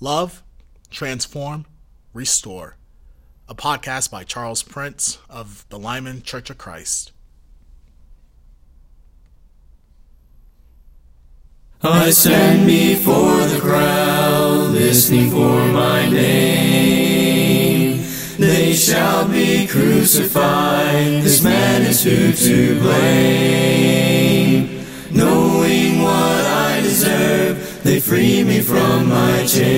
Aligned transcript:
Love, 0.00 0.42
Transform, 0.90 1.64
Restore, 2.12 2.76
a 3.48 3.54
podcast 3.54 4.10
by 4.10 4.24
Charles 4.24 4.62
Prince 4.62 5.16
of 5.30 5.64
the 5.70 5.78
Lyman 5.78 6.20
Church 6.22 6.50
of 6.50 6.58
Christ. 6.58 7.12
I 11.82 12.10
stand 12.10 12.66
before 12.66 13.46
the 13.46 13.58
crowd, 13.58 14.72
listening 14.72 15.30
for 15.30 15.64
my 15.68 16.06
name. 16.10 18.04
They 18.38 18.74
shall 18.74 19.26
be 19.26 19.66
crucified, 19.66 21.22
this 21.22 21.42
man 21.42 21.82
is 21.82 22.04
who 22.04 22.32
to 22.32 22.78
blame. 22.80 24.84
Knowing 25.10 26.02
what 26.02 26.44
I 26.44 26.80
deserve, 26.82 27.75
they 27.86 28.00
free 28.00 28.42
me 28.42 28.60
from 28.60 29.08
my 29.08 29.46
chains. 29.46 29.76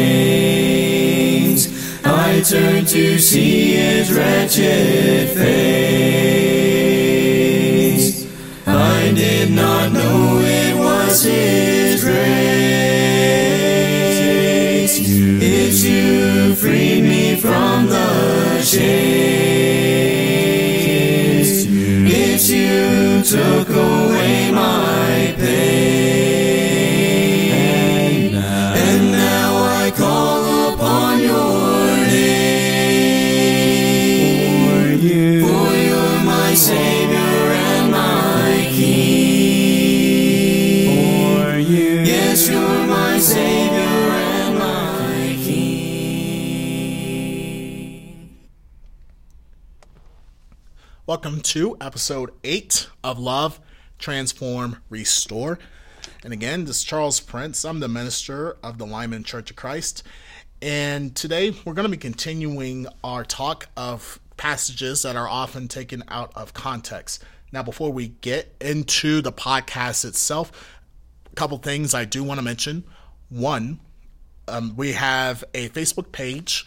I 2.03 2.41
turn 2.41 2.87
to 2.87 3.19
see 3.19 3.75
his 3.75 4.11
wretched 4.11 5.29
face. 5.29 6.17
I 8.67 9.13
did 9.15 9.51
not 9.51 9.93
know 9.93 10.41
it 10.43 10.75
was 10.75 11.23
his 11.23 12.03
grace. 12.03 12.19
It's 15.43 15.85
you 15.85 16.55
freed 16.55 17.03
me 17.03 17.37
from 17.39 17.89
the 17.89 18.63
chains. 18.65 18.89
It's 22.11 22.49
you 22.49 23.23
took 23.23 23.69
away 23.69 24.51
my 24.51 25.18
Welcome 51.09 51.41
to 51.41 51.75
episode 51.81 52.33
8 52.45 52.87
of 53.03 53.19
Love, 53.19 53.61
Transform, 53.99 54.83
Restore. 54.91 55.59
And 56.23 56.35
again, 56.35 56.67
this 56.67 56.81
is 56.81 56.85
Charles 56.85 57.19
Prince. 57.19 57.65
I'm 57.65 57.81
the 57.81 57.89
minister 57.89 58.59
of 58.63 58.77
the 58.77 58.85
Lyman 58.85 59.25
Church 59.25 59.49
of 59.49 59.57
Christ. 59.57 60.03
And 60.61 61.17
today 61.17 61.55
we're 61.65 61.73
going 61.73 61.87
to 61.87 61.91
be 61.91 61.97
continuing 61.97 62.87
our 63.03 63.25
talk 63.25 63.69
of 63.75 64.21
passages 64.37 65.01
that 65.01 65.17
are 65.17 65.27
often 65.27 65.67
taken 65.67 66.05
out 66.09 66.31
of 66.37 66.53
context. 66.53 67.25
Now, 67.53 67.63
before 67.63 67.91
we 67.91 68.09
get 68.09 68.55
into 68.61 69.23
the 69.23 69.33
podcast 69.33 70.05
itself, 70.05 70.79
a 71.33 71.35
couple 71.37 71.57
things 71.57 71.95
I 71.95 72.05
do 72.05 72.23
want 72.23 72.37
to 72.37 72.45
mention. 72.45 72.85
One, 73.31 73.81
um, 74.47 74.77
we 74.77 74.93
have 74.93 75.43
a 75.55 75.71
Facebook 75.71 76.13
page. 76.13 76.67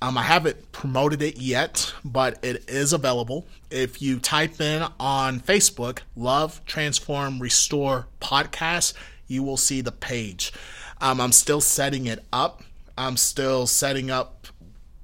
Um, 0.00 0.16
I 0.16 0.22
haven't 0.22 0.70
promoted 0.70 1.22
it 1.22 1.38
yet, 1.38 1.92
but 2.04 2.38
it 2.44 2.70
is 2.70 2.92
available. 2.92 3.46
If 3.70 4.00
you 4.00 4.20
type 4.20 4.60
in 4.60 4.84
on 5.00 5.40
Facebook, 5.40 6.00
Love, 6.14 6.64
Transform, 6.66 7.40
Restore 7.40 8.06
Podcast, 8.20 8.94
you 9.26 9.42
will 9.42 9.56
see 9.56 9.80
the 9.80 9.90
page. 9.90 10.52
Um, 11.00 11.20
I'm 11.20 11.32
still 11.32 11.60
setting 11.60 12.06
it 12.06 12.24
up. 12.32 12.62
I'm 12.96 13.16
still 13.16 13.66
setting 13.66 14.10
up 14.10 14.46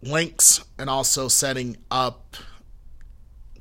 links 0.02 0.64
and 0.78 0.88
also 0.88 1.28
setting 1.28 1.76
up 1.90 2.36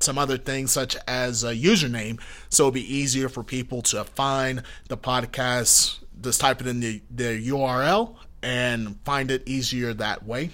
some 0.00 0.18
other 0.18 0.36
things 0.36 0.70
such 0.70 0.96
as 1.08 1.42
a 1.44 1.54
username 1.54 2.20
so 2.50 2.64
it'll 2.64 2.72
be 2.72 2.94
easier 2.94 3.28
for 3.28 3.42
people 3.42 3.80
to 3.80 4.04
find 4.04 4.62
the 4.88 4.96
podcast 4.96 5.98
just 6.20 6.40
type 6.40 6.60
it 6.60 6.66
in 6.66 6.80
the, 6.80 7.00
the 7.10 7.48
url 7.48 8.16
and 8.42 8.98
find 9.04 9.30
it 9.30 9.42
easier 9.48 9.94
that 9.94 10.26
way 10.26 10.50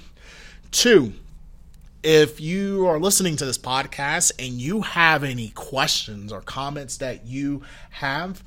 two 0.71 1.13
if 2.03 2.41
you 2.41 2.87
are 2.87 2.99
listening 2.99 3.37
to 3.37 3.45
this 3.45 3.59
podcast 3.59 4.33
and 4.39 4.55
you 4.55 4.81
have 4.81 5.23
any 5.23 5.49
questions 5.51 6.33
or 6.33 6.41
comments 6.41 6.97
that 6.99 7.27
you 7.27 7.63
have 7.91 8.43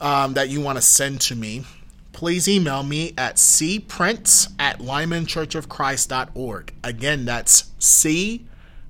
um, 0.00 0.34
that 0.34 0.48
you 0.48 0.60
want 0.60 0.76
to 0.76 0.82
send 0.82 1.20
to 1.20 1.34
me 1.34 1.64
please 2.12 2.48
email 2.48 2.82
me 2.82 3.12
at 3.18 3.36
cprince 3.36 4.50
at 4.58 4.78
lymanchurchofchrist.org 4.78 6.72
again 6.82 7.24
that's 7.24 7.70
c 7.78 8.46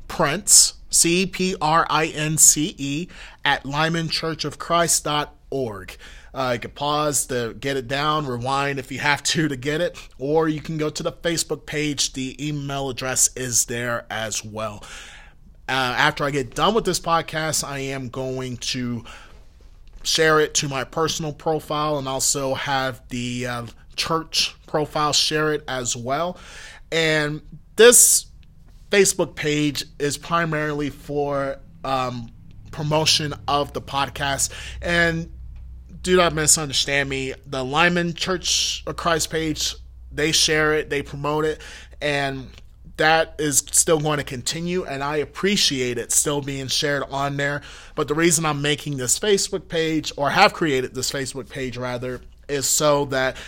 Prince, 0.08 0.74
C 0.90 1.26
P 1.26 1.54
R 1.60 1.86
I 1.90 2.06
N 2.06 2.38
C 2.38 2.74
E, 2.78 3.08
at 3.44 3.64
lymanchurchofchrist.org. 3.64 5.96
Uh, 6.34 6.50
you 6.54 6.58
can 6.58 6.72
pause 6.72 7.26
to 7.26 7.54
get 7.60 7.76
it 7.76 7.86
down, 7.86 8.26
rewind 8.26 8.78
if 8.78 8.90
you 8.90 8.98
have 8.98 9.22
to 9.22 9.46
to 9.46 9.56
get 9.56 9.80
it, 9.80 9.96
or 10.18 10.48
you 10.48 10.60
can 10.60 10.76
go 10.76 10.90
to 10.90 11.02
the 11.02 11.12
Facebook 11.12 11.64
page. 11.64 12.12
The 12.12 12.36
email 12.44 12.90
address 12.90 13.30
is 13.36 13.66
there 13.66 14.04
as 14.10 14.44
well. 14.44 14.82
Uh, 15.68 15.72
after 15.96 16.24
I 16.24 16.30
get 16.30 16.54
done 16.54 16.74
with 16.74 16.84
this 16.84 17.00
podcast, 17.00 17.64
I 17.64 17.78
am 17.78 18.08
going 18.08 18.56
to 18.58 19.04
share 20.02 20.40
it 20.40 20.54
to 20.54 20.68
my 20.68 20.84
personal 20.84 21.32
profile 21.32 21.98
and 21.98 22.06
also 22.06 22.54
have 22.54 23.00
the 23.08 23.46
uh, 23.46 23.66
church 23.96 24.54
profile 24.66 25.12
share 25.12 25.52
it 25.52 25.64
as 25.66 25.96
well. 25.96 26.36
And 26.92 27.40
this 27.76 28.26
Facebook 28.90 29.34
page 29.34 29.84
is 29.98 30.18
primarily 30.18 30.90
for 30.90 31.58
um, 31.82 32.30
promotion 32.70 33.34
of 33.48 33.72
the 33.72 33.80
podcast. 33.80 34.52
And 34.82 35.32
do 36.04 36.16
not 36.16 36.34
misunderstand 36.34 37.08
me. 37.08 37.32
The 37.46 37.64
Lyman 37.64 38.14
Church 38.14 38.84
of 38.86 38.96
Christ 38.96 39.30
page, 39.30 39.74
they 40.12 40.30
share 40.30 40.74
it, 40.74 40.90
they 40.90 41.02
promote 41.02 41.46
it, 41.46 41.60
and 42.00 42.48
that 42.98 43.34
is 43.38 43.58
still 43.72 43.98
going 43.98 44.18
to 44.18 44.24
continue. 44.24 44.84
And 44.84 45.02
I 45.02 45.16
appreciate 45.16 45.98
it 45.98 46.12
still 46.12 46.42
being 46.42 46.68
shared 46.68 47.04
on 47.10 47.38
there. 47.38 47.62
But 47.96 48.06
the 48.06 48.14
reason 48.14 48.44
I'm 48.44 48.62
making 48.62 48.98
this 48.98 49.18
Facebook 49.18 49.66
page, 49.68 50.12
or 50.16 50.30
have 50.30 50.52
created 50.52 50.94
this 50.94 51.10
Facebook 51.10 51.48
page 51.48 51.78
rather, 51.78 52.20
is 52.48 52.66
so 52.66 53.06
that 53.06 53.38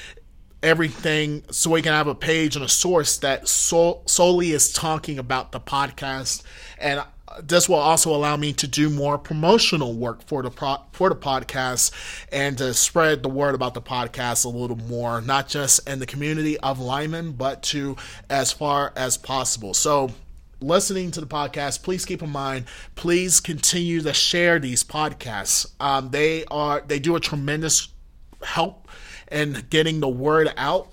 everything 0.62 1.44
so 1.50 1.70
we 1.70 1.82
can 1.82 1.92
have 1.92 2.06
a 2.06 2.14
page 2.14 2.56
and 2.56 2.64
a 2.64 2.68
source 2.68 3.18
that 3.18 3.46
so, 3.46 4.00
solely 4.06 4.52
is 4.52 4.72
talking 4.72 5.18
about 5.18 5.52
the 5.52 5.60
podcast 5.60 6.42
and 6.78 7.04
this 7.42 7.68
will 7.68 7.76
also 7.76 8.14
allow 8.14 8.36
me 8.36 8.52
to 8.52 8.66
do 8.66 8.88
more 8.90 9.18
promotional 9.18 9.92
work 9.92 10.22
for 10.26 10.42
the 10.42 10.50
pro, 10.50 10.76
for 10.92 11.08
the 11.08 11.16
podcast 11.16 11.92
and 12.32 12.58
to 12.58 12.72
spread 12.74 13.22
the 13.22 13.28
word 13.28 13.54
about 13.54 13.74
the 13.74 13.82
podcast 13.82 14.44
a 14.44 14.48
little 14.48 14.76
more 14.76 15.20
not 15.20 15.48
just 15.48 15.88
in 15.88 15.98
the 15.98 16.06
community 16.06 16.58
of 16.60 16.78
Lyman 16.78 17.32
but 17.32 17.62
to 17.64 17.96
as 18.30 18.52
far 18.52 18.92
as 18.96 19.16
possible 19.16 19.74
so 19.74 20.10
listening 20.60 21.10
to 21.12 21.20
the 21.20 21.26
podcast, 21.26 21.82
please 21.82 22.04
keep 22.04 22.22
in 22.22 22.30
mind, 22.30 22.66
please 22.94 23.40
continue 23.40 24.00
to 24.00 24.12
share 24.12 24.58
these 24.58 24.82
podcasts. 24.82 25.70
Um, 25.80 26.10
they 26.10 26.44
are 26.46 26.82
they 26.86 26.98
do 26.98 27.16
a 27.16 27.20
tremendous 27.20 27.88
help 28.42 28.88
in 29.30 29.64
getting 29.70 30.00
the 30.00 30.08
word 30.08 30.52
out. 30.56 30.88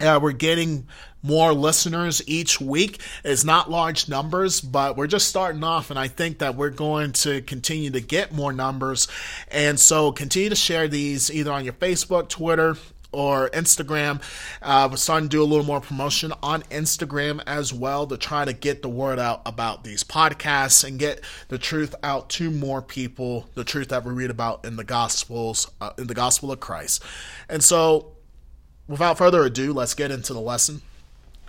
Uh, 0.00 0.18
we're 0.22 0.32
getting 0.32 0.86
more 1.28 1.52
listeners 1.52 2.22
each 2.26 2.58
week. 2.60 3.00
It's 3.22 3.44
not 3.44 3.70
large 3.70 4.08
numbers, 4.08 4.62
but 4.62 4.96
we're 4.96 5.06
just 5.06 5.28
starting 5.28 5.62
off, 5.62 5.90
and 5.90 5.98
I 5.98 6.08
think 6.08 6.38
that 6.38 6.56
we're 6.56 6.70
going 6.70 7.12
to 7.12 7.42
continue 7.42 7.90
to 7.90 8.00
get 8.00 8.32
more 8.32 8.52
numbers. 8.52 9.06
And 9.50 9.78
so 9.78 10.10
continue 10.10 10.48
to 10.48 10.56
share 10.56 10.88
these 10.88 11.30
either 11.30 11.52
on 11.52 11.64
your 11.64 11.74
Facebook, 11.74 12.30
Twitter, 12.30 12.76
or 13.12 13.50
Instagram. 13.50 14.22
Uh, 14.62 14.88
we're 14.90 14.96
starting 14.96 15.28
to 15.28 15.36
do 15.36 15.42
a 15.42 15.44
little 15.44 15.64
more 15.64 15.80
promotion 15.80 16.32
on 16.42 16.62
Instagram 16.64 17.42
as 17.46 17.72
well 17.72 18.06
to 18.06 18.16
try 18.16 18.44
to 18.44 18.52
get 18.52 18.82
the 18.82 18.88
word 18.88 19.18
out 19.18 19.42
about 19.46 19.84
these 19.84 20.04
podcasts 20.04 20.84
and 20.86 20.98
get 20.98 21.22
the 21.48 21.58
truth 21.58 21.94
out 22.02 22.28
to 22.30 22.50
more 22.50 22.82
people, 22.82 23.46
the 23.54 23.64
truth 23.64 23.88
that 23.88 24.04
we 24.04 24.12
read 24.12 24.30
about 24.30 24.64
in 24.64 24.76
the 24.76 24.84
Gospels, 24.84 25.70
uh, 25.80 25.90
in 25.98 26.06
the 26.06 26.14
Gospel 26.14 26.52
of 26.52 26.60
Christ. 26.60 27.02
And 27.48 27.62
so, 27.62 28.12
without 28.86 29.18
further 29.18 29.42
ado, 29.44 29.72
let's 29.72 29.94
get 29.94 30.10
into 30.10 30.32
the 30.32 30.40
lesson. 30.40 30.82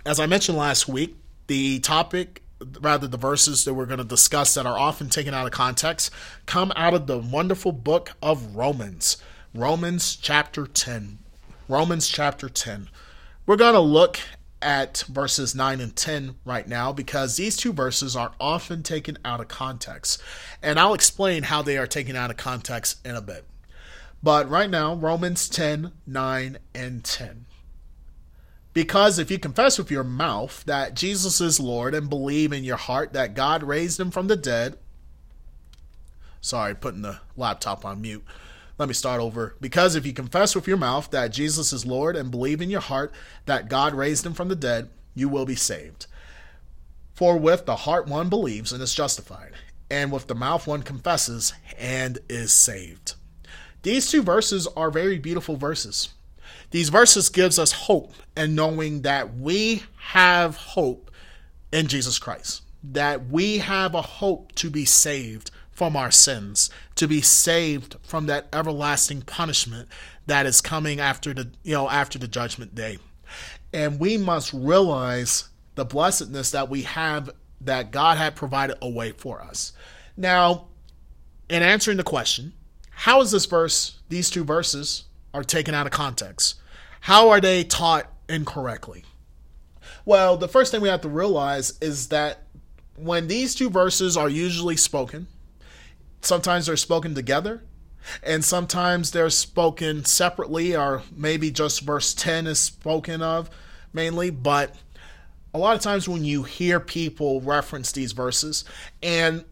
As 0.04 0.18
I 0.18 0.26
mentioned 0.26 0.56
last 0.56 0.88
week, 0.88 1.16
the 1.46 1.78
topic 1.80 2.42
rather 2.80 3.06
the 3.06 3.16
verses 3.16 3.64
that 3.64 3.74
we're 3.74 3.86
going 3.86 3.98
to 3.98 4.04
discuss 4.04 4.54
that 4.54 4.66
are 4.66 4.78
often 4.78 5.08
taken 5.08 5.32
out 5.32 5.46
of 5.46 5.52
context 5.52 6.12
come 6.46 6.72
out 6.76 6.94
of 6.94 7.06
the 7.06 7.18
wonderful 7.18 7.72
book 7.72 8.12
of 8.22 8.54
Romans. 8.54 9.16
Romans 9.54 10.16
chapter 10.16 10.66
10. 10.66 11.18
Romans 11.68 12.08
chapter 12.08 12.48
10. 12.48 12.88
We're 13.46 13.56
going 13.56 13.74
to 13.74 13.80
look 13.80 14.18
at 14.62 15.04
verses 15.08 15.54
9 15.54 15.80
and 15.80 15.96
10 15.96 16.36
right 16.44 16.68
now 16.68 16.92
because 16.92 17.36
these 17.36 17.56
two 17.56 17.72
verses 17.72 18.14
are 18.14 18.32
often 18.38 18.82
taken 18.82 19.18
out 19.24 19.40
of 19.40 19.48
context. 19.48 20.20
And 20.62 20.78
I'll 20.78 20.94
explain 20.94 21.44
how 21.44 21.62
they 21.62 21.78
are 21.78 21.86
taken 21.86 22.14
out 22.14 22.30
of 22.30 22.36
context 22.36 23.04
in 23.06 23.16
a 23.16 23.22
bit. 23.22 23.44
But 24.22 24.50
right 24.50 24.68
now, 24.68 24.94
Romans 24.94 25.48
10, 25.48 25.92
9, 26.06 26.58
and 26.74 27.02
10. 27.02 27.46
Because 28.72 29.18
if 29.18 29.30
you 29.30 29.38
confess 29.38 29.78
with 29.78 29.90
your 29.90 30.04
mouth 30.04 30.62
that 30.64 30.94
Jesus 30.94 31.40
is 31.40 31.58
Lord 31.58 31.94
and 31.94 32.08
believe 32.08 32.52
in 32.52 32.62
your 32.62 32.76
heart 32.76 33.12
that 33.12 33.34
God 33.34 33.62
raised 33.62 33.98
him 33.98 34.10
from 34.10 34.28
the 34.28 34.36
dead, 34.36 34.76
sorry, 36.40 36.74
putting 36.74 37.02
the 37.02 37.20
laptop 37.36 37.84
on 37.84 38.00
mute. 38.00 38.24
Let 38.78 38.88
me 38.88 38.94
start 38.94 39.20
over. 39.20 39.56
Because 39.60 39.94
if 39.94 40.06
you 40.06 40.12
confess 40.12 40.54
with 40.54 40.66
your 40.66 40.76
mouth 40.76 41.10
that 41.10 41.32
Jesus 41.32 41.72
is 41.72 41.84
Lord 41.84 42.16
and 42.16 42.30
believe 42.30 42.62
in 42.62 42.70
your 42.70 42.80
heart 42.80 43.12
that 43.46 43.68
God 43.68 43.92
raised 43.92 44.24
him 44.24 44.32
from 44.34 44.48
the 44.48 44.56
dead, 44.56 44.88
you 45.14 45.28
will 45.28 45.44
be 45.44 45.56
saved. 45.56 46.06
For 47.12 47.36
with 47.36 47.66
the 47.66 47.76
heart 47.76 48.06
one 48.06 48.30
believes 48.30 48.72
and 48.72 48.82
is 48.82 48.94
justified, 48.94 49.52
and 49.90 50.10
with 50.10 50.28
the 50.28 50.34
mouth 50.34 50.66
one 50.66 50.82
confesses 50.82 51.52
and 51.78 52.18
is 52.30 52.52
saved. 52.52 53.16
These 53.82 54.10
two 54.10 54.22
verses 54.22 54.66
are 54.68 54.90
very 54.90 55.18
beautiful 55.18 55.56
verses. 55.56 56.10
These 56.70 56.88
verses 56.88 57.28
gives 57.28 57.58
us 57.58 57.72
hope 57.72 58.14
and 58.36 58.54
knowing 58.54 59.02
that 59.02 59.36
we 59.36 59.82
have 59.96 60.56
hope 60.56 61.10
in 61.72 61.86
Jesus 61.86 62.18
Christ. 62.18 62.62
That 62.82 63.28
we 63.28 63.58
have 63.58 63.94
a 63.94 64.02
hope 64.02 64.52
to 64.56 64.70
be 64.70 64.84
saved 64.84 65.50
from 65.70 65.96
our 65.96 66.10
sins, 66.10 66.70
to 66.94 67.08
be 67.08 67.20
saved 67.20 67.96
from 68.02 68.26
that 68.26 68.48
everlasting 68.52 69.22
punishment 69.22 69.88
that 70.26 70.46
is 70.46 70.60
coming 70.60 71.00
after 71.00 71.32
the 71.32 71.50
you 71.62 71.72
know 71.72 71.88
after 71.88 72.18
the 72.18 72.28
judgment 72.28 72.74
day. 72.74 72.98
And 73.72 73.98
we 73.98 74.16
must 74.16 74.52
realize 74.52 75.48
the 75.74 75.84
blessedness 75.84 76.50
that 76.50 76.68
we 76.68 76.82
have 76.82 77.30
that 77.62 77.90
God 77.90 78.18
had 78.18 78.36
provided 78.36 78.76
a 78.82 78.88
way 78.88 79.12
for 79.12 79.40
us. 79.40 79.72
Now, 80.16 80.66
in 81.48 81.62
answering 81.62 81.96
the 81.96 82.02
question, 82.02 82.52
how 82.90 83.20
is 83.22 83.30
this 83.30 83.46
verse, 83.46 83.98
these 84.08 84.30
two 84.30 84.44
verses, 84.44 85.04
are 85.32 85.44
taken 85.44 85.74
out 85.74 85.86
of 85.86 85.92
context? 85.92 86.59
How 87.00 87.30
are 87.30 87.40
they 87.40 87.64
taught 87.64 88.12
incorrectly? 88.28 89.04
Well, 90.04 90.36
the 90.36 90.48
first 90.48 90.70
thing 90.70 90.80
we 90.80 90.88
have 90.88 91.00
to 91.02 91.08
realize 91.08 91.78
is 91.80 92.08
that 92.08 92.42
when 92.96 93.28
these 93.28 93.54
two 93.54 93.70
verses 93.70 94.16
are 94.16 94.28
usually 94.28 94.76
spoken, 94.76 95.26
sometimes 96.20 96.66
they're 96.66 96.76
spoken 96.76 97.14
together, 97.14 97.62
and 98.22 98.44
sometimes 98.44 99.10
they're 99.10 99.30
spoken 99.30 100.04
separately, 100.04 100.76
or 100.76 101.02
maybe 101.14 101.50
just 101.50 101.80
verse 101.80 102.14
10 102.14 102.46
is 102.46 102.58
spoken 102.58 103.22
of 103.22 103.50
mainly, 103.92 104.30
but 104.30 104.74
a 105.52 105.58
lot 105.58 105.74
of 105.74 105.82
times 105.82 106.08
when 106.08 106.24
you 106.24 106.42
hear 106.44 106.78
people 106.78 107.40
reference 107.40 107.92
these 107.92 108.12
verses, 108.12 108.64
and 109.02 109.44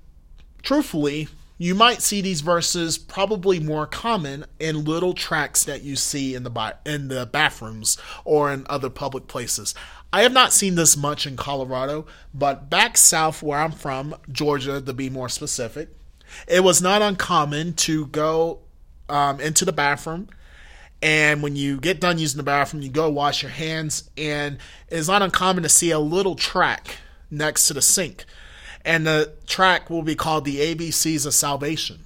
truthfully, 0.62 1.28
you 1.58 1.74
might 1.74 2.00
see 2.00 2.20
these 2.20 2.40
verses 2.40 2.96
probably 2.96 3.58
more 3.58 3.86
common 3.86 4.44
in 4.60 4.84
little 4.84 5.12
tracts 5.12 5.64
that 5.64 5.82
you 5.82 5.96
see 5.96 6.34
in 6.34 6.44
the 6.44 6.76
in 6.86 7.08
the 7.08 7.26
bathrooms 7.26 7.98
or 8.24 8.52
in 8.52 8.64
other 8.70 8.88
public 8.88 9.26
places. 9.26 9.74
I 10.12 10.22
have 10.22 10.32
not 10.32 10.52
seen 10.52 10.76
this 10.76 10.96
much 10.96 11.26
in 11.26 11.36
Colorado, 11.36 12.06
but 12.32 12.70
back 12.70 12.96
south 12.96 13.42
where 13.42 13.58
I'm 13.58 13.72
from, 13.72 14.14
Georgia 14.30 14.80
to 14.80 14.92
be 14.94 15.10
more 15.10 15.28
specific, 15.28 15.90
it 16.46 16.62
was 16.62 16.80
not 16.80 17.02
uncommon 17.02 17.74
to 17.74 18.06
go 18.06 18.60
um, 19.08 19.40
into 19.40 19.64
the 19.64 19.72
bathroom. 19.72 20.28
And 21.02 21.42
when 21.42 21.56
you 21.56 21.78
get 21.78 22.00
done 22.00 22.18
using 22.18 22.38
the 22.38 22.44
bathroom, 22.44 22.82
you 22.82 22.88
go 22.88 23.10
wash 23.10 23.42
your 23.42 23.52
hands, 23.52 24.10
and 24.16 24.58
it's 24.88 25.08
not 25.08 25.22
uncommon 25.22 25.62
to 25.62 25.68
see 25.68 25.90
a 25.90 25.98
little 25.98 26.34
tract 26.34 26.98
next 27.30 27.68
to 27.68 27.74
the 27.74 27.82
sink 27.82 28.24
and 28.88 29.06
the 29.06 29.30
tract 29.46 29.90
will 29.90 30.02
be 30.02 30.14
called 30.14 30.46
the 30.46 30.74
ABCs 30.74 31.26
of 31.26 31.34
Salvation. 31.34 31.98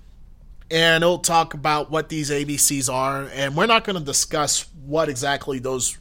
And 0.68 1.04
it'll 1.04 1.18
talk 1.18 1.54
about 1.54 1.92
what 1.92 2.08
these 2.08 2.28
ABCs 2.28 2.92
are, 2.92 3.28
and 3.32 3.54
we're 3.56 3.66
not 3.66 3.84
going 3.84 3.96
to 3.96 4.04
discuss 4.04 4.66
what 4.84 5.08
exactly 5.08 5.60
those 5.60 5.96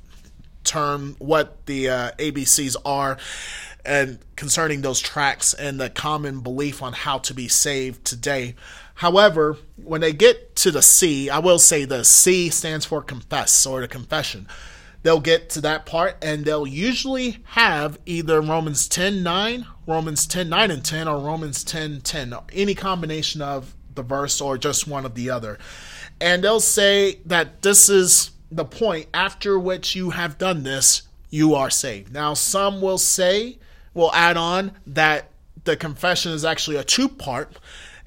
term, 0.64 1.16
what 1.20 1.68
the 1.68 1.90
uh, 1.90 2.12
ABCs 2.18 2.78
are, 2.84 3.18
and 3.86 4.18
concerning 4.36 4.82
those 4.82 5.00
tracts 5.00 5.54
and 5.54 5.80
the 5.80 5.92
common 5.92 6.40
belief 6.40 6.82
on 6.82 6.94
how 6.94 7.20
to 7.20 7.34
be 7.36 7.48
saved 7.48 8.04
today. 8.04 8.56
However, 8.96 9.58
when 9.84 10.02
they 10.02 10.14
get 10.14 10.56
to 10.58 10.72
the 10.72 10.82
C, 10.82 11.30
I 11.30 11.40
will 11.40 11.60
say 11.60 11.86
the 11.86 12.04
C 12.04 12.50
stands 12.50 12.88
for 12.88 13.04
confess 13.04 13.68
or 13.68 13.82
the 13.82 13.88
confession 13.88 14.48
they'll 15.04 15.20
get 15.20 15.50
to 15.52 15.62
that 15.62 15.86
part 15.86 16.18
and 16.22 16.46
they'll 16.46 16.68
usually 16.68 17.38
have 17.46 18.00
either 18.06 18.42
Romans 18.42 18.88
10 18.88 19.24
9, 19.24 19.66
Romans 19.88 20.26
10 20.26 20.50
9 20.50 20.72
and 20.72 20.86
10, 20.86 21.08
or 21.08 21.20
Romans 21.20 21.64
10 21.64 22.02
10, 22.02 22.36
any 22.54 22.76
combination 22.76 23.42
of 23.42 23.76
the 23.96 24.04
verse 24.04 24.40
or 24.42 24.58
just 24.58 24.88
one 24.88 25.06
of 25.06 25.16
the 25.16 25.30
other. 25.30 25.58
And 26.20 26.44
they'll 26.44 26.60
say 26.60 27.20
that 27.26 27.62
this 27.62 27.90
is 27.90 28.32
the 28.52 28.66
point 28.66 29.08
after 29.14 29.58
which 29.58 29.96
you 29.96 30.12
have 30.12 30.38
done 30.38 30.64
this, 30.64 31.04
you 31.30 31.56
are 31.56 31.70
saved. 31.70 32.14
Now, 32.14 32.34
some 32.34 32.82
will 32.82 32.98
say, 32.98 33.58
will 33.94 34.14
add 34.14 34.38
on 34.38 34.74
that 34.88 35.32
the 35.64 35.78
confession 35.78 36.32
is 36.32 36.46
actually 36.46 36.78
a 36.78 36.84
two 36.84 37.08
part 37.08 37.58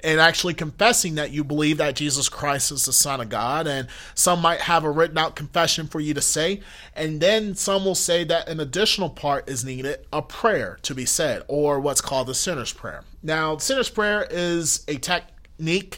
and 0.05 0.21
actually 0.21 0.53
confessing 0.53 1.15
that 1.15 1.31
you 1.31 1.43
believe 1.43 1.79
that 1.79 1.95
Jesus 1.95 2.29
Christ 2.29 2.71
is 2.71 2.85
the 2.85 2.93
Son 2.93 3.19
of 3.19 3.27
God. 3.27 3.65
And 3.65 3.87
some 4.13 4.39
might 4.39 4.61
have 4.61 4.83
a 4.83 4.91
written 4.91 5.17
out 5.17 5.35
confession 5.35 5.87
for 5.87 5.99
you 5.99 6.13
to 6.13 6.21
say. 6.21 6.61
And 6.95 7.19
then 7.19 7.55
some 7.55 7.83
will 7.83 7.95
say 7.95 8.23
that 8.25 8.47
an 8.47 8.59
additional 8.59 9.09
part 9.09 9.49
is 9.49 9.65
needed 9.65 10.05
a 10.13 10.21
prayer 10.21 10.77
to 10.83 10.93
be 10.93 11.05
said, 11.05 11.41
or 11.47 11.79
what's 11.79 12.01
called 12.01 12.27
the 12.27 12.35
sinner's 12.35 12.71
prayer. 12.71 13.03
Now, 13.23 13.57
sinner's 13.57 13.89
prayer 13.89 14.27
is 14.29 14.85
a 14.87 14.97
technique 14.97 15.97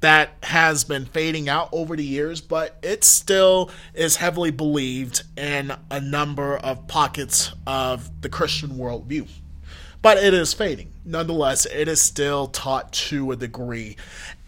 that 0.00 0.30
has 0.42 0.82
been 0.82 1.06
fading 1.06 1.48
out 1.48 1.68
over 1.70 1.94
the 1.94 2.04
years, 2.04 2.40
but 2.40 2.76
it 2.82 3.04
still 3.04 3.70
is 3.94 4.16
heavily 4.16 4.50
believed 4.50 5.22
in 5.36 5.72
a 5.92 6.00
number 6.00 6.56
of 6.56 6.88
pockets 6.88 7.52
of 7.68 8.20
the 8.20 8.28
Christian 8.28 8.70
worldview 8.70 9.28
but 10.06 10.18
it 10.18 10.32
is 10.32 10.54
fading. 10.54 10.92
Nonetheless, 11.06 11.66
it 11.66 11.86
is 11.86 12.00
still 12.00 12.48
taught 12.48 12.92
to 12.92 13.30
a 13.30 13.36
degree. 13.36 13.96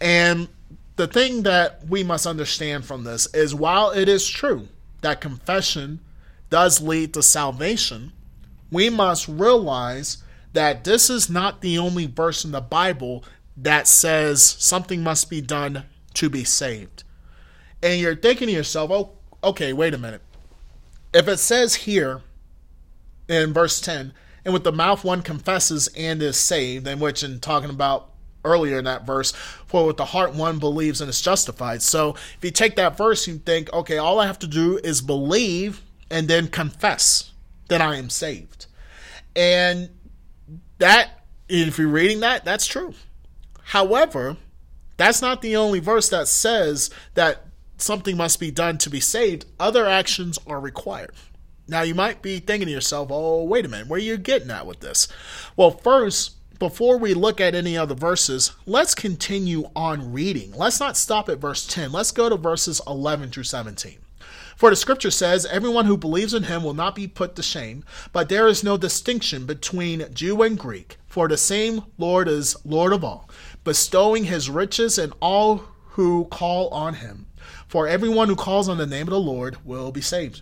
And 0.01 0.49
the 0.97 1.07
thing 1.07 1.43
that 1.43 1.87
we 1.87 2.03
must 2.03 2.27
understand 2.27 2.83
from 2.83 3.05
this 3.05 3.33
is 3.33 3.55
while 3.55 3.91
it 3.91 4.09
is 4.09 4.27
true 4.27 4.67
that 5.01 5.21
confession 5.21 6.01
does 6.49 6.81
lead 6.81 7.13
to 7.13 7.23
salvation, 7.23 8.11
we 8.69 8.89
must 8.89 9.29
realize 9.29 10.17
that 10.51 10.83
this 10.83 11.09
is 11.09 11.29
not 11.29 11.61
the 11.61 11.77
only 11.77 12.05
verse 12.05 12.43
in 12.43 12.51
the 12.51 12.59
Bible 12.59 13.23
that 13.55 13.87
says 13.87 14.43
something 14.43 15.01
must 15.01 15.29
be 15.29 15.39
done 15.39 15.85
to 16.15 16.29
be 16.29 16.43
saved. 16.43 17.03
And 17.81 18.01
you're 18.01 18.15
thinking 18.15 18.47
to 18.47 18.53
yourself, 18.53 18.91
oh, 18.91 19.11
okay, 19.43 19.71
wait 19.71 19.93
a 19.93 19.97
minute. 19.97 20.21
If 21.13 21.29
it 21.29 21.37
says 21.37 21.75
here 21.75 22.21
in 23.29 23.53
verse 23.53 23.79
10 23.79 24.13
and 24.49 24.53
with 24.55 24.63
the 24.63 24.71
mouth 24.71 25.03
one 25.03 25.21
confesses 25.21 25.89
and 25.95 26.23
is 26.23 26.35
saved, 26.35 26.87
and 26.87 26.99
which 26.99 27.21
in 27.21 27.39
talking 27.39 27.69
about 27.69 28.09
earlier 28.43 28.79
in 28.79 28.85
that 28.85 29.05
verse, 29.05 29.31
for 29.67 29.85
with 29.85 29.97
the 29.97 30.05
heart 30.05 30.33
one 30.33 30.57
believes 30.57 31.01
and 31.01 31.09
is 31.09 31.21
justified. 31.21 31.83
So 31.83 32.15
if 32.15 32.39
you 32.41 32.49
take 32.49 32.75
that 32.77 32.97
verse, 32.97 33.27
you 33.27 33.37
think, 33.37 33.71
okay, 33.71 33.99
all 33.99 34.19
I 34.19 34.25
have 34.25 34.39
to 34.39 34.47
do 34.47 34.79
is 34.83 35.03
believe 35.03 35.83
and 36.09 36.27
then 36.27 36.47
confess 36.47 37.31
that 37.67 37.79
I 37.79 37.97
am 37.97 38.09
saved. 38.09 38.65
And 39.35 39.91
that, 40.79 41.21
if 41.47 41.77
you're 41.77 41.87
reading 41.87 42.21
that, 42.21 42.43
that's 42.43 42.65
true. 42.65 42.95
However, 43.65 44.35
that's 44.97 45.21
not 45.21 45.43
the 45.43 45.57
only 45.57 45.79
verse 45.79 46.09
that 46.09 46.27
says 46.27 46.89
that 47.13 47.45
something 47.77 48.17
must 48.17 48.39
be 48.39 48.49
done 48.49 48.79
to 48.79 48.89
be 48.89 48.99
saved. 48.99 49.45
Other 49.59 49.85
actions 49.85 50.39
are 50.47 50.59
required. 50.59 51.11
Now, 51.69 51.81
you 51.83 51.93
might 51.93 52.21
be 52.21 52.39
thinking 52.39 52.65
to 52.65 52.73
yourself, 52.73 53.09
oh, 53.11 53.43
wait 53.43 53.65
a 53.65 53.69
minute, 53.69 53.87
where 53.87 53.97
are 53.97 54.03
you 54.03 54.17
getting 54.17 54.49
at 54.49 54.65
with 54.65 54.79
this? 54.79 55.07
Well, 55.55 55.71
first, 55.71 56.35
before 56.57 56.97
we 56.97 57.13
look 57.13 57.39
at 57.39 57.55
any 57.55 57.77
other 57.77 57.95
verses, 57.95 58.51
let's 58.65 58.95
continue 58.95 59.69
on 59.75 60.11
reading. 60.11 60.51
Let's 60.51 60.79
not 60.79 60.97
stop 60.97 61.29
at 61.29 61.37
verse 61.37 61.65
10. 61.67 61.91
Let's 61.91 62.11
go 62.11 62.27
to 62.27 62.37
verses 62.37 62.81
11 62.87 63.29
through 63.29 63.43
17. 63.43 63.99
For 64.57 64.69
the 64.69 64.75
scripture 64.75 65.11
says, 65.11 65.45
Everyone 65.45 65.85
who 65.85 65.95
believes 65.95 66.33
in 66.33 66.43
him 66.43 66.63
will 66.63 66.73
not 66.73 66.95
be 66.95 67.07
put 67.07 67.35
to 67.35 67.43
shame, 67.43 67.85
but 68.11 68.27
there 68.27 68.47
is 68.47 68.63
no 68.63 68.75
distinction 68.75 69.45
between 69.45 70.13
Jew 70.13 70.41
and 70.41 70.59
Greek, 70.59 70.97
for 71.07 71.29
the 71.29 71.37
same 71.37 71.83
Lord 71.97 72.27
is 72.27 72.57
Lord 72.65 72.91
of 72.91 73.03
all, 73.03 73.29
bestowing 73.63 74.25
his 74.25 74.49
riches 74.49 74.97
in 74.97 75.13
all 75.21 75.63
who 75.91 76.25
call 76.25 76.67
on 76.69 76.95
him. 76.95 77.27
For 77.69 77.87
everyone 77.87 78.27
who 78.27 78.35
calls 78.35 78.67
on 78.67 78.77
the 78.77 78.85
name 78.85 79.07
of 79.07 79.11
the 79.11 79.19
Lord 79.19 79.65
will 79.65 79.93
be 79.93 80.01
saved. 80.01 80.41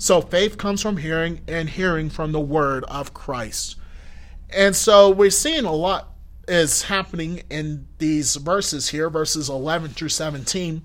So 0.00 0.22
faith 0.22 0.56
comes 0.56 0.80
from 0.80 0.96
hearing, 0.96 1.42
and 1.46 1.68
hearing 1.68 2.08
from 2.08 2.32
the 2.32 2.40
word 2.40 2.84
of 2.84 3.12
Christ. 3.12 3.76
And 4.48 4.74
so 4.74 5.10
we're 5.10 5.28
seeing 5.28 5.66
a 5.66 5.72
lot 5.72 6.14
is 6.48 6.84
happening 6.84 7.42
in 7.50 7.86
these 7.98 8.36
verses 8.36 8.88
here, 8.88 9.10
verses 9.10 9.50
11 9.50 9.90
through 9.90 10.08
17, 10.08 10.82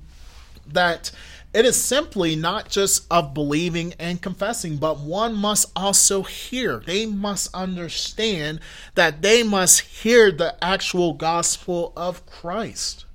that 0.67 1.11
it 1.53 1.63
is 1.63 1.81
simply 1.81 2.35
not 2.35 2.67
just 2.67 3.07
of 3.09 3.33
believing 3.33 3.93
and 3.97 4.21
confessing, 4.21 4.75
but 4.75 4.99
one 4.99 5.33
must 5.33 5.71
also 5.77 6.23
hear. 6.23 6.83
They 6.85 7.05
must 7.05 7.55
understand 7.55 8.59
that 8.95 9.21
they 9.21 9.43
must 9.43 9.79
hear 9.79 10.29
the 10.29 10.61
actual 10.61 11.13
gospel 11.13 11.93
of 11.95 12.25
Christ. 12.25 13.05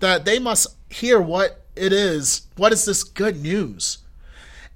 That 0.00 0.26
they 0.26 0.38
must 0.38 0.76
hear 0.90 1.18
what 1.18 1.64
it 1.74 1.94
is. 1.94 2.46
What 2.56 2.74
is 2.74 2.84
this 2.84 3.02
good 3.02 3.40
news? 3.42 3.98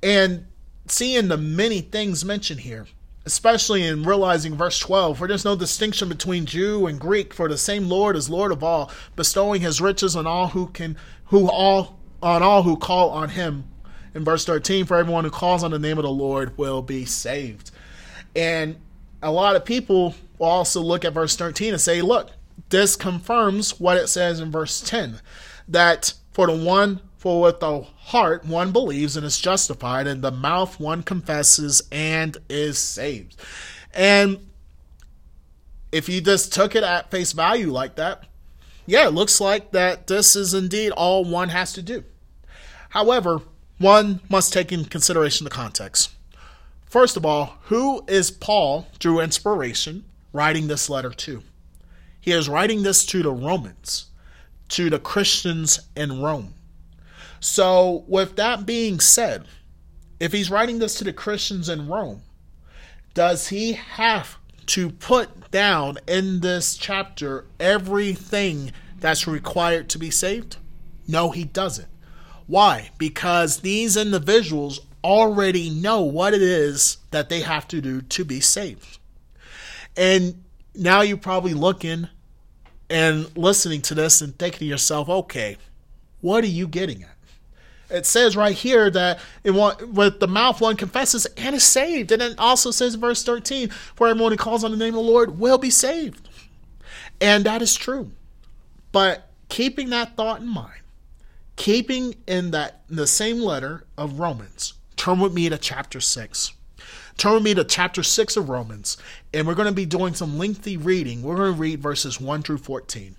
And 0.02 0.46
seeing 0.90 1.28
the 1.28 1.36
many 1.36 1.80
things 1.80 2.24
mentioned 2.24 2.60
here, 2.60 2.86
especially 3.24 3.86
in 3.86 4.02
realizing 4.02 4.56
verse 4.56 4.78
12, 4.78 5.18
for 5.18 5.28
there's 5.28 5.44
no 5.44 5.56
distinction 5.56 6.08
between 6.08 6.46
Jew 6.46 6.86
and 6.86 6.98
Greek, 7.00 7.32
for 7.34 7.48
the 7.48 7.58
same 7.58 7.88
Lord 7.88 8.16
is 8.16 8.30
Lord 8.30 8.52
of 8.52 8.62
all, 8.62 8.90
bestowing 9.16 9.60
his 9.60 9.80
riches 9.80 10.16
on 10.16 10.26
all 10.26 10.48
who 10.48 10.66
can 10.68 10.96
who 11.26 11.48
all 11.48 11.98
on 12.22 12.42
all 12.42 12.62
who 12.62 12.76
call 12.76 13.10
on 13.10 13.30
him. 13.30 13.64
In 14.14 14.24
verse 14.24 14.44
13, 14.44 14.86
for 14.86 14.96
everyone 14.96 15.24
who 15.24 15.30
calls 15.30 15.62
on 15.62 15.70
the 15.70 15.78
name 15.78 15.96
of 15.96 16.02
the 16.02 16.10
Lord 16.10 16.58
will 16.58 16.82
be 16.82 17.04
saved. 17.04 17.70
And 18.34 18.76
a 19.22 19.30
lot 19.30 19.54
of 19.54 19.64
people 19.64 20.16
will 20.38 20.48
also 20.48 20.80
look 20.80 21.04
at 21.04 21.12
verse 21.12 21.36
13 21.36 21.74
and 21.74 21.80
say, 21.80 22.02
look, 22.02 22.30
this 22.70 22.96
confirms 22.96 23.78
what 23.78 23.96
it 23.96 24.08
says 24.08 24.40
in 24.40 24.50
verse 24.50 24.80
10 24.80 25.20
that 25.68 26.14
for 26.32 26.46
the 26.46 26.56
one 26.56 27.00
for 27.16 27.40
with 27.40 27.60
the 27.60 27.86
heart 28.10 28.44
one 28.44 28.72
believes 28.72 29.16
and 29.16 29.24
is 29.24 29.38
justified, 29.38 30.06
and 30.06 30.20
the 30.20 30.32
mouth 30.32 30.80
one 30.80 31.02
confesses 31.02 31.82
and 31.92 32.36
is 32.48 32.76
saved. 32.76 33.36
And 33.94 34.48
if 35.92 36.08
you 36.08 36.20
just 36.20 36.52
took 36.52 36.74
it 36.74 36.82
at 36.82 37.10
face 37.10 37.32
value 37.32 37.70
like 37.70 37.94
that, 37.96 38.24
yeah, 38.84 39.06
it 39.06 39.14
looks 39.14 39.40
like 39.40 39.70
that 39.70 40.08
this 40.08 40.34
is 40.34 40.54
indeed 40.54 40.90
all 40.90 41.24
one 41.24 41.50
has 41.50 41.72
to 41.74 41.82
do. 41.82 42.02
However, 42.88 43.42
one 43.78 44.20
must 44.28 44.52
take 44.52 44.72
in 44.72 44.84
consideration 44.86 45.44
the 45.44 45.50
context. 45.50 46.10
First 46.86 47.16
of 47.16 47.24
all, 47.24 47.58
who 47.66 48.04
is 48.08 48.32
Paul, 48.32 48.88
through 48.98 49.20
inspiration, 49.20 50.04
writing 50.32 50.66
this 50.66 50.90
letter 50.90 51.10
to? 51.10 51.44
He 52.20 52.32
is 52.32 52.48
writing 52.48 52.82
this 52.82 53.06
to 53.06 53.22
the 53.22 53.32
Romans, 53.32 54.06
to 54.70 54.90
the 54.90 54.98
Christians 54.98 55.78
in 55.94 56.20
Rome. 56.20 56.54
So, 57.40 58.04
with 58.06 58.36
that 58.36 58.66
being 58.66 59.00
said, 59.00 59.46
if 60.20 60.32
he's 60.32 60.50
writing 60.50 60.78
this 60.78 60.94
to 60.96 61.04
the 61.04 61.12
Christians 61.12 61.68
in 61.68 61.88
Rome, 61.88 62.22
does 63.14 63.48
he 63.48 63.72
have 63.72 64.36
to 64.66 64.90
put 64.90 65.50
down 65.50 65.98
in 66.06 66.40
this 66.40 66.76
chapter 66.76 67.46
everything 67.58 68.72
that's 68.98 69.26
required 69.26 69.88
to 69.88 69.98
be 69.98 70.10
saved? 70.10 70.58
No, 71.08 71.30
he 71.30 71.44
doesn't. 71.44 71.88
Why? 72.46 72.90
Because 72.98 73.60
these 73.60 73.96
individuals 73.96 74.80
already 75.02 75.70
know 75.70 76.02
what 76.02 76.34
it 76.34 76.42
is 76.42 76.98
that 77.10 77.28
they 77.28 77.40
have 77.40 77.66
to 77.68 77.80
do 77.80 78.02
to 78.02 78.24
be 78.24 78.40
saved. 78.40 78.98
And 79.96 80.44
now 80.74 81.00
you're 81.00 81.16
probably 81.16 81.54
looking 81.54 82.08
and 82.88 83.34
listening 83.36 83.82
to 83.82 83.94
this 83.94 84.20
and 84.20 84.38
thinking 84.38 84.60
to 84.60 84.64
yourself, 84.66 85.08
okay, 85.08 85.56
what 86.20 86.44
are 86.44 86.48
you 86.48 86.68
getting 86.68 87.02
at? 87.02 87.16
It 87.90 88.06
says 88.06 88.36
right 88.36 88.54
here 88.54 88.90
that 88.90 89.18
it 89.44 89.50
want, 89.52 89.88
with 89.88 90.20
the 90.20 90.28
mouth 90.28 90.60
one 90.60 90.76
confesses 90.76 91.26
and 91.36 91.54
is 91.54 91.64
saved. 91.64 92.12
And 92.12 92.22
it 92.22 92.38
also 92.38 92.70
says 92.70 92.94
verse 92.94 93.22
13, 93.22 93.68
for 93.68 94.08
everyone 94.08 94.32
who 94.32 94.38
calls 94.38 94.64
on 94.64 94.70
the 94.70 94.76
name 94.76 94.94
of 94.94 95.04
the 95.04 95.10
Lord 95.10 95.38
will 95.38 95.58
be 95.58 95.70
saved. 95.70 96.28
And 97.20 97.44
that 97.44 97.62
is 97.62 97.74
true. 97.74 98.12
But 98.92 99.28
keeping 99.48 99.90
that 99.90 100.16
thought 100.16 100.40
in 100.40 100.48
mind, 100.48 100.80
keeping 101.56 102.14
in 102.26 102.50
that 102.52 102.82
in 102.88 102.96
the 102.96 103.06
same 103.06 103.40
letter 103.40 103.84
of 103.98 104.18
Romans, 104.18 104.74
turn 104.96 105.20
with 105.20 105.34
me 105.34 105.48
to 105.48 105.58
chapter 105.58 106.00
6. 106.00 106.52
Turn 107.16 107.34
with 107.34 107.42
me 107.42 107.54
to 107.54 107.64
chapter 107.64 108.02
6 108.02 108.36
of 108.38 108.48
Romans, 108.48 108.96
and 109.34 109.46
we're 109.46 109.54
going 109.54 109.68
to 109.68 109.74
be 109.74 109.84
doing 109.84 110.14
some 110.14 110.38
lengthy 110.38 110.78
reading. 110.78 111.20
We're 111.22 111.36
going 111.36 111.52
to 111.52 111.60
read 111.60 111.82
verses 111.82 112.18
1 112.18 112.42
through 112.42 112.58
14. 112.58 113.14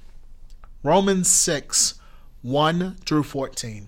Romans 0.84 1.30
6, 1.30 1.94
1 2.42 2.96
through 3.06 3.24
14. 3.24 3.88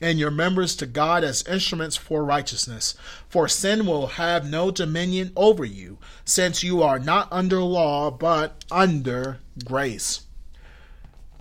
and 0.00 0.18
your 0.18 0.30
members 0.30 0.74
to 0.76 0.86
God 0.86 1.24
as 1.24 1.46
instruments 1.46 1.96
for 1.96 2.24
righteousness. 2.24 2.94
For 3.28 3.48
sin 3.48 3.86
will 3.86 4.06
have 4.06 4.48
no 4.48 4.70
dominion 4.70 5.32
over 5.36 5.64
you, 5.64 5.98
since 6.24 6.62
you 6.62 6.82
are 6.82 6.98
not 6.98 7.28
under 7.30 7.60
law, 7.60 8.10
but 8.10 8.64
under 8.70 9.38
grace. 9.64 10.22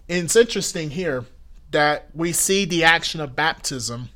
It's 0.08 0.36
interesting 0.36 0.90
here 0.90 1.26
that 1.72 2.10
we 2.14 2.34
see 2.34 2.66
the 2.66 2.84
action 2.84 3.22
of 3.22 3.36
baptism 3.36 4.10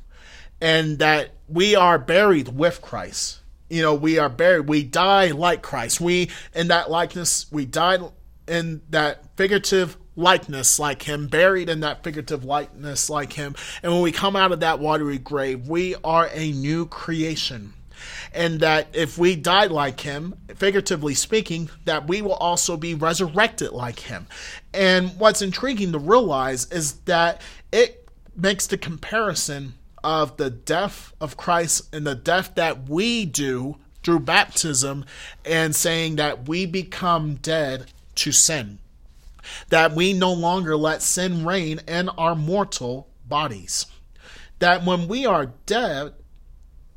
and 0.60 0.98
that 0.98 1.30
we 1.48 1.76
are 1.76 1.98
buried 1.98 2.48
with 2.48 2.82
Christ. 2.82 3.40
You 3.70 3.82
know, 3.82 3.94
we 3.94 4.18
are 4.18 4.28
buried. 4.28 4.68
We 4.68 4.82
die 4.82 5.30
like 5.30 5.62
Christ. 5.62 6.00
We, 6.00 6.30
in 6.54 6.68
that 6.68 6.90
likeness, 6.90 7.50
we 7.50 7.64
died 7.64 8.00
in 8.46 8.82
that 8.90 9.36
figurative 9.36 9.96
likeness 10.16 10.78
like 10.78 11.02
him, 11.02 11.26
buried 11.26 11.68
in 11.68 11.80
that 11.80 12.02
figurative 12.04 12.44
likeness 12.44 13.10
like 13.10 13.32
him. 13.32 13.54
And 13.82 13.92
when 13.92 14.02
we 14.02 14.12
come 14.12 14.36
out 14.36 14.52
of 14.52 14.60
that 14.60 14.78
watery 14.78 15.18
grave, 15.18 15.68
we 15.68 15.94
are 16.04 16.28
a 16.32 16.52
new 16.52 16.86
creation. 16.86 17.74
And 18.32 18.60
that 18.60 18.88
if 18.92 19.16
we 19.16 19.36
died 19.36 19.70
like 19.70 20.00
him, 20.00 20.34
figuratively 20.54 21.14
speaking, 21.14 21.70
that 21.84 22.06
we 22.06 22.22
will 22.22 22.34
also 22.34 22.76
be 22.76 22.94
resurrected 22.94 23.72
like 23.72 24.00
him. 24.00 24.26
And 24.72 25.10
what's 25.18 25.42
intriguing 25.42 25.92
to 25.92 25.98
realize 25.98 26.70
is 26.70 26.94
that 27.04 27.40
it 27.72 28.08
makes 28.36 28.66
the 28.66 28.76
comparison 28.76 29.74
of 30.02 30.36
the 30.36 30.50
death 30.50 31.14
of 31.20 31.36
Christ 31.36 31.94
and 31.94 32.06
the 32.06 32.14
death 32.14 32.52
that 32.56 32.90
we 32.90 33.24
do 33.24 33.76
through 34.02 34.20
baptism 34.20 35.06
and 35.46 35.74
saying 35.74 36.16
that 36.16 36.46
we 36.46 36.66
become 36.66 37.36
dead 37.36 37.86
to 38.16 38.32
sin 38.32 38.78
that 39.68 39.92
we 39.92 40.12
no 40.12 40.32
longer 40.32 40.76
let 40.76 41.02
sin 41.02 41.44
reign 41.44 41.80
in 41.86 42.08
our 42.10 42.34
mortal 42.34 43.08
bodies. 43.26 43.86
That 44.58 44.84
when 44.84 45.08
we 45.08 45.26
are 45.26 45.52
dead, 45.66 46.14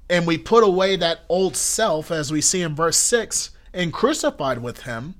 and 0.10 0.26
we 0.26 0.38
put 0.38 0.64
away 0.64 0.96
that 0.96 1.22
old 1.28 1.56
self, 1.56 2.12
as 2.12 2.32
we 2.32 2.42
see 2.42 2.62
in 2.62 2.76
verse 2.76 2.98
6, 2.98 3.52
and 3.74 3.92
crucified 3.92 4.60
with 4.60 4.84
him, 4.84 5.16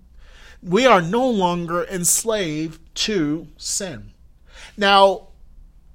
we 0.64 0.86
are 0.86 1.02
no 1.02 1.28
longer 1.30 1.84
enslaved 1.86 2.80
to 2.96 3.48
sin. 3.58 4.12
Now, 4.76 5.30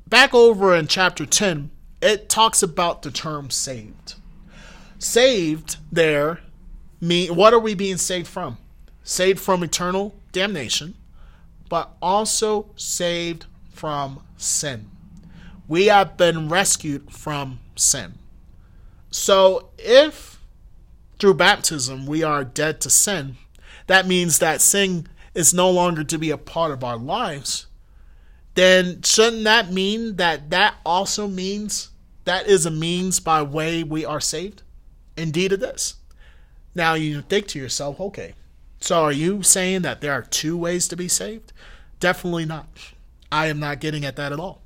back 0.07 0.35
over 0.35 0.75
in 0.75 0.87
chapter 0.87 1.27
10, 1.27 1.71
it 2.01 2.29
talks 2.29 2.63
about 2.63 3.03
the 3.03 3.11
term 3.11 3.51
saved. 3.51 4.15
Saved 4.99 5.79
there 5.91 6.41
mean 7.01 7.35
what 7.35 7.53
are 7.53 7.59
we 7.59 7.75
being 7.75 7.97
saved 7.97 8.29
from? 8.29 8.59
Saved 9.03 9.41
from 9.41 9.63
eternal 9.63 10.15
damnation, 10.31 10.95
but 11.73 11.97
also 12.03 12.67
saved 12.77 13.47
from 13.71 14.23
sin. 14.37 14.91
We 15.67 15.87
have 15.87 16.19
been 16.19 16.51
rescued 16.51 17.11
from 17.11 17.61
sin. 17.77 18.19
So 19.11 19.71
if 19.79 20.39
through 21.19 21.33
baptism 21.33 22.05
we 22.05 22.23
are 22.23 22.45
dead 22.45 22.83
to 22.83 22.91
sin, 22.91 23.39
that 23.87 24.07
means 24.07 24.39
that 24.39 24.61
sin 24.61 25.07
is 25.35 25.55
no 25.55 25.71
longer 25.71 26.05
to 26.05 26.19
be 26.19 26.31
a 26.31 26.37
part 26.37 26.73
of 26.73 26.85
our 26.85 26.99
lives. 26.99 27.69
Then 28.53 29.01
shouldn't 29.01 29.45
that 29.45 29.73
mean 29.73 30.17
that 30.17 30.51
that 30.51 30.75
also 30.85 31.27
means 31.27 31.89
that 32.27 32.47
is 32.49 32.67
a 32.67 32.71
means 32.71 33.19
by 33.19 33.41
way 33.41 33.83
we 33.83 34.05
are 34.05 34.21
saved? 34.21 34.63
Indeed, 35.17 35.53
it 35.53 35.63
is. 35.63 35.95
Now 36.75 36.93
you 36.93 37.23
think 37.23 37.47
to 37.47 37.59
yourself, 37.59 37.99
okay, 37.99 38.35
so 38.83 39.03
are 39.03 39.13
you 39.13 39.43
saying 39.43 39.83
that 39.83 40.01
there 40.01 40.13
are 40.13 40.23
two 40.23 40.57
ways 40.57 40.89
to 40.89 40.97
be 40.97 41.09
saved? 41.09 41.53
Definitely 42.01 42.47
not. 42.47 42.67
I 43.31 43.47
am 43.47 43.61
not 43.61 43.81
getting 43.81 44.05
at 44.05 44.17
that 44.17 44.33
at 44.33 44.41
all. 44.41 44.63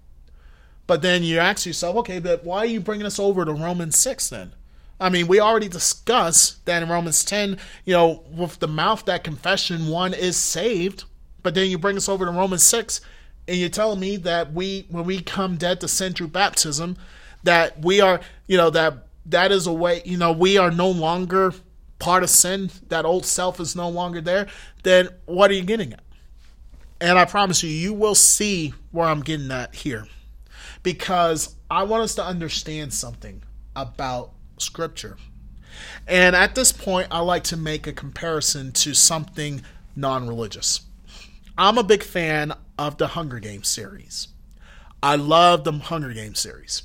But 0.87 1.03
then 1.03 1.23
you 1.23 1.39
ask 1.39 1.67
yourself, 1.67 1.97
okay, 1.97 2.19
but 2.19 2.45
why 2.45 2.59
are 2.59 2.67
you 2.67 2.81
bringing 2.81 3.07
us 3.07 3.19
over 3.19 3.45
to 3.45 3.53
Romans 3.53 3.97
6 3.99 4.29
then? 4.31 4.53
I 4.99 5.11
mean, 5.11 5.27
we 5.27 5.41
already 5.41 5.69
discussed 5.69 6.65
that 6.65 6.83
in 6.83 6.89
Romans 6.89 7.25
10, 7.25 7.59
you 7.85 7.93
know, 7.93 8.25
with 8.31 8.59
the 8.61 8.69
mouth 8.69 9.05
that 9.05 9.25
confession 9.25 9.89
one 9.89 10.15
is 10.15 10.37
saved, 10.37 11.05
but 11.43 11.55
then 11.55 11.69
you 11.69 11.79
bring 11.79 11.97
us 11.97 12.09
over 12.09 12.25
to 12.25 12.31
Romans 12.31 12.63
6 12.63 13.01
and 13.47 13.59
you're 13.59 13.69
telling 13.69 14.01
me 14.01 14.17
that 14.17 14.53
we 14.53 14.87
when 14.89 15.05
we 15.05 15.21
come 15.21 15.57
dead 15.57 15.81
to 15.81 15.89
sin 15.89 16.13
through 16.13 16.29
baptism, 16.29 16.97
that 17.43 17.85
we 17.85 18.01
are, 18.01 18.21
you 18.47 18.57
know, 18.57 18.71
that 18.71 19.07
that 19.27 19.53
is 19.53 19.67
a 19.67 19.73
way, 19.73 20.03
you 20.05 20.17
know, 20.17 20.33
we 20.33 20.57
are 20.57 20.71
no 20.71 20.91
longer 20.91 21.53
part 21.99 22.23
of 22.23 22.31
sin, 22.31 22.71
that 22.89 23.05
old 23.05 23.25
self 23.25 23.61
is 23.61 23.77
no 23.77 23.89
longer 23.89 24.21
there, 24.21 24.49
then 24.83 25.09
what 25.27 25.51
are 25.51 25.55
you 25.55 25.63
getting 25.63 25.93
at? 25.93 26.03
And 27.01 27.19
I 27.19 27.25
promise 27.25 27.63
you, 27.63 27.71
you 27.71 27.93
will 27.93 28.15
see 28.15 28.73
where 28.91 29.07
I'm 29.07 29.21
getting 29.21 29.51
at 29.51 29.75
here. 29.75 30.07
Because 30.83 31.55
I 31.71 31.83
want 31.83 32.05
us 32.05 32.15
to 32.15 32.25
understand 32.25 32.95
something 32.95 33.43
about 33.75 34.33
Scripture. 34.59 35.17
And 36.07 36.35
at 36.35 36.55
this 36.55 36.73
point, 36.73 37.09
I 37.11 37.21
like 37.21 37.45
to 37.45 37.57
make 37.57 37.87
a 37.87 37.93
comparison 37.93 38.73
to 38.73 38.95
something 38.95 39.63
non 39.95 40.27
religious. 40.27 40.81
I'm 41.59 41.79
a 41.79 41.83
big 41.83 42.03
fan 42.03 42.53
of 42.79 42.99
the 42.99 43.09
Hunger 43.09 43.41
Games 43.41 43.69
series. 43.69 44.29
I 45.03 45.17
love 45.17 45.65
the 45.65 45.73
Hunger 45.73 46.13
Games 46.13 46.39
series. 46.39 46.85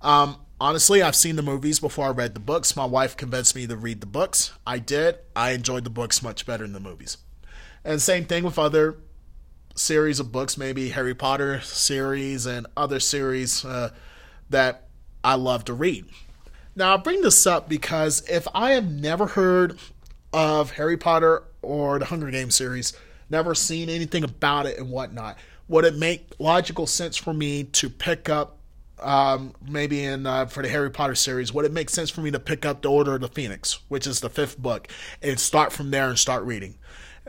Um, 0.00 0.36
honestly, 0.60 1.02
I've 1.02 1.16
seen 1.16 1.36
the 1.36 1.42
movies 1.42 1.80
before 1.80 2.06
I 2.06 2.10
read 2.10 2.34
the 2.34 2.40
books. 2.40 2.76
My 2.76 2.84
wife 2.84 3.16
convinced 3.16 3.54
me 3.54 3.66
to 3.66 3.76
read 3.76 4.00
the 4.00 4.06
books. 4.06 4.52
I 4.66 4.78
did. 4.78 5.18
I 5.34 5.52
enjoyed 5.52 5.84
the 5.84 5.90
books 5.90 6.22
much 6.22 6.46
better 6.46 6.64
than 6.64 6.72
the 6.72 6.80
movies. 6.80 7.18
And 7.84 8.00
same 8.00 8.24
thing 8.24 8.44
with 8.44 8.58
other 8.58 8.96
series 9.74 10.18
of 10.18 10.32
books, 10.32 10.56
maybe 10.56 10.88
Harry 10.90 11.14
Potter 11.14 11.60
series 11.60 12.46
and 12.46 12.66
other 12.76 12.98
series 12.98 13.64
uh, 13.64 13.90
that 14.50 14.88
I 15.22 15.34
love 15.34 15.64
to 15.66 15.74
read. 15.74 16.06
Now, 16.74 16.94
I 16.94 16.96
bring 16.98 17.22
this 17.22 17.46
up 17.46 17.68
because 17.68 18.28
if 18.28 18.46
I 18.54 18.72
have 18.72 18.90
never 18.90 19.26
heard 19.26 19.78
of 20.32 20.72
Harry 20.72 20.96
Potter 20.96 21.44
or 21.62 21.98
the 21.98 22.04
Hunger 22.06 22.30
Games 22.30 22.54
series, 22.54 22.92
never 23.30 23.54
seen 23.54 23.88
anything 23.88 24.24
about 24.24 24.66
it 24.66 24.78
and 24.78 24.90
whatnot, 24.90 25.38
would 25.68 25.84
it 25.84 25.96
make 25.96 26.34
logical 26.38 26.86
sense 26.86 27.16
for 27.16 27.32
me 27.32 27.64
to 27.64 27.88
pick 27.88 28.28
up 28.28 28.58
um, 29.00 29.54
maybe 29.66 30.04
in 30.04 30.26
uh, 30.26 30.46
for 30.46 30.62
the 30.62 30.68
Harry 30.68 30.90
Potter 30.90 31.14
series, 31.14 31.52
would 31.52 31.64
it 31.64 31.72
make 31.72 31.90
sense 31.90 32.10
for 32.10 32.20
me 32.20 32.30
to 32.30 32.38
pick 32.38 32.64
up 32.64 32.82
the 32.82 32.90
Order 32.90 33.14
of 33.14 33.20
the 33.20 33.28
Phoenix, 33.28 33.80
which 33.88 34.06
is 34.06 34.20
the 34.20 34.30
fifth 34.30 34.58
book, 34.58 34.88
and 35.22 35.38
start 35.38 35.72
from 35.72 35.90
there 35.90 36.08
and 36.08 36.18
start 36.18 36.44
reading? 36.44 36.76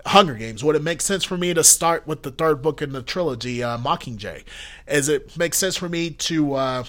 Hunger 0.06 0.36
Games. 0.36 0.64
Would 0.64 0.76
it 0.76 0.84
make 0.84 1.02
sense 1.02 1.24
for 1.24 1.38
me 1.38 1.54
to 1.54 1.64
start 1.64 2.06
with 2.06 2.24
the 2.24 2.32
third 2.32 2.62
book 2.62 2.82
in 2.82 2.92
the 2.92 3.02
trilogy, 3.02 3.64
uh, 3.64 3.78
Mockingjay? 3.78 4.44
Is 4.88 5.10
it 5.10 5.36
make 5.38 5.54
sense 5.54 5.76
for 5.76 5.90
me 5.90 6.12
to 6.12 6.54
uh, 6.54 6.84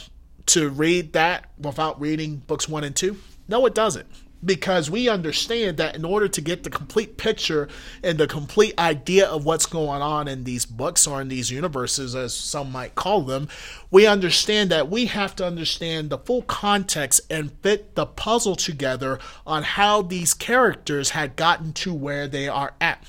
to 0.46 0.68
read 0.68 1.14
that 1.14 1.46
without 1.58 2.00
reading 2.00 2.36
books 2.46 2.68
one 2.68 2.84
and 2.84 2.94
two? 2.94 3.16
No, 3.48 3.64
it 3.66 3.74
doesn't 3.74 4.06
because 4.44 4.90
we 4.90 5.08
understand 5.08 5.76
that 5.78 5.96
in 5.96 6.04
order 6.04 6.28
to 6.28 6.40
get 6.40 6.62
the 6.62 6.70
complete 6.70 7.16
picture 7.16 7.68
and 8.02 8.18
the 8.18 8.26
complete 8.26 8.78
idea 8.78 9.26
of 9.26 9.44
what's 9.44 9.66
going 9.66 10.02
on 10.02 10.28
in 10.28 10.44
these 10.44 10.64
books 10.64 11.06
or 11.06 11.20
in 11.20 11.28
these 11.28 11.50
universes, 11.50 12.14
as 12.14 12.34
some 12.34 12.70
might 12.70 12.94
call 12.94 13.22
them, 13.22 13.48
we 13.90 14.06
understand 14.06 14.70
that 14.70 14.88
we 14.88 15.06
have 15.06 15.34
to 15.36 15.46
understand 15.46 16.10
the 16.10 16.18
full 16.18 16.42
context 16.42 17.20
and 17.30 17.52
fit 17.62 17.94
the 17.94 18.06
puzzle 18.06 18.56
together 18.56 19.18
on 19.46 19.62
how 19.62 20.02
these 20.02 20.34
characters 20.34 21.10
had 21.10 21.36
gotten 21.36 21.72
to 21.72 21.92
where 21.92 22.28
they 22.28 22.48
are 22.48 22.74
at. 22.80 23.04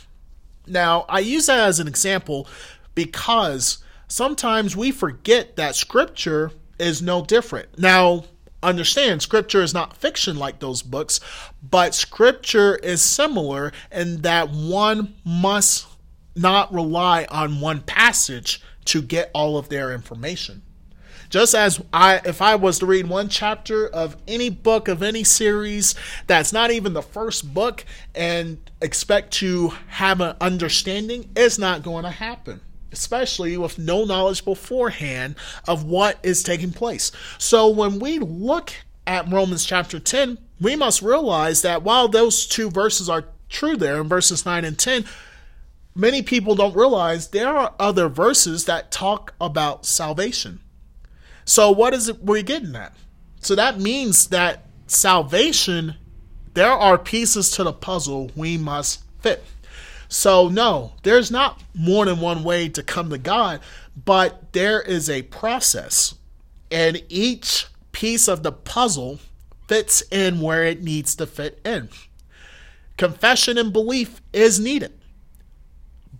Now, 0.65 1.05
I 1.09 1.19
use 1.19 1.47
that 1.47 1.59
as 1.59 1.79
an 1.79 1.87
example 1.87 2.47
because 2.95 3.79
sometimes 4.07 4.75
we 4.75 4.91
forget 4.91 5.55
that 5.55 5.75
scripture 5.75 6.51
is 6.79 7.01
no 7.01 7.23
different. 7.23 7.77
Now, 7.77 8.25
understand 8.61 9.21
scripture 9.21 9.61
is 9.61 9.73
not 9.73 9.95
fiction 9.95 10.37
like 10.37 10.59
those 10.59 10.81
books, 10.81 11.19
but 11.67 11.95
scripture 11.95 12.75
is 12.77 13.01
similar 13.01 13.71
in 13.91 14.21
that 14.21 14.49
one 14.49 15.15
must 15.23 15.87
not 16.35 16.73
rely 16.73 17.25
on 17.29 17.59
one 17.59 17.81
passage 17.81 18.61
to 18.85 19.01
get 19.01 19.29
all 19.33 19.57
of 19.57 19.69
their 19.69 19.93
information. 19.93 20.61
Just 21.29 21.53
as 21.53 21.79
I 21.93 22.21
if 22.25 22.41
I 22.41 22.55
was 22.55 22.79
to 22.79 22.87
read 22.87 23.07
one 23.07 23.29
chapter 23.29 23.87
of 23.87 24.17
any 24.27 24.49
book 24.49 24.87
of 24.87 25.03
any 25.03 25.23
series 25.23 25.93
that's 26.25 26.51
not 26.51 26.71
even 26.71 26.93
the 26.93 27.03
first 27.03 27.53
book 27.53 27.85
and 28.15 28.57
expect 28.81 29.31
to 29.33 29.73
have 29.89 30.21
an 30.21 30.35
understanding, 30.41 31.29
it's 31.35 31.59
not 31.59 31.83
going 31.83 32.03
to 32.03 32.09
happen 32.09 32.61
especially 32.91 33.57
with 33.57 33.77
no 33.77 34.05
knowledge 34.05 34.43
beforehand 34.43 35.35
of 35.67 35.83
what 35.83 36.17
is 36.23 36.43
taking 36.43 36.71
place. 36.71 37.11
So 37.37 37.67
when 37.67 37.99
we 37.99 38.19
look 38.19 38.73
at 39.05 39.31
Romans 39.31 39.65
chapter 39.65 39.99
10, 39.99 40.37
we 40.61 40.75
must 40.75 41.01
realize 41.01 41.61
that 41.61 41.83
while 41.83 42.07
those 42.07 42.45
two 42.45 42.69
verses 42.69 43.09
are 43.09 43.25
true 43.49 43.75
there 43.75 43.99
in 44.01 44.07
verses 44.07 44.45
9 44.45 44.65
and 44.65 44.77
10, 44.77 45.05
many 45.95 46.21
people 46.21 46.55
don't 46.55 46.75
realize 46.75 47.29
there 47.29 47.49
are 47.49 47.73
other 47.79 48.07
verses 48.07 48.65
that 48.65 48.91
talk 48.91 49.33
about 49.39 49.85
salvation. 49.85 50.59
So 51.45 51.71
what 51.71 51.93
is 51.93 52.07
it 52.07 52.23
we're 52.23 52.43
getting 52.43 52.75
at? 52.75 52.93
So 53.41 53.55
that 53.55 53.79
means 53.79 54.27
that 54.27 54.65
salvation, 54.87 55.95
there 56.53 56.71
are 56.71 56.97
pieces 56.97 57.51
to 57.51 57.63
the 57.63 57.73
puzzle 57.73 58.31
we 58.35 58.57
must 58.57 59.03
fit. 59.21 59.43
So, 60.09 60.49
no, 60.49 60.93
there's 61.03 61.29
not 61.29 61.61
more 61.75 62.05
than 62.05 62.19
one 62.19 62.43
way 62.43 62.67
to 62.69 62.81
come 62.81 63.11
to 63.11 63.19
God, 63.19 63.61
but 63.95 64.53
there 64.53 64.81
is 64.81 65.07
a 65.09 65.21
process. 65.21 66.15
And 66.71 67.03
each 67.09 67.67
piece 67.91 68.27
of 68.27 68.41
the 68.41 68.51
puzzle 68.51 69.19
fits 69.67 70.01
in 70.11 70.41
where 70.41 70.63
it 70.63 70.81
needs 70.81 71.13
to 71.15 71.27
fit 71.27 71.61
in. 71.63 71.89
Confession 72.97 73.57
and 73.57 73.71
belief 73.71 74.19
is 74.33 74.59
needed, 74.59 74.91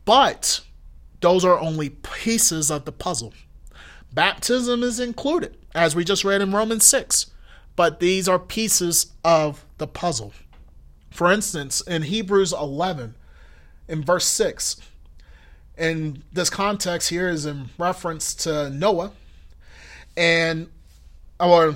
but 0.06 0.62
those 1.22 1.44
are 1.44 1.60
only 1.60 1.90
pieces 1.90 2.70
of 2.70 2.86
the 2.86 2.92
puzzle. 2.92 3.34
Baptism 4.14 4.84
is 4.84 5.00
included, 5.00 5.58
as 5.74 5.96
we 5.96 6.04
just 6.04 6.24
read 6.24 6.42
in 6.42 6.52
Romans 6.52 6.86
6, 6.86 7.32
but 7.76 8.00
these 8.00 8.30
are 8.30 8.40
pieces 8.40 9.14
of 9.26 9.66
the 9.78 9.88
puzzle. 9.88 10.32
For 11.10 11.32
instance, 11.32 11.82
in 11.82 12.04
Hebrews 12.04 12.54
11, 12.54 13.16
in 13.90 14.04
verse 14.04 14.26
6. 14.26 14.80
And 15.78 16.24
this 16.32 16.50
context 16.50 17.10
here 17.10 17.28
is 17.28 17.46
in 17.46 17.70
reference 17.78 18.34
to 18.36 18.70
Noah 18.70 19.12
and 20.16 20.70
or 21.40 21.76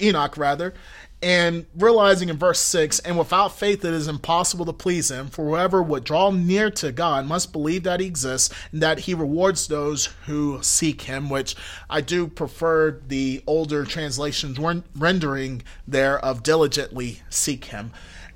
Enoch 0.00 0.36
rather, 0.36 0.74
and 1.22 1.64
realizing 1.74 2.28
in 2.28 2.36
verse 2.36 2.60
6 2.60 2.98
and 3.00 3.18
without 3.18 3.56
faith 3.56 3.84
it 3.84 3.94
is 3.94 4.06
impossible 4.06 4.66
to 4.66 4.72
please 4.72 5.10
him 5.10 5.28
for 5.28 5.46
whoever 5.46 5.82
would 5.82 6.04
draw 6.04 6.30
near 6.30 6.70
to 6.70 6.92
god 6.92 7.26
must 7.26 7.52
believe 7.52 7.84
that 7.84 8.00
he 8.00 8.06
exists 8.06 8.54
and 8.70 8.82
that 8.82 9.00
he 9.00 9.14
rewards 9.14 9.66
those 9.66 10.06
who 10.26 10.62
seek 10.62 11.02
him 11.02 11.30
which 11.30 11.56
i 11.88 12.02
do 12.02 12.26
prefer 12.26 13.00
the 13.08 13.42
older 13.46 13.84
translations 13.84 14.58
rendering 14.94 15.62
there 15.88 16.18
of 16.22 16.42
diligently 16.42 17.22
seek 17.30 17.64
him 17.66 17.90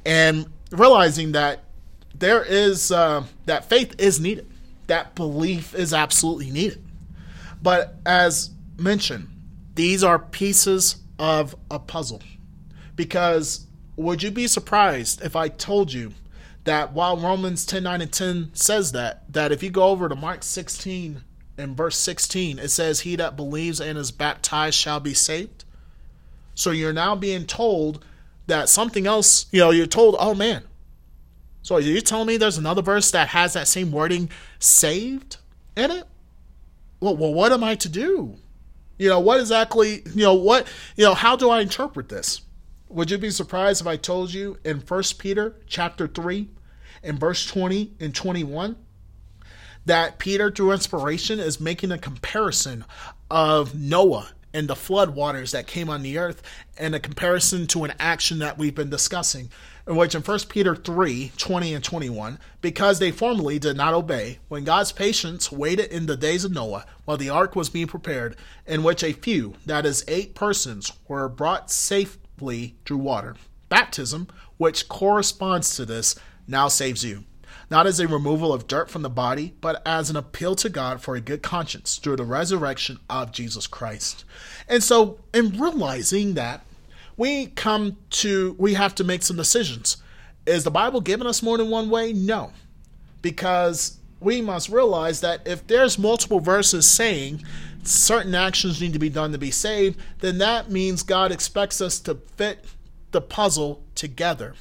and 0.06 0.50
realizing 0.72 1.32
that 1.32 1.64
there 2.20 2.44
is 2.44 2.92
uh, 2.92 3.24
that 3.46 3.64
faith 3.64 3.96
is 3.98 4.20
needed. 4.20 4.46
That 4.86 5.14
belief 5.14 5.74
is 5.74 5.92
absolutely 5.92 6.50
needed. 6.50 6.82
But 7.62 7.96
as 8.06 8.50
mentioned, 8.78 9.28
these 9.74 10.04
are 10.04 10.18
pieces 10.18 10.96
of 11.18 11.56
a 11.70 11.78
puzzle. 11.78 12.22
Because 12.94 13.66
would 13.96 14.22
you 14.22 14.30
be 14.30 14.46
surprised 14.46 15.22
if 15.22 15.34
I 15.34 15.48
told 15.48 15.92
you 15.92 16.12
that 16.64 16.92
while 16.92 17.16
Romans 17.16 17.64
10 17.64 17.82
9 17.82 18.02
and 18.02 18.12
10 18.12 18.50
says 18.52 18.92
that, 18.92 19.30
that 19.32 19.52
if 19.52 19.62
you 19.62 19.70
go 19.70 19.84
over 19.84 20.08
to 20.08 20.14
Mark 20.14 20.42
16 20.42 21.22
and 21.56 21.76
verse 21.76 21.96
16, 21.96 22.58
it 22.58 22.68
says, 22.68 23.00
He 23.00 23.16
that 23.16 23.36
believes 23.36 23.80
and 23.80 23.98
is 23.98 24.10
baptized 24.10 24.76
shall 24.76 25.00
be 25.00 25.14
saved? 25.14 25.64
So 26.54 26.70
you're 26.70 26.92
now 26.92 27.16
being 27.16 27.46
told 27.46 28.04
that 28.46 28.68
something 28.68 29.06
else, 29.06 29.46
you 29.50 29.60
know, 29.60 29.70
you're 29.70 29.86
told, 29.86 30.16
oh 30.18 30.34
man. 30.34 30.64
So 31.62 31.76
are 31.76 31.80
you 31.80 32.00
telling 32.00 32.26
me 32.26 32.36
there's 32.36 32.58
another 32.58 32.82
verse 32.82 33.10
that 33.10 33.28
has 33.28 33.52
that 33.52 33.68
same 33.68 33.92
wording, 33.92 34.30
saved, 34.58 35.36
in 35.76 35.90
it? 35.90 36.04
Well, 37.00 37.16
well, 37.16 37.32
what 37.32 37.52
am 37.52 37.64
I 37.64 37.74
to 37.76 37.88
do? 37.88 38.36
You 38.98 39.08
know, 39.08 39.20
what 39.20 39.40
exactly, 39.40 40.02
you 40.14 40.22
know, 40.22 40.34
what, 40.34 40.66
you 40.96 41.04
know, 41.04 41.14
how 41.14 41.36
do 41.36 41.50
I 41.50 41.60
interpret 41.60 42.08
this? 42.08 42.42
Would 42.88 43.10
you 43.10 43.18
be 43.18 43.30
surprised 43.30 43.80
if 43.80 43.86
I 43.86 43.96
told 43.96 44.32
you 44.32 44.58
in 44.64 44.80
First 44.80 45.18
Peter 45.18 45.56
chapter 45.66 46.06
3 46.06 46.48
in 47.02 47.18
verse 47.18 47.46
20 47.46 47.92
and 48.00 48.14
21 48.14 48.76
that 49.86 50.18
Peter 50.18 50.50
through 50.50 50.72
inspiration 50.72 51.38
is 51.38 51.60
making 51.60 51.92
a 51.92 51.98
comparison 51.98 52.84
of 53.30 53.74
Noah 53.74 54.30
and 54.52 54.68
the 54.68 54.76
flood 54.76 55.10
waters 55.10 55.52
that 55.52 55.66
came 55.66 55.88
on 55.88 56.02
the 56.02 56.18
earth 56.18 56.42
and 56.76 56.94
a 56.94 57.00
comparison 57.00 57.66
to 57.68 57.84
an 57.84 57.94
action 57.98 58.40
that 58.40 58.58
we've 58.58 58.74
been 58.74 58.90
discussing 58.90 59.44
in 59.44 59.50
which 59.86 60.14
in 60.14 60.22
1 60.22 60.38
Peter 60.48 60.74
3 60.76 61.32
20 61.36 61.74
and 61.74 61.84
21, 61.84 62.38
because 62.60 62.98
they 62.98 63.10
formerly 63.10 63.58
did 63.58 63.76
not 63.76 63.94
obey, 63.94 64.38
when 64.48 64.64
God's 64.64 64.92
patience 64.92 65.50
waited 65.50 65.90
in 65.90 66.06
the 66.06 66.16
days 66.16 66.44
of 66.44 66.52
Noah 66.52 66.86
while 67.04 67.16
the 67.16 67.30
ark 67.30 67.56
was 67.56 67.70
being 67.70 67.86
prepared, 67.86 68.36
in 68.66 68.82
which 68.82 69.02
a 69.02 69.12
few, 69.12 69.54
that 69.66 69.86
is, 69.86 70.04
eight 70.08 70.34
persons, 70.34 70.92
were 71.08 71.28
brought 71.28 71.70
safely 71.70 72.76
through 72.84 72.98
water. 72.98 73.36
Baptism, 73.68 74.28
which 74.56 74.88
corresponds 74.88 75.74
to 75.76 75.84
this, 75.84 76.14
now 76.46 76.68
saves 76.68 77.04
you 77.04 77.24
not 77.70 77.86
as 77.86 78.00
a 78.00 78.08
removal 78.08 78.52
of 78.52 78.66
dirt 78.66 78.90
from 78.90 79.02
the 79.02 79.08
body, 79.08 79.54
but 79.60 79.80
as 79.86 80.10
an 80.10 80.16
appeal 80.16 80.56
to 80.56 80.68
God 80.68 81.00
for 81.00 81.14
a 81.14 81.20
good 81.20 81.40
conscience 81.40 81.96
through 81.98 82.16
the 82.16 82.24
resurrection 82.24 82.98
of 83.08 83.30
Jesus 83.30 83.68
Christ. 83.68 84.24
And 84.68 84.82
so, 84.82 85.20
in 85.32 85.58
realizing 85.58 86.34
that, 86.34 86.64
we 87.20 87.48
come 87.48 87.98
to, 88.08 88.56
we 88.58 88.72
have 88.72 88.94
to 88.94 89.04
make 89.04 89.22
some 89.22 89.36
decisions. 89.36 89.98
Is 90.46 90.64
the 90.64 90.70
Bible 90.70 91.02
giving 91.02 91.26
us 91.26 91.42
more 91.42 91.58
than 91.58 91.68
one 91.68 91.90
way? 91.90 92.14
No. 92.14 92.50
Because 93.20 93.98
we 94.20 94.40
must 94.40 94.70
realize 94.70 95.20
that 95.20 95.46
if 95.46 95.66
there's 95.66 95.98
multiple 95.98 96.40
verses 96.40 96.88
saying 96.88 97.44
certain 97.82 98.34
actions 98.34 98.80
need 98.80 98.94
to 98.94 98.98
be 98.98 99.10
done 99.10 99.32
to 99.32 99.38
be 99.38 99.50
saved, 99.50 100.00
then 100.20 100.38
that 100.38 100.70
means 100.70 101.02
God 101.02 101.30
expects 101.30 101.82
us 101.82 102.00
to 102.00 102.14
fit 102.38 102.64
the 103.10 103.20
puzzle 103.20 103.84
together 103.94 104.54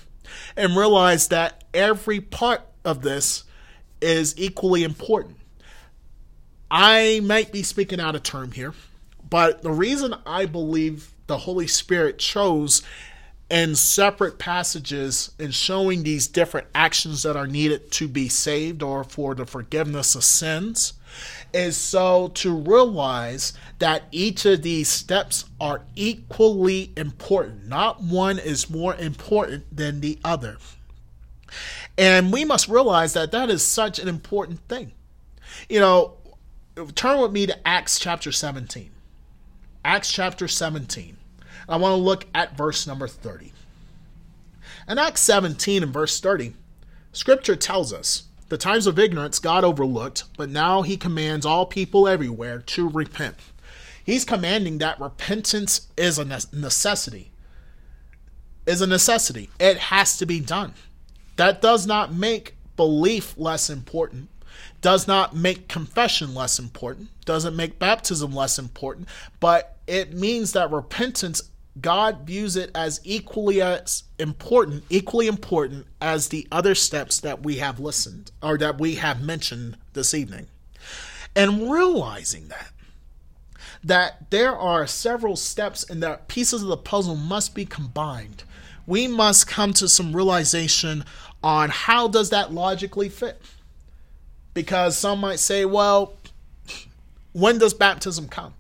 and 0.58 0.76
realize 0.76 1.30
that 1.30 1.64
every 1.74 2.20
part 2.20 2.64
of 2.84 3.04
this 3.04 3.46
is 4.02 4.38
equally 4.38 4.84
important. 4.84 5.38
I 6.70 7.22
might 7.24 7.54
be 7.54 7.64
speaking 7.64 8.02
out 8.02 8.16
of 8.16 8.24
term 8.24 8.52
here, 8.52 8.74
but 9.30 9.62
the 9.62 9.72
reason 9.72 10.14
I 10.26 10.46
believe 10.46 11.14
the 11.30 11.38
Holy 11.38 11.68
Spirit 11.68 12.20
chose 12.20 12.82
in 13.50 13.76
separate 13.76 14.38
passages 14.38 15.32
in 15.40 15.52
showing 15.52 16.04
these 16.04 16.28
different 16.28 16.68
actions 16.76 17.24
that 17.24 17.38
are 17.38 17.48
needed 17.48 17.92
to 17.92 18.08
be 18.08 18.28
saved 18.28 18.84
or 18.84 19.04
for 19.04 19.34
the 19.34 19.46
forgiveness 19.46 20.16
of 20.16 20.24
sins 20.24 20.94
is 21.54 21.78
so 21.78 22.28
to 22.30 22.54
realize 22.56 23.54
that 23.80 24.04
each 24.12 24.46
of 24.46 24.62
these 24.62 24.90
steps 24.90 25.46
are 25.60 25.82
equally 25.96 26.92
important. 26.98 27.68
Not 27.68 28.04
one 28.04 28.38
is 28.38 28.70
more 28.70 28.96
important 28.96 29.76
than 29.76 30.02
the 30.02 30.20
other. 30.24 30.58
And 31.98 32.32
we 32.32 32.46
must 32.46 32.68
realize 32.68 33.14
that 33.14 33.32
that 33.32 33.50
is 33.50 33.66
such 33.66 33.98
an 33.98 34.08
important 34.08 34.60
thing. 34.68 34.92
You 35.68 35.80
know, 35.80 36.14
turn 36.96 37.20
with 37.20 37.32
me 37.32 37.48
to 37.48 37.68
Acts 37.68 38.00
chapter 38.00 38.32
17. 38.32 38.92
Acts 39.84 40.12
chapter 40.12 40.48
17. 40.48 41.18
I 41.70 41.78
want 41.78 41.94
to 41.94 42.04
look 42.04 42.26
at 42.34 42.58
verse 42.58 42.88
number 42.88 43.08
30. 43.08 43.54
In 44.88 44.98
Acts 44.98 45.22
17 45.22 45.84
and 45.84 45.94
verse 45.94 46.20
30, 46.20 46.56
scripture 47.12 47.56
tells 47.56 47.94
us 47.94 48.24
the 48.50 48.58
times 48.58 48.88
of 48.88 48.98
ignorance 48.98 49.38
God 49.38 49.64
overlooked, 49.64 50.24
but 50.36 50.50
now 50.50 50.82
he 50.82 50.98
commands 50.98 51.46
all 51.46 51.68
people 51.68 52.08
everywhere 52.08 52.60
to 52.60 52.90
repent. 52.90 53.36
He's 54.04 54.26
commanding 54.26 54.80
that 54.80 55.00
repentance 55.00 55.88
is 55.96 56.18
a 56.18 56.26
necessity. 56.26 57.32
Is 58.66 58.82
a 58.82 58.88
necessity. 58.88 59.52
It 59.60 59.78
has 59.78 60.18
to 60.18 60.26
be 60.26 60.40
done. 60.40 60.74
That 61.36 61.62
does 61.62 61.86
not 61.86 62.14
make 62.14 62.56
belief 62.76 63.36
less 63.38 63.70
important, 63.70 64.30
does 64.82 65.08
not 65.08 65.36
make 65.36 65.68
confession 65.68 66.34
less 66.34 66.58
important, 66.58 67.10
doesn't 67.26 67.56
make 67.56 67.78
baptism 67.78 68.34
less 68.34 68.58
important, 68.58 69.08
but 69.40 69.78
it 69.86 70.14
means 70.14 70.54
that 70.54 70.72
repentance 70.72 71.49
God 71.82 72.22
views 72.26 72.56
it 72.56 72.72
as 72.74 73.00
equally 73.04 73.62
as 73.62 74.04
important, 74.18 74.84
equally 74.90 75.28
important 75.28 75.86
as 76.02 76.30
the 76.30 76.48
other 76.52 76.76
steps 76.76 77.20
that 77.20 77.44
we 77.44 77.58
have 77.58 77.80
listened 77.80 78.32
or 78.42 78.58
that 78.58 78.80
we 78.80 78.96
have 78.96 79.22
mentioned 79.22 79.78
this 79.94 80.14
evening. 80.14 80.48
And 81.36 81.72
realizing 81.72 82.48
that 82.48 82.72
that 83.84 84.30
there 84.30 84.56
are 84.56 84.86
several 84.86 85.36
steps 85.36 85.90
and 85.90 86.04
that 86.04 86.28
pieces 86.28 86.62
of 86.62 86.68
the 86.68 86.78
puzzle 86.78 87.16
must 87.16 87.56
be 87.56 87.66
combined. 87.66 88.44
We 88.86 89.08
must 89.08 89.48
come 89.48 89.74
to 89.74 89.88
some 89.88 90.16
realization 90.16 91.06
on 91.44 91.70
how 91.70 92.08
does 92.08 92.32
that 92.32 92.52
logically 92.54 93.10
fit? 93.10 93.42
Because 94.54 94.98
some 94.98 95.20
might 95.22 95.40
say, 95.40 95.64
well, 95.64 96.14
when 97.32 97.58
does 97.58 97.74
baptism 97.74 98.28
come? 98.28 98.54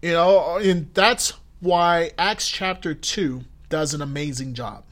You 0.00 0.12
know, 0.12 0.58
and 0.58 0.92
that's 0.94 1.34
why 1.60 2.10
Acts 2.18 2.48
chapter 2.48 2.94
2 2.94 3.44
does 3.68 3.94
an 3.94 4.02
amazing 4.02 4.54
job. 4.54 4.84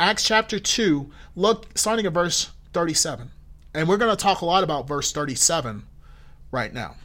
Acts 0.00 0.24
chapter 0.24 0.58
2, 0.58 1.10
look, 1.34 1.66
starting 1.76 2.06
at 2.06 2.12
verse 2.12 2.50
37. 2.72 3.30
And 3.74 3.88
we're 3.88 3.96
going 3.96 4.14
to 4.14 4.22
talk 4.22 4.40
a 4.40 4.46
lot 4.46 4.64
about 4.64 4.88
verse 4.88 5.12
37 5.12 5.84
right 6.50 6.72
now. 6.72 6.96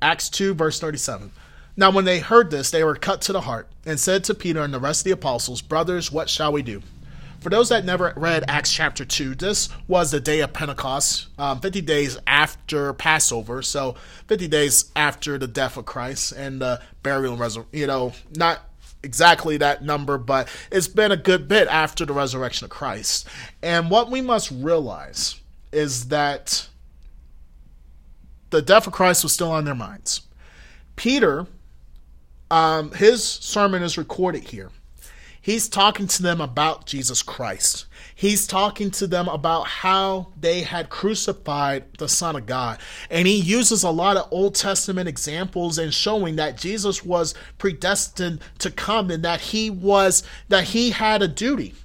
Acts 0.00 0.28
2, 0.28 0.54
verse 0.54 0.78
37. 0.78 1.32
Now, 1.76 1.90
when 1.90 2.04
they 2.04 2.20
heard 2.20 2.50
this, 2.50 2.70
they 2.70 2.84
were 2.84 2.94
cut 2.94 3.20
to 3.22 3.32
the 3.32 3.42
heart 3.42 3.68
and 3.84 4.00
said 4.00 4.24
to 4.24 4.34
Peter 4.34 4.62
and 4.62 4.72
the 4.72 4.80
rest 4.80 5.00
of 5.00 5.04
the 5.04 5.10
apostles, 5.10 5.60
Brothers, 5.60 6.10
what 6.10 6.30
shall 6.30 6.52
we 6.52 6.62
do? 6.62 6.82
For 7.46 7.50
those 7.50 7.68
that 7.68 7.84
never 7.84 8.12
read 8.16 8.42
Acts 8.48 8.72
chapter 8.72 9.04
2, 9.04 9.36
this 9.36 9.68
was 9.86 10.10
the 10.10 10.18
day 10.18 10.40
of 10.40 10.52
Pentecost, 10.52 11.28
um, 11.38 11.60
50 11.60 11.80
days 11.80 12.18
after 12.26 12.92
Passover, 12.92 13.62
so 13.62 13.94
50 14.26 14.48
days 14.48 14.90
after 14.96 15.38
the 15.38 15.46
death 15.46 15.76
of 15.76 15.84
Christ 15.84 16.32
and 16.32 16.60
the 16.60 16.82
burial 17.04 17.34
and 17.34 17.40
resurrection. 17.40 17.78
You 17.78 17.86
know, 17.86 18.14
not 18.34 18.62
exactly 19.04 19.58
that 19.58 19.84
number, 19.84 20.18
but 20.18 20.48
it's 20.72 20.88
been 20.88 21.12
a 21.12 21.16
good 21.16 21.46
bit 21.46 21.68
after 21.68 22.04
the 22.04 22.12
resurrection 22.12 22.64
of 22.64 22.72
Christ. 22.72 23.28
And 23.62 23.92
what 23.92 24.10
we 24.10 24.20
must 24.20 24.50
realize 24.50 25.40
is 25.70 26.08
that 26.08 26.66
the 28.50 28.60
death 28.60 28.88
of 28.88 28.92
Christ 28.92 29.22
was 29.22 29.32
still 29.32 29.52
on 29.52 29.64
their 29.64 29.76
minds. 29.76 30.22
Peter, 30.96 31.46
um, 32.50 32.90
his 32.90 33.22
sermon 33.22 33.84
is 33.84 33.96
recorded 33.96 34.42
here. 34.42 34.72
He's 35.46 35.68
talking 35.68 36.08
to 36.08 36.22
them 36.24 36.40
about 36.40 36.86
Jesus 36.86 37.22
Christ. 37.22 37.86
He's 38.16 38.48
talking 38.48 38.90
to 38.90 39.06
them 39.06 39.28
about 39.28 39.68
how 39.68 40.32
they 40.36 40.62
had 40.62 40.90
crucified 40.90 41.84
the 41.98 42.08
Son 42.08 42.34
of 42.34 42.46
God. 42.46 42.80
And 43.10 43.28
he 43.28 43.36
uses 43.36 43.84
a 43.84 43.90
lot 43.90 44.16
of 44.16 44.26
Old 44.32 44.56
Testament 44.56 45.08
examples 45.08 45.78
and 45.78 45.94
showing 45.94 46.34
that 46.34 46.56
Jesus 46.56 47.04
was 47.04 47.32
predestined 47.58 48.40
to 48.58 48.72
come 48.72 49.08
and 49.08 49.22
that 49.22 49.40
he 49.40 49.70
was, 49.70 50.24
that 50.48 50.64
he 50.64 50.90
had 50.90 51.22
a 51.22 51.28
duty. 51.28 51.76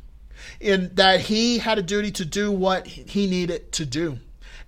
And 0.59 0.95
that 0.95 1.19
he 1.19 1.59
had 1.59 1.77
a 1.77 1.83
duty 1.83 2.09
to 2.13 2.25
do 2.25 2.51
what 2.51 2.87
he 2.87 3.27
needed 3.27 3.71
to 3.73 3.85
do 3.85 4.17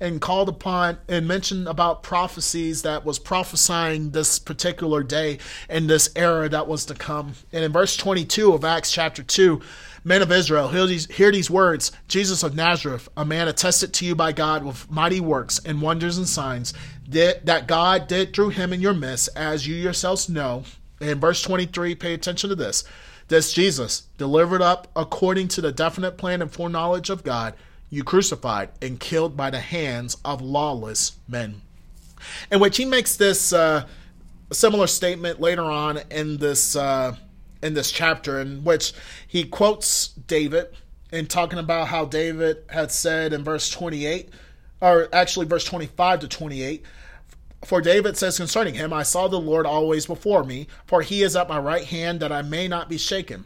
and 0.04 0.20
called 0.20 0.50
upon 0.50 0.98
and 1.08 1.26
mentioned 1.26 1.66
about 1.66 2.04
prophecies 2.04 2.82
that 2.82 3.06
was 3.06 3.18
prophesying 3.18 4.12
this 4.12 4.38
particular 4.38 5.02
day 5.02 5.38
and 5.70 5.90
this 5.90 6.10
era 6.18 6.50
that 6.50 6.68
was 6.68 6.86
to 6.86 6.94
come. 6.94 7.34
And 7.54 7.64
in 7.64 7.72
verse 7.72 7.96
22 7.96 8.52
of 8.52 8.66
Acts 8.66 8.92
chapter 8.92 9.24
2, 9.24 9.62
men 10.04 10.22
of 10.22 10.30
Israel, 10.30 10.68
hear 10.68 10.86
these, 10.86 11.10
hear 11.10 11.32
these 11.32 11.50
words 11.50 11.94
Jesus 12.10 12.44
of 12.44 12.54
Nazareth, 12.54 13.08
a 13.16 13.24
man 13.24 13.48
attested 13.48 13.94
to 13.94 14.06
you 14.06 14.14
by 14.14 14.34
God 14.34 14.66
with 14.66 14.92
mighty 14.92 15.22
works 15.22 15.62
and 15.66 15.82
wonders 15.82 16.18
and 16.18 16.28
signs 16.28 16.74
that, 17.08 17.46
that 17.46 17.68
God 17.68 18.08
did 18.08 18.34
through 18.34 18.50
him 18.50 18.74
in 18.74 18.82
your 18.82 18.94
midst, 18.94 19.30
as 19.38 19.66
you 19.66 19.76
yourselves 19.76 20.28
know. 20.28 20.66
In 21.00 21.22
verse 21.22 21.42
23, 21.42 21.96
pay 21.96 22.14
attention 22.14 22.50
to 22.50 22.56
this. 22.58 22.84
This 23.30 23.54
Jesus, 23.54 24.08
delivered 24.18 24.62
up 24.62 24.90
according 24.98 25.48
to 25.50 25.62
the 25.62 25.72
definite 25.72 26.18
plan 26.18 26.42
and 26.42 26.52
foreknowledge 26.52 27.10
of 27.10 27.24
God, 27.24 27.54
you 27.94 28.04
crucified 28.04 28.70
and 28.82 29.00
killed 29.00 29.38
by 29.38 29.52
the 29.52 29.60
hands 29.60 30.18
of 30.26 30.42
lawless 30.42 31.12
men. 31.28 31.62
In 32.52 32.60
which 32.60 32.78
he 32.78 32.86
makes 32.86 33.18
this 33.18 33.54
uh, 33.54 33.86
similar 34.52 34.88
statement 34.88 35.40
later 35.40 35.64
on 35.64 36.00
in 36.10 36.38
this 36.38 36.76
uh, 36.76 37.16
in 37.62 37.76
this 37.76 37.92
chapter, 37.92 38.40
in 38.40 38.64
which 38.64 38.94
he 39.28 39.44
quotes 39.44 40.08
David 40.08 40.70
in 41.12 41.28
talking 41.28 41.60
about 41.60 41.88
how 41.88 42.04
David 42.06 42.64
had 42.70 42.92
said 42.92 43.32
in 43.32 43.44
verse 43.44 43.70
28, 43.70 44.30
or 44.82 45.08
actually 45.14 45.46
verse 45.46 45.64
25 45.64 46.22
to 46.22 46.28
28. 46.28 46.84
For 47.64 47.80
David 47.80 48.18
says 48.18 48.38
concerning 48.38 48.74
him, 48.74 48.92
I 48.92 49.04
saw 49.04 49.28
the 49.28 49.40
Lord 49.40 49.68
always 49.68 50.08
before 50.08 50.44
me, 50.44 50.68
for 50.86 51.04
he 51.04 51.22
is 51.22 51.36
at 51.36 51.48
my 51.48 51.60
right 51.60 51.86
hand 51.86 52.20
that 52.22 52.32
I 52.32 52.42
may 52.42 52.68
not 52.68 52.90
be 52.90 52.98
shaken. 52.98 53.46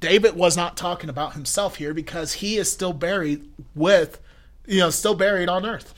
David 0.00 0.36
was 0.36 0.56
not 0.56 0.76
talking 0.76 1.08
about 1.08 1.32
himself 1.32 1.76
here 1.76 1.94
because 1.94 2.34
he 2.34 2.56
is 2.56 2.70
still 2.70 2.92
buried 2.92 3.48
with, 3.74 4.20
you 4.66 4.80
know, 4.80 4.90
still 4.90 5.14
buried 5.14 5.48
on 5.48 5.64
earth. 5.64 5.94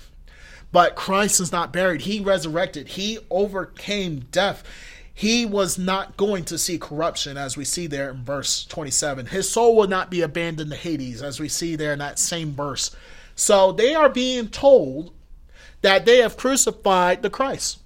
But 0.70 0.96
Christ 0.96 1.40
is 1.40 1.50
not 1.50 1.72
buried. 1.72 2.02
He 2.02 2.20
resurrected. 2.20 2.88
He 2.88 3.18
overcame 3.30 4.26
death. 4.30 4.62
He 5.12 5.44
was 5.44 5.78
not 5.78 6.16
going 6.16 6.44
to 6.44 6.58
see 6.58 6.78
corruption, 6.78 7.36
as 7.36 7.56
we 7.56 7.64
see 7.64 7.88
there 7.88 8.10
in 8.10 8.22
verse 8.22 8.64
27. 8.66 9.26
His 9.26 9.50
soul 9.50 9.74
will 9.74 9.88
not 9.88 10.10
be 10.10 10.20
abandoned 10.20 10.70
to 10.70 10.76
Hades, 10.76 11.22
as 11.22 11.40
we 11.40 11.48
see 11.48 11.74
there 11.74 11.92
in 11.92 11.98
that 11.98 12.20
same 12.20 12.54
verse. 12.54 12.94
So 13.34 13.72
they 13.72 13.94
are 13.94 14.08
being 14.08 14.48
told 14.48 15.12
that 15.82 16.04
they 16.04 16.18
have 16.18 16.36
crucified 16.36 17.22
the 17.22 17.30
Christ. 17.30 17.78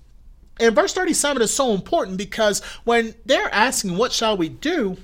And 0.61 0.75
verse 0.75 0.93
37 0.93 1.43
is 1.43 1.55
so 1.55 1.73
important 1.73 2.19
because 2.19 2.61
when 2.85 3.15
they're 3.25 3.53
asking, 3.55 3.97
What 3.97 4.13
shall 4.13 4.37
we 4.37 4.51
do? 4.51 4.99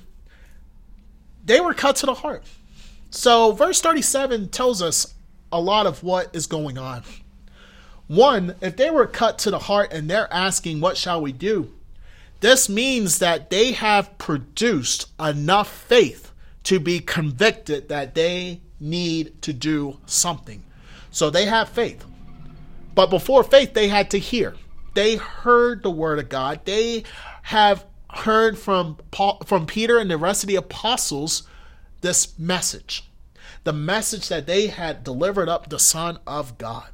They 1.49 1.59
were 1.59 1.73
cut 1.73 1.95
to 1.95 2.05
the 2.05 2.13
heart. 2.13 2.43
So, 3.09 3.53
verse 3.53 3.81
37 3.81 4.49
tells 4.49 4.83
us 4.83 5.15
a 5.51 5.59
lot 5.59 5.87
of 5.87 6.03
what 6.03 6.29
is 6.31 6.45
going 6.45 6.77
on. 6.77 7.01
One, 8.05 8.53
if 8.61 8.77
they 8.77 8.91
were 8.91 9.07
cut 9.07 9.39
to 9.39 9.49
the 9.49 9.57
heart 9.57 9.91
and 9.91 10.07
they're 10.07 10.31
asking, 10.31 10.79
What 10.79 10.95
shall 10.95 11.19
we 11.19 11.31
do? 11.31 11.73
This 12.39 12.69
means 12.69 13.17
that 13.17 13.49
they 13.49 13.71
have 13.71 14.15
produced 14.19 15.09
enough 15.19 15.69
faith 15.69 16.31
to 16.65 16.79
be 16.79 16.99
convicted 16.99 17.89
that 17.89 18.13
they 18.13 18.61
need 18.79 19.41
to 19.41 19.51
do 19.51 19.97
something. 20.05 20.63
So 21.09 21.31
they 21.31 21.45
have 21.45 21.69
faith. 21.69 22.05
But 22.93 23.09
before 23.09 23.43
faith, 23.43 23.73
they 23.73 23.87
had 23.87 24.11
to 24.11 24.19
hear. 24.19 24.53
They 24.93 25.15
heard 25.15 25.81
the 25.81 25.89
word 25.89 26.19
of 26.19 26.29
God. 26.29 26.61
They 26.65 27.05
have 27.41 27.85
heard 28.11 28.57
from 28.57 28.97
Paul, 29.11 29.41
from 29.45 29.65
Peter 29.65 29.97
and 29.97 30.09
the 30.09 30.17
rest 30.17 30.43
of 30.43 30.47
the 30.47 30.55
apostles 30.55 31.43
this 32.01 32.37
message. 32.39 33.03
The 33.63 33.73
message 33.73 34.29
that 34.29 34.47
they 34.47 34.67
had 34.67 35.03
delivered 35.03 35.49
up 35.49 35.69
the 35.69 35.79
Son 35.79 36.19
of 36.25 36.57
God. 36.57 36.89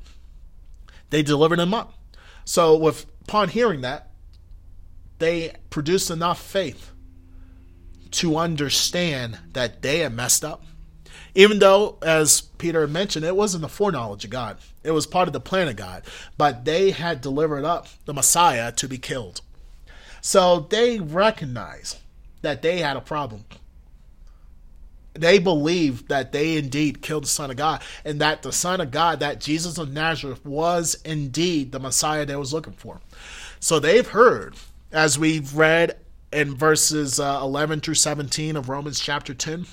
They 1.09 1.21
delivered 1.21 1.59
him 1.59 1.73
up. 1.73 1.93
So 2.43 2.75
with 2.75 3.05
upon 3.21 3.49
hearing 3.49 3.81
that, 3.81 4.11
they 5.19 5.53
produced 5.69 6.11
enough 6.11 6.41
faith 6.41 6.91
to 8.11 8.37
understand 8.37 9.39
that 9.53 9.81
they 9.81 9.99
had 9.99 10.13
messed 10.13 10.43
up. 10.43 10.63
Even 11.33 11.59
though, 11.59 11.97
as 12.01 12.41
Peter 12.41 12.87
mentioned, 12.87 13.25
it 13.25 13.35
wasn't 13.35 13.61
the 13.61 13.67
foreknowledge 13.69 14.23
of 14.23 14.29
God, 14.29 14.57
it 14.83 14.91
was 14.91 15.05
part 15.05 15.27
of 15.27 15.33
the 15.33 15.39
plan 15.39 15.67
of 15.67 15.75
God. 15.75 16.03
But 16.37 16.65
they 16.65 16.91
had 16.91 17.21
delivered 17.21 17.65
up 17.65 17.87
the 18.05 18.13
Messiah 18.13 18.71
to 18.73 18.87
be 18.87 18.97
killed. 18.97 19.41
So 20.25 20.61
they 20.71 20.99
recognized 20.99 21.99
that 22.41 22.63
they 22.63 22.79
had 22.79 22.97
a 22.97 23.01
problem. 23.01 23.45
They 25.13 25.37
believed 25.37 26.07
that 26.07 26.31
they 26.31 26.57
indeed 26.57 27.03
killed 27.03 27.25
the 27.25 27.27
Son 27.27 27.51
of 27.51 27.57
God 27.57 27.83
and 28.03 28.19
that 28.21 28.41
the 28.41 28.51
Son 28.51 28.81
of 28.81 28.89
God, 28.89 29.19
that 29.19 29.39
Jesus 29.39 29.77
of 29.77 29.93
Nazareth, 29.93 30.43
was 30.43 30.95
indeed 31.05 31.71
the 31.71 31.79
Messiah 31.79 32.25
they 32.25 32.35
was 32.35 32.53
looking 32.53 32.73
for. 32.73 33.01
So 33.59 33.79
they've 33.79 34.07
heard 34.07 34.55
as 34.91 35.19
we've 35.19 35.55
read 35.55 35.95
in 36.33 36.55
verses 36.55 37.19
uh, 37.19 37.39
11 37.43 37.81
through 37.81 37.93
17 37.93 38.55
of 38.55 38.67
Romans 38.67 38.99
chapter 38.99 39.35
10, 39.35 39.67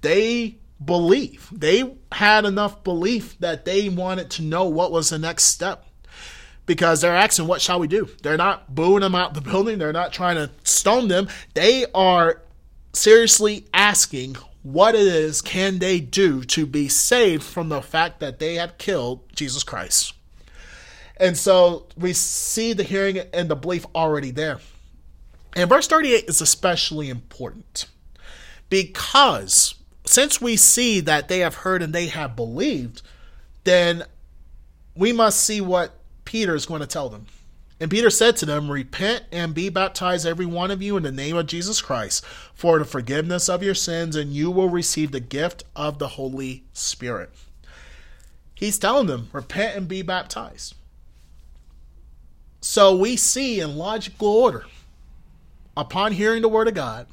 they 0.00 0.56
believe. 0.84 1.48
They 1.52 1.94
had 2.10 2.44
enough 2.44 2.82
belief 2.82 3.38
that 3.38 3.64
they 3.64 3.88
wanted 3.88 4.30
to 4.30 4.42
know 4.42 4.64
what 4.64 4.90
was 4.90 5.10
the 5.10 5.18
next 5.20 5.44
step. 5.44 5.85
Because 6.66 7.00
they're 7.00 7.14
asking, 7.14 7.46
what 7.46 7.60
shall 7.60 7.78
we 7.78 7.86
do? 7.86 8.08
They're 8.22 8.36
not 8.36 8.74
booing 8.74 9.00
them 9.00 9.14
out 9.14 9.34
the 9.34 9.40
building. 9.52 9.78
They're 9.78 9.92
not 9.92 10.12
trying 10.12 10.36
to 10.36 10.50
stone 10.64 11.08
them. 11.08 11.28
They 11.54 11.86
are 11.94 12.42
seriously 12.92 13.66
asking, 13.72 14.36
what 14.62 14.96
it 14.96 15.06
is 15.06 15.42
can 15.42 15.78
they 15.78 16.00
do 16.00 16.42
to 16.42 16.66
be 16.66 16.88
saved 16.88 17.44
from 17.44 17.68
the 17.68 17.80
fact 17.80 18.18
that 18.18 18.40
they 18.40 18.56
have 18.56 18.78
killed 18.78 19.22
Jesus 19.32 19.62
Christ? 19.62 20.12
And 21.18 21.36
so 21.36 21.86
we 21.96 22.12
see 22.12 22.72
the 22.72 22.82
hearing 22.82 23.18
and 23.32 23.48
the 23.48 23.54
belief 23.54 23.86
already 23.94 24.32
there. 24.32 24.58
And 25.54 25.68
verse 25.68 25.86
38 25.86 26.24
is 26.28 26.40
especially 26.40 27.08
important 27.08 27.86
because 28.68 29.76
since 30.04 30.40
we 30.40 30.56
see 30.56 31.00
that 31.00 31.28
they 31.28 31.38
have 31.38 31.54
heard 31.56 31.82
and 31.82 31.94
they 31.94 32.08
have 32.08 32.36
believed, 32.36 33.02
then 33.64 34.04
we 34.94 35.12
must 35.12 35.42
see 35.42 35.60
what 35.60 35.95
Peter 36.26 36.54
is 36.54 36.66
going 36.66 36.82
to 36.82 36.86
tell 36.86 37.08
them. 37.08 37.24
And 37.80 37.90
Peter 37.90 38.10
said 38.10 38.36
to 38.36 38.46
them, 38.46 38.70
Repent 38.70 39.24
and 39.32 39.54
be 39.54 39.68
baptized, 39.70 40.26
every 40.26 40.46
one 40.46 40.70
of 40.70 40.82
you, 40.82 40.96
in 40.96 41.02
the 41.02 41.12
name 41.12 41.36
of 41.36 41.46
Jesus 41.46 41.80
Christ, 41.80 42.24
for 42.54 42.78
the 42.78 42.84
forgiveness 42.84 43.48
of 43.48 43.62
your 43.62 43.74
sins, 43.74 44.16
and 44.16 44.32
you 44.32 44.50
will 44.50 44.68
receive 44.68 45.12
the 45.12 45.20
gift 45.20 45.64
of 45.74 45.98
the 45.98 46.08
Holy 46.08 46.64
Spirit. 46.72 47.30
He's 48.54 48.78
telling 48.78 49.06
them, 49.06 49.28
Repent 49.32 49.76
and 49.76 49.88
be 49.88 50.02
baptized. 50.02 50.74
So 52.62 52.96
we 52.96 53.16
see 53.16 53.60
in 53.60 53.76
logical 53.76 54.28
order, 54.28 54.66
upon 55.76 56.12
hearing 56.12 56.42
the 56.42 56.48
word 56.48 56.68
of 56.68 56.74
God, 56.74 57.06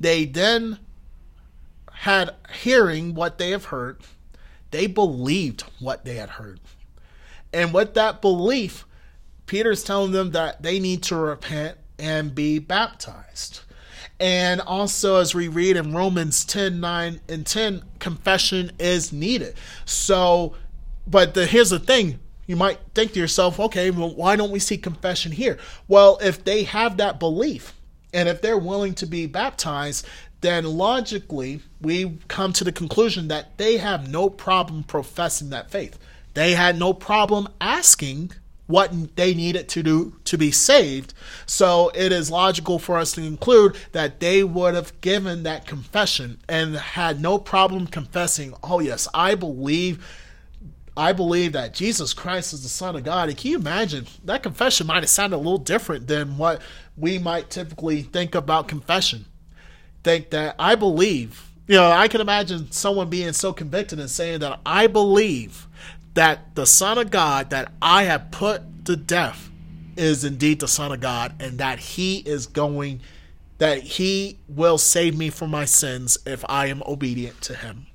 they 0.00 0.24
then 0.24 0.78
had 1.92 2.34
hearing 2.62 3.14
what 3.14 3.38
they 3.38 3.50
have 3.50 3.66
heard, 3.66 3.98
they 4.70 4.86
believed 4.86 5.62
what 5.78 6.04
they 6.04 6.16
had 6.16 6.30
heard. 6.30 6.58
And 7.54 7.72
with 7.72 7.94
that 7.94 8.20
belief, 8.20 8.84
Peter's 9.46 9.84
telling 9.84 10.12
them 10.12 10.32
that 10.32 10.62
they 10.62 10.80
need 10.80 11.04
to 11.04 11.16
repent 11.16 11.78
and 11.98 12.34
be 12.34 12.58
baptized. 12.58 13.60
And 14.18 14.60
also, 14.60 15.16
as 15.16 15.34
we 15.34 15.48
read 15.48 15.76
in 15.76 15.94
Romans 15.94 16.44
10 16.44 16.80
9 16.80 17.20
and 17.28 17.46
10, 17.46 17.82
confession 18.00 18.72
is 18.78 19.12
needed. 19.12 19.54
So, 19.84 20.54
but 21.06 21.34
the, 21.34 21.46
here's 21.46 21.70
the 21.70 21.78
thing 21.78 22.18
you 22.46 22.56
might 22.56 22.78
think 22.94 23.12
to 23.12 23.20
yourself, 23.20 23.58
okay, 23.58 23.90
well, 23.90 24.14
why 24.14 24.36
don't 24.36 24.50
we 24.50 24.58
see 24.58 24.76
confession 24.76 25.32
here? 25.32 25.58
Well, 25.88 26.18
if 26.22 26.44
they 26.44 26.64
have 26.64 26.96
that 26.98 27.18
belief 27.18 27.72
and 28.12 28.28
if 28.28 28.42
they're 28.42 28.58
willing 28.58 28.94
to 28.94 29.06
be 29.06 29.26
baptized, 29.26 30.06
then 30.40 30.64
logically 30.64 31.60
we 31.80 32.18
come 32.28 32.52
to 32.52 32.64
the 32.64 32.72
conclusion 32.72 33.28
that 33.28 33.56
they 33.56 33.78
have 33.78 34.10
no 34.10 34.28
problem 34.28 34.82
professing 34.82 35.50
that 35.50 35.70
faith. 35.70 35.98
They 36.34 36.52
had 36.52 36.78
no 36.78 36.92
problem 36.92 37.48
asking 37.60 38.32
what 38.66 39.16
they 39.16 39.34
needed 39.34 39.68
to 39.68 39.82
do 39.82 40.16
to 40.24 40.38
be 40.38 40.50
saved. 40.50 41.12
So 41.46 41.90
it 41.94 42.12
is 42.12 42.30
logical 42.30 42.78
for 42.78 42.96
us 42.96 43.12
to 43.12 43.20
conclude 43.20 43.76
that 43.92 44.20
they 44.20 44.42
would 44.42 44.74
have 44.74 44.98
given 45.00 45.42
that 45.42 45.66
confession 45.66 46.40
and 46.48 46.74
had 46.76 47.20
no 47.20 47.38
problem 47.38 47.86
confessing, 47.86 48.54
oh 48.62 48.80
yes, 48.80 49.06
I 49.12 49.34
believe 49.34 50.04
I 50.96 51.12
believe 51.12 51.54
that 51.54 51.74
Jesus 51.74 52.12
Christ 52.12 52.52
is 52.52 52.62
the 52.62 52.68
Son 52.68 52.94
of 52.94 53.02
God. 53.02 53.28
And 53.28 53.36
can 53.36 53.50
you 53.50 53.56
imagine 53.58 54.06
that 54.24 54.44
confession 54.44 54.86
might 54.86 55.02
have 55.02 55.10
sounded 55.10 55.34
a 55.34 55.38
little 55.38 55.58
different 55.58 56.06
than 56.06 56.38
what 56.38 56.62
we 56.96 57.18
might 57.18 57.50
typically 57.50 58.02
think 58.02 58.36
about 58.36 58.68
confession? 58.68 59.26
Think 60.04 60.30
that 60.30 60.54
I 60.56 60.76
believe, 60.76 61.50
you 61.66 61.74
know, 61.74 61.90
I 61.90 62.06
can 62.06 62.20
imagine 62.20 62.70
someone 62.70 63.10
being 63.10 63.32
so 63.32 63.52
convicted 63.52 63.98
and 63.98 64.08
saying 64.08 64.38
that 64.40 64.60
I 64.64 64.86
believe 64.86 65.66
that 66.14 66.54
the 66.54 66.66
Son 66.66 66.98
of 66.98 67.10
God 67.10 67.50
that 67.50 67.72
I 67.82 68.04
have 68.04 68.30
put 68.30 68.62
to 68.86 68.96
death 68.96 69.50
is 69.96 70.24
indeed 70.24 70.60
the 70.60 70.68
Son 70.68 70.92
of 70.92 71.00
God 71.00 71.34
and 71.40 71.58
that 71.58 71.78
He 71.78 72.18
is 72.18 72.46
going, 72.46 73.00
that 73.58 73.82
He 73.82 74.38
will 74.48 74.78
save 74.78 75.16
me 75.16 75.30
from 75.30 75.50
my 75.50 75.64
sins 75.64 76.18
if 76.26 76.44
I 76.48 76.66
am 76.66 76.82
obedient 76.86 77.40
to 77.42 77.54
Him. 77.54 77.86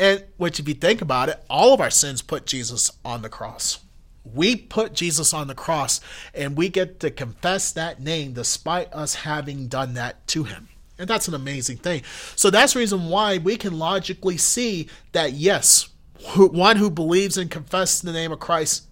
And 0.00 0.24
which, 0.36 0.58
if 0.58 0.66
you 0.66 0.74
think 0.74 1.00
about 1.00 1.28
it, 1.28 1.44
all 1.48 1.74
of 1.74 1.80
our 1.80 1.90
sins 1.90 2.22
put 2.22 2.46
Jesus 2.46 2.90
on 3.04 3.22
the 3.22 3.28
cross. 3.28 3.78
We 4.24 4.56
put 4.56 4.94
Jesus 4.94 5.34
on 5.34 5.48
the 5.48 5.54
cross 5.54 6.00
and 6.34 6.56
we 6.56 6.68
get 6.68 7.00
to 7.00 7.10
confess 7.10 7.72
that 7.72 8.00
name 8.00 8.32
despite 8.32 8.92
us 8.92 9.14
having 9.16 9.68
done 9.68 9.94
that 9.94 10.26
to 10.28 10.44
him. 10.44 10.68
And 10.98 11.08
that's 11.08 11.26
an 11.26 11.34
amazing 11.34 11.78
thing. 11.78 12.02
So 12.36 12.48
that's 12.50 12.74
the 12.74 12.78
reason 12.78 13.08
why 13.08 13.38
we 13.38 13.56
can 13.56 13.78
logically 13.78 14.36
see 14.36 14.88
that, 15.10 15.32
yes, 15.32 15.88
one 16.36 16.76
who 16.76 16.90
believes 16.90 17.36
and 17.36 17.50
confesses 17.50 18.02
the 18.02 18.12
name 18.12 18.32
of 18.32 18.38
Christ 18.38 18.84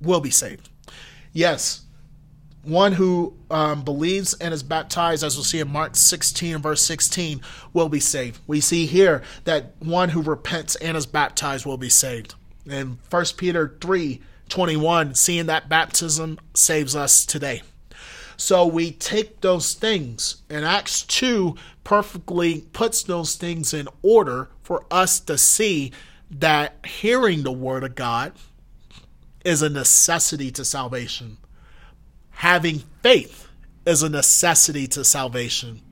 will 0.00 0.20
be 0.20 0.30
saved. 0.30 0.68
Yes, 1.32 1.82
one 2.64 2.92
who 2.92 3.34
um, 3.50 3.82
believes 3.82 4.34
and 4.34 4.54
is 4.54 4.62
baptized, 4.62 5.24
as 5.24 5.36
we'll 5.36 5.44
see 5.44 5.60
in 5.60 5.70
Mark 5.70 5.96
16 5.96 6.58
verse 6.58 6.82
16, 6.82 7.40
will 7.72 7.88
be 7.88 8.00
saved. 8.00 8.40
We 8.46 8.60
see 8.60 8.86
here 8.86 9.22
that 9.44 9.74
one 9.80 10.10
who 10.10 10.22
repents 10.22 10.76
and 10.76 10.96
is 10.96 11.06
baptized 11.06 11.66
will 11.66 11.78
be 11.78 11.88
saved. 11.88 12.34
In 12.66 12.98
1 13.10 13.24
Peter 13.36 13.76
3 13.80 14.20
21, 14.48 15.14
seeing 15.14 15.46
that 15.46 15.68
baptism 15.68 16.38
saves 16.54 16.94
us 16.94 17.24
today. 17.24 17.62
So 18.36 18.66
we 18.66 18.90
take 18.92 19.40
those 19.40 19.72
things, 19.72 20.42
and 20.50 20.64
Acts 20.64 21.02
2 21.02 21.56
perfectly 21.84 22.62
puts 22.72 23.02
those 23.02 23.36
things 23.36 23.72
in 23.72 23.88
order 24.02 24.50
for 24.62 24.84
us 24.90 25.20
to 25.20 25.38
see 25.38 25.92
that 26.32 26.84
hearing 26.86 27.42
the 27.42 27.52
Word 27.52 27.84
of 27.84 27.94
God 27.94 28.32
is 29.44 29.62
a 29.62 29.68
necessity 29.68 30.50
to 30.52 30.64
salvation. 30.64 31.36
Having 32.30 32.80
faith 33.02 33.48
is 33.84 34.02
a 34.02 34.08
necessity 34.08 34.86
to 34.88 35.04
salvation. 35.04 35.82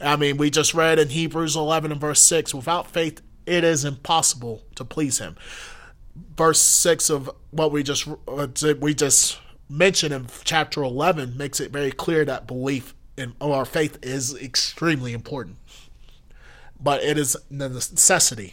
I 0.00 0.16
mean, 0.16 0.36
we 0.36 0.50
just 0.50 0.74
read 0.74 0.98
in 0.98 1.08
Hebrews 1.08 1.56
11 1.56 1.92
and 1.92 2.00
verse 2.00 2.20
6 2.20 2.54
without 2.54 2.90
faith, 2.90 3.22
it 3.46 3.64
is 3.64 3.84
impossible 3.84 4.62
to 4.74 4.84
please 4.84 5.18
Him. 5.18 5.36
Verse 6.36 6.60
6 6.60 7.10
of 7.10 7.30
what 7.50 7.72
we 7.72 7.82
just 7.82 8.06
uh, 8.28 8.46
we 8.80 8.94
just 8.94 9.38
mentioned 9.68 10.12
in 10.12 10.26
chapter 10.44 10.82
11 10.82 11.36
makes 11.36 11.58
it 11.58 11.72
very 11.72 11.90
clear 11.90 12.24
that 12.24 12.46
belief 12.46 12.94
in 13.16 13.34
our 13.40 13.64
faith 13.64 13.98
is 14.02 14.34
extremely 14.36 15.12
important. 15.12 15.56
But 16.78 17.02
it 17.02 17.16
is 17.16 17.36
a 17.50 17.54
necessity 17.68 18.52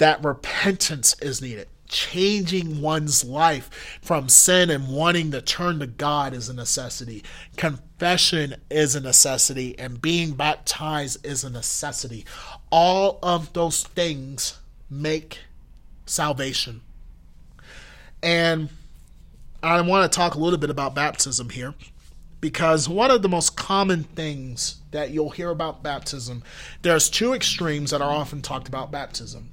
that 0.00 0.24
repentance 0.24 1.14
is 1.20 1.42
needed. 1.42 1.68
Changing 1.86 2.80
one's 2.80 3.22
life 3.22 3.98
from 4.00 4.30
sin 4.30 4.70
and 4.70 4.88
wanting 4.88 5.30
to 5.32 5.42
turn 5.42 5.78
to 5.80 5.86
God 5.86 6.32
is 6.32 6.48
a 6.48 6.54
necessity. 6.54 7.22
Confession 7.56 8.54
is 8.70 8.96
a 8.96 9.00
necessity, 9.00 9.78
and 9.78 10.00
being 10.00 10.32
baptized 10.32 11.24
is 11.26 11.44
a 11.44 11.50
necessity. 11.50 12.24
All 12.70 13.18
of 13.22 13.52
those 13.52 13.82
things 13.82 14.58
make 14.88 15.40
salvation. 16.06 16.80
And 18.22 18.70
I 19.62 19.82
want 19.82 20.10
to 20.10 20.16
talk 20.16 20.34
a 20.34 20.38
little 20.38 20.58
bit 20.58 20.70
about 20.70 20.94
baptism 20.94 21.50
here 21.50 21.74
because 22.40 22.88
one 22.88 23.10
of 23.10 23.20
the 23.20 23.28
most 23.28 23.54
common 23.54 24.04
things 24.04 24.80
that 24.92 25.10
you'll 25.10 25.30
hear 25.30 25.50
about 25.50 25.82
baptism, 25.82 26.42
there's 26.80 27.10
two 27.10 27.34
extremes 27.34 27.90
that 27.90 28.00
are 28.00 28.10
often 28.10 28.40
talked 28.40 28.66
about 28.66 28.90
baptism. 28.90 29.50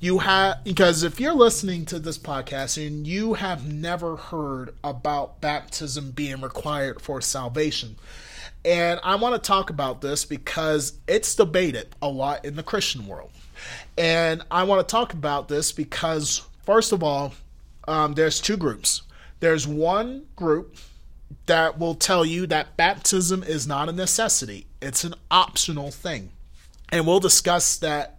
You 0.00 0.18
have 0.20 0.62
because 0.62 1.02
if 1.02 1.18
you're 1.18 1.34
listening 1.34 1.84
to 1.86 1.98
this 1.98 2.18
podcast 2.18 2.84
and 2.86 3.04
you 3.04 3.34
have 3.34 3.70
never 3.70 4.14
heard 4.14 4.72
about 4.84 5.40
baptism 5.40 6.12
being 6.12 6.40
required 6.40 7.02
for 7.02 7.20
salvation, 7.20 7.96
and 8.64 9.00
I 9.02 9.16
want 9.16 9.34
to 9.34 9.44
talk 9.44 9.70
about 9.70 10.00
this 10.00 10.24
because 10.24 10.92
it's 11.08 11.34
debated 11.34 11.96
a 12.00 12.08
lot 12.08 12.44
in 12.44 12.54
the 12.54 12.62
Christian 12.62 13.08
world. 13.08 13.30
And 13.96 14.42
I 14.52 14.62
want 14.62 14.86
to 14.86 14.90
talk 14.90 15.14
about 15.14 15.48
this 15.48 15.72
because, 15.72 16.42
first 16.64 16.92
of 16.92 17.02
all, 17.02 17.34
um, 17.88 18.14
there's 18.14 18.40
two 18.40 18.56
groups. 18.56 19.02
There's 19.40 19.66
one 19.66 20.26
group 20.36 20.76
that 21.46 21.78
will 21.78 21.96
tell 21.96 22.24
you 22.24 22.46
that 22.46 22.76
baptism 22.76 23.42
is 23.42 23.66
not 23.66 23.88
a 23.88 23.92
necessity, 23.92 24.66
it's 24.80 25.02
an 25.02 25.14
optional 25.28 25.90
thing. 25.90 26.30
And 26.90 27.06
we'll 27.06 27.20
discuss 27.20 27.76
that 27.78 28.17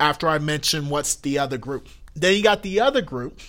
after 0.00 0.28
I 0.28 0.38
mention 0.38 0.88
what's 0.88 1.14
the 1.14 1.38
other 1.38 1.58
group. 1.58 1.88
Then 2.14 2.34
you 2.34 2.42
got 2.42 2.62
the 2.62 2.80
other 2.80 3.02
group 3.02 3.40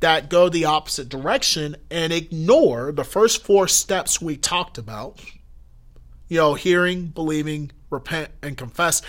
that 0.00 0.28
go 0.28 0.48
the 0.48 0.64
opposite 0.64 1.08
direction 1.08 1.76
and 1.90 2.12
ignore 2.12 2.92
the 2.92 3.04
first 3.04 3.44
four 3.44 3.66
steps 3.68 4.20
we 4.20 4.36
talked 4.36 4.78
about. 4.78 5.20
You 6.28 6.38
know, 6.38 6.54
hearing, 6.54 7.06
believing, 7.06 7.70
repent, 7.88 8.30
and 8.42 8.56
confess, 8.56 9.00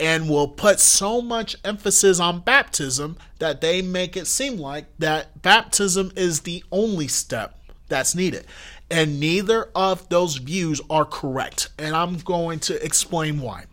and 0.00 0.28
will 0.28 0.48
put 0.48 0.80
so 0.80 1.20
much 1.20 1.56
emphasis 1.64 2.18
on 2.18 2.40
baptism 2.40 3.18
that 3.38 3.60
they 3.60 3.82
make 3.82 4.16
it 4.16 4.26
seem 4.26 4.56
like 4.56 4.86
that 4.98 5.42
baptism 5.42 6.12
is 6.16 6.40
the 6.40 6.64
only 6.72 7.08
step 7.08 7.58
that's 7.88 8.14
needed. 8.14 8.46
And 8.90 9.20
neither 9.20 9.70
of 9.74 10.08
those 10.08 10.36
views 10.36 10.80
are 10.90 11.04
correct. 11.04 11.68
And 11.78 11.94
I'm 11.94 12.18
going 12.18 12.58
to 12.60 12.84
explain 12.84 13.40
why. 13.40 13.64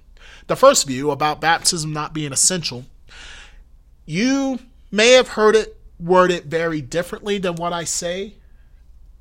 The 0.49 0.55
first 0.55 0.88
view 0.88 1.12
about 1.12 1.39
baptism 1.39 1.93
not 1.93 2.12
being 2.12 2.33
essential, 2.33 2.85
you 4.07 4.57
may 4.89 5.12
have 5.12 5.27
heard 5.27 5.55
it 5.55 5.77
worded 5.99 6.45
very 6.45 6.81
differently 6.81 7.38
than 7.38 7.53
what 7.53 7.71
I 7.71 7.83
say, 7.83 8.33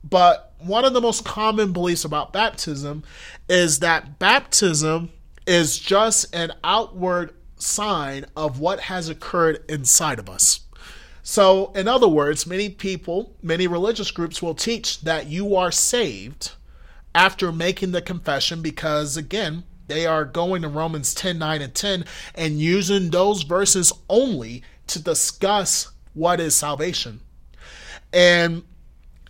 but 0.02 0.54
one 0.58 0.86
of 0.86 0.94
the 0.94 1.02
most 1.02 1.26
common 1.26 1.74
beliefs 1.74 2.06
about 2.06 2.32
baptism 2.32 3.04
is 3.46 3.80
that 3.80 4.18
baptism 4.18 5.10
is 5.46 5.78
just 5.78 6.34
an 6.34 6.52
outward 6.64 7.34
sign 7.56 8.24
of 8.34 8.58
what 8.58 8.80
has 8.80 9.10
occurred 9.10 9.62
inside 9.68 10.18
of 10.18 10.30
us. 10.30 10.60
So, 11.22 11.72
in 11.74 11.88
other 11.88 12.08
words, 12.08 12.46
many 12.46 12.70
people, 12.70 13.36
many 13.42 13.66
religious 13.66 14.10
groups 14.10 14.40
will 14.40 14.54
teach 14.54 15.02
that 15.02 15.26
you 15.26 15.56
are 15.56 15.72
saved 15.72 16.52
after 17.14 17.52
making 17.52 17.92
the 17.92 18.00
confession 18.00 18.62
because, 18.62 19.18
again, 19.18 19.64
they 19.88 20.06
are 20.06 20.24
going 20.24 20.62
to 20.62 20.68
Romans 20.68 21.14
10 21.14 21.38
9 21.38 21.62
and 21.62 21.74
10 21.74 22.04
and 22.34 22.60
using 22.60 23.10
those 23.10 23.42
verses 23.42 23.92
only 24.08 24.62
to 24.86 25.02
discuss 25.02 25.90
what 26.14 26.40
is 26.40 26.54
salvation. 26.54 27.20
And 28.12 28.62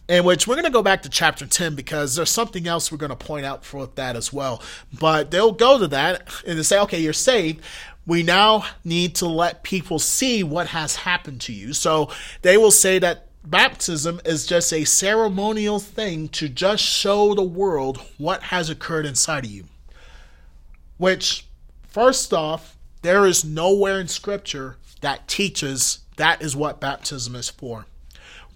in 0.09 0.25
which 0.25 0.47
we're 0.47 0.55
going 0.55 0.65
to 0.65 0.71
go 0.71 0.83
back 0.83 1.03
to 1.03 1.09
chapter 1.09 1.47
10 1.47 1.75
because 1.75 2.17
there's 2.17 2.31
something 2.31 2.67
else 2.67 2.91
we're 2.91 2.99
going 2.99 3.11
to 3.11 3.17
point 3.17 3.45
out 3.45 3.65
for 3.65 3.87
that 3.95 4.17
as 4.17 4.33
well. 4.33 4.63
But 4.99 5.31
they'll 5.31 5.53
go 5.53 5.79
to 5.79 5.87
that 5.89 6.23
and 6.47 6.59
they 6.59 6.63
say, 6.63 6.81
okay, 6.81 7.01
you're 7.01 7.13
saved. 7.13 7.63
We 8.07 8.23
now 8.23 8.65
need 8.85 9.15
to 9.17 9.27
let 9.27 9.63
people 9.63 9.99
see 9.99 10.43
what 10.43 10.69
has 10.69 10.97
happened 10.97 11.43
to 11.43 11.53
you. 11.53 11.75
So 11.75 12.11
they 12.41 12.57
will 12.57 12.71
say 12.71 12.99
that 13.01 13.27
baptism 13.45 14.21
is 14.25 14.47
just 14.47 14.73
a 14.73 14.85
ceremonial 14.85 15.79
thing 15.79 16.29
to 16.29 16.49
just 16.49 16.83
show 16.83 17.35
the 17.35 17.43
world 17.43 18.01
what 18.17 18.45
has 18.45 18.71
occurred 18.71 19.05
inside 19.05 19.45
of 19.45 19.51
you. 19.51 19.65
Which, 20.99 21.47
first 21.87 22.35
off, 22.35 22.77
there 23.03 23.25
is 23.25 23.45
nowhere 23.45 24.01
in 24.01 24.09
Scripture 24.09 24.77
that 25.01 25.29
teaches 25.29 26.01
that 26.17 26.43
is 26.43 26.57
what 26.57 26.81
baptism 26.81 27.35
is 27.37 27.49
for. 27.49 27.87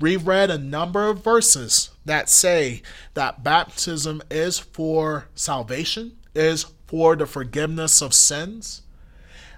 We've 0.00 0.26
read 0.26 0.50
a 0.50 0.58
number 0.58 1.08
of 1.08 1.22
verses 1.22 1.90
that 2.04 2.28
say 2.28 2.82
that 3.14 3.44
baptism 3.44 4.20
is 4.30 4.58
for 4.58 5.28
salvation, 5.36 6.16
is 6.34 6.66
for 6.88 7.14
the 7.14 7.26
forgiveness 7.26 8.02
of 8.02 8.12
sins. 8.12 8.82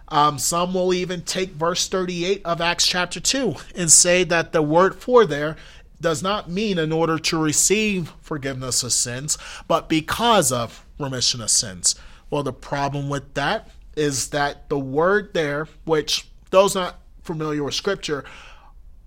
Um, 0.08 0.38
some 0.38 0.74
will 0.74 0.92
even 0.92 1.22
take 1.22 1.52
verse 1.52 1.88
38 1.88 2.42
of 2.44 2.60
Acts 2.60 2.86
chapter 2.86 3.20
2 3.20 3.54
and 3.74 3.90
say 3.90 4.22
that 4.24 4.52
the 4.52 4.60
word 4.60 4.94
for 4.96 5.24
there 5.24 5.56
does 6.00 6.22
not 6.22 6.50
mean 6.50 6.78
in 6.78 6.92
order 6.92 7.18
to 7.18 7.42
receive 7.42 8.12
forgiveness 8.20 8.82
of 8.82 8.92
sins, 8.92 9.38
but 9.66 9.88
because 9.88 10.52
of 10.52 10.84
remission 10.98 11.40
of 11.40 11.50
sins. 11.50 11.94
Well, 12.34 12.42
the 12.42 12.52
problem 12.52 13.08
with 13.08 13.34
that 13.34 13.70
is 13.96 14.30
that 14.30 14.68
the 14.68 14.76
word 14.76 15.34
there, 15.34 15.68
which 15.84 16.28
those 16.50 16.74
not 16.74 16.98
familiar 17.22 17.62
with 17.62 17.74
scripture 17.74 18.24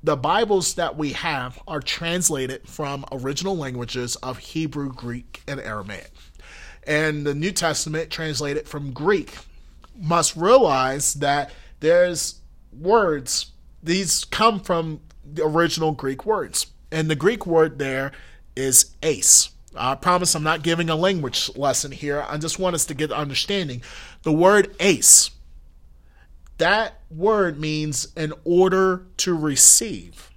the 0.02 0.16
Bibles 0.16 0.76
that 0.76 0.96
we 0.96 1.12
have 1.12 1.60
are 1.68 1.82
translated 1.82 2.70
from 2.70 3.04
original 3.12 3.58
languages 3.58 4.16
of 4.18 4.38
Hebrew, 4.38 4.94
Greek, 4.94 5.44
and 5.46 5.60
Aramaic. 5.60 6.10
And 6.86 7.28
the 7.28 7.36
New 7.36 7.52
Testament 7.52 8.10
translated 8.10 8.66
from 8.66 8.94
Greek 8.94 9.36
must 10.00 10.38
realize 10.38 11.16
that 11.16 11.52
there's 11.82 12.40
words, 12.72 13.52
these 13.84 14.24
come 14.24 14.62
from 14.62 15.02
the 15.26 15.44
original 15.44 15.92
Greek 15.92 16.26
words. 16.26 16.68
And 16.94 17.12
the 17.12 17.16
Greek 17.16 17.46
word 17.46 17.78
there 17.78 18.14
is 18.56 18.96
eis. 19.04 19.50
I 19.78 19.96
promise 19.96 20.36
I'm 20.36 20.44
not 20.44 20.64
giving 20.64 20.90
a 20.90 20.96
language 20.96 21.50
lesson 21.56 21.92
here. 21.92 22.26
I 22.28 22.38
just 22.38 22.60
want 22.60 22.76
us 22.76 22.86
to 22.86 22.94
get 22.94 23.12
understanding. 23.12 23.82
The 24.24 24.34
word 24.34 24.76
eis, 24.82 25.32
that 26.58 27.02
word 27.10 27.60
means 27.60 28.08
in 28.16 28.34
order 28.44 29.06
to 29.18 29.36
receive. 29.36 30.30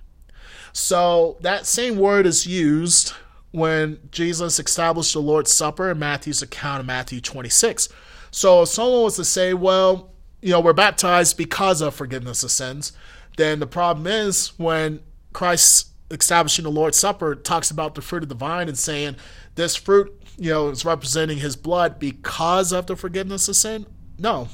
So 0.73 1.37
that 1.41 1.67
same 1.67 1.97
word 1.97 2.27
is 2.27 2.47
used 2.47 3.13
when 3.51 3.99
Jesus 4.13 4.61
established 4.61 5.13
the 5.13 5.21
Lord's 5.21 5.53
Supper 5.53 5.91
in 5.91 5.99
Matthew's 5.99 6.43
account 6.43 6.81
of 6.81 6.87
Matthew 6.87 7.21
26. 7.21 7.89
So 8.31 8.63
if 8.63 8.69
someone 8.69 9.03
was 9.03 9.17
to 9.17 9.25
say, 9.25 9.55
well, 9.55 10.11
you 10.41 10.51
know, 10.51 10.61
we're 10.61 10.73
baptized 10.73 11.37
because 11.37 11.81
of 11.81 11.95
forgiveness 11.95 12.45
of 12.45 12.51
sins, 12.51 12.93
then 13.37 13.59
the 13.59 13.67
problem 13.67 14.07
is 14.07 14.53
when 14.59 15.01
Christ 15.33 15.89
establishing 16.11 16.65
the 16.65 16.71
Lord's 16.71 16.99
Supper 16.99 17.35
talks 17.35 17.71
about 17.71 17.95
the 17.95 18.03
fruit 18.03 18.23
of 18.23 18.29
the 18.29 18.35
vine 18.35 18.69
and 18.69 18.79
saying 18.79 19.17
this 19.55 19.77
fruit, 19.77 20.13
you 20.37 20.51
know, 20.51 20.69
is 20.69 20.85
representing 20.85 21.39
his 21.39 21.57
blood 21.57 21.99
because 21.99 22.73
of 22.73 22.87
the 22.87 22.97
forgiveness 22.97 23.49
of 23.49 23.57
sin? 23.57 23.87
No. 24.19 24.49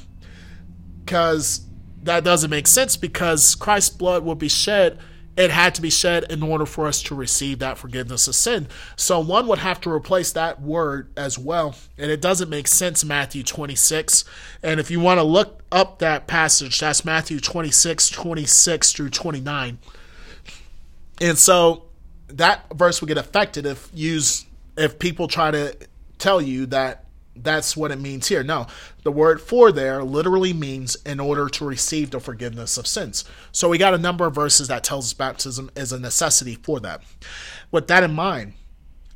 Because 1.05 1.67
that 2.03 2.25
doesn't 2.25 2.51
make 2.51 2.67
sense 2.67 2.97
because 2.97 3.55
Christ's 3.55 3.91
blood 3.91 4.25
will 4.25 4.35
be 4.35 4.49
shed 4.49 4.99
it 5.37 5.51
had 5.51 5.75
to 5.75 5.83
be 5.83 5.91
shed 5.91 6.25
in 6.31 6.43
order 6.43 6.65
for 6.65 6.87
us 6.87 7.03
to 7.03 7.15
receive 7.15 7.59
that 7.59 7.77
forgiveness 7.77 8.27
of 8.27 8.35
sin. 8.35 8.69
So 8.97 9.21
one 9.21 9.47
would 9.49 9.59
have 9.59 9.81
to 9.83 9.91
replace 9.91 10.33
that 10.33 10.63
word 10.63 11.11
as 11.17 11.39
well. 11.39 11.75
And 11.99 12.11
it 12.11 12.23
doesn't 12.23 12.49
make 12.49 12.67
sense, 12.67 13.05
Matthew 13.05 13.43
26. 13.43 14.25
And 14.63 14.81
if 14.81 14.91
you 14.91 14.99
want 14.99 15.19
to 15.19 15.25
look 15.25 15.63
up 15.71 15.99
that 15.99 16.27
passage, 16.27 16.81
that's 16.81 17.05
Matthew 17.05 17.39
26, 17.39 18.09
26 18.09 18.93
through 18.93 19.11
29. 19.11 19.79
And 21.21 21.39
so 21.39 21.85
that 22.29 22.67
verse 22.75 23.01
would 23.01 23.09
get 23.09 23.19
affected 23.19 23.67
if 23.67 23.91
use 23.95 24.47
if 24.77 24.99
people 24.99 25.29
try 25.29 25.51
to 25.51 25.77
tell 26.19 26.41
you 26.41 26.67
that 26.67 27.07
that's 27.35 27.77
what 27.77 27.91
it 27.91 28.01
means 28.01 28.29
here. 28.29 28.43
No, 28.43 28.67
the 29.03 29.13
word 29.13 29.41
for 29.41 29.73
there 29.73 30.03
literally 30.03 30.53
means 30.53 30.97
in 31.05 31.21
order 31.21 31.49
to 31.49 31.65
receive 31.65 32.11
the 32.11 32.21
forgiveness 32.21 32.79
of 32.79 32.87
sins. 32.87 33.25
So 33.53 33.69
we 33.69 33.79
got 33.79 33.95
a 33.95 33.99
number 33.99 34.27
of 34.27 34.35
verses 34.35 34.69
that 34.69 34.85
tells 34.85 35.07
us 35.07 35.13
baptism 35.13 35.71
is 35.77 35.93
a 35.93 36.01
necessity 36.01 36.55
for 36.57 36.81
that. 36.81 37.03
With 37.71 37.89
that 37.89 38.03
in 38.03 38.15
mind, 38.15 38.55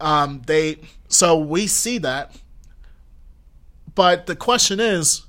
um, 0.01 0.43
they 0.47 0.79
so 1.09 1.39
we 1.39 1.67
see 1.67 1.99
that, 1.99 2.37
but 3.95 4.27
the 4.27 4.37
question 4.37 4.81
is, 4.81 5.27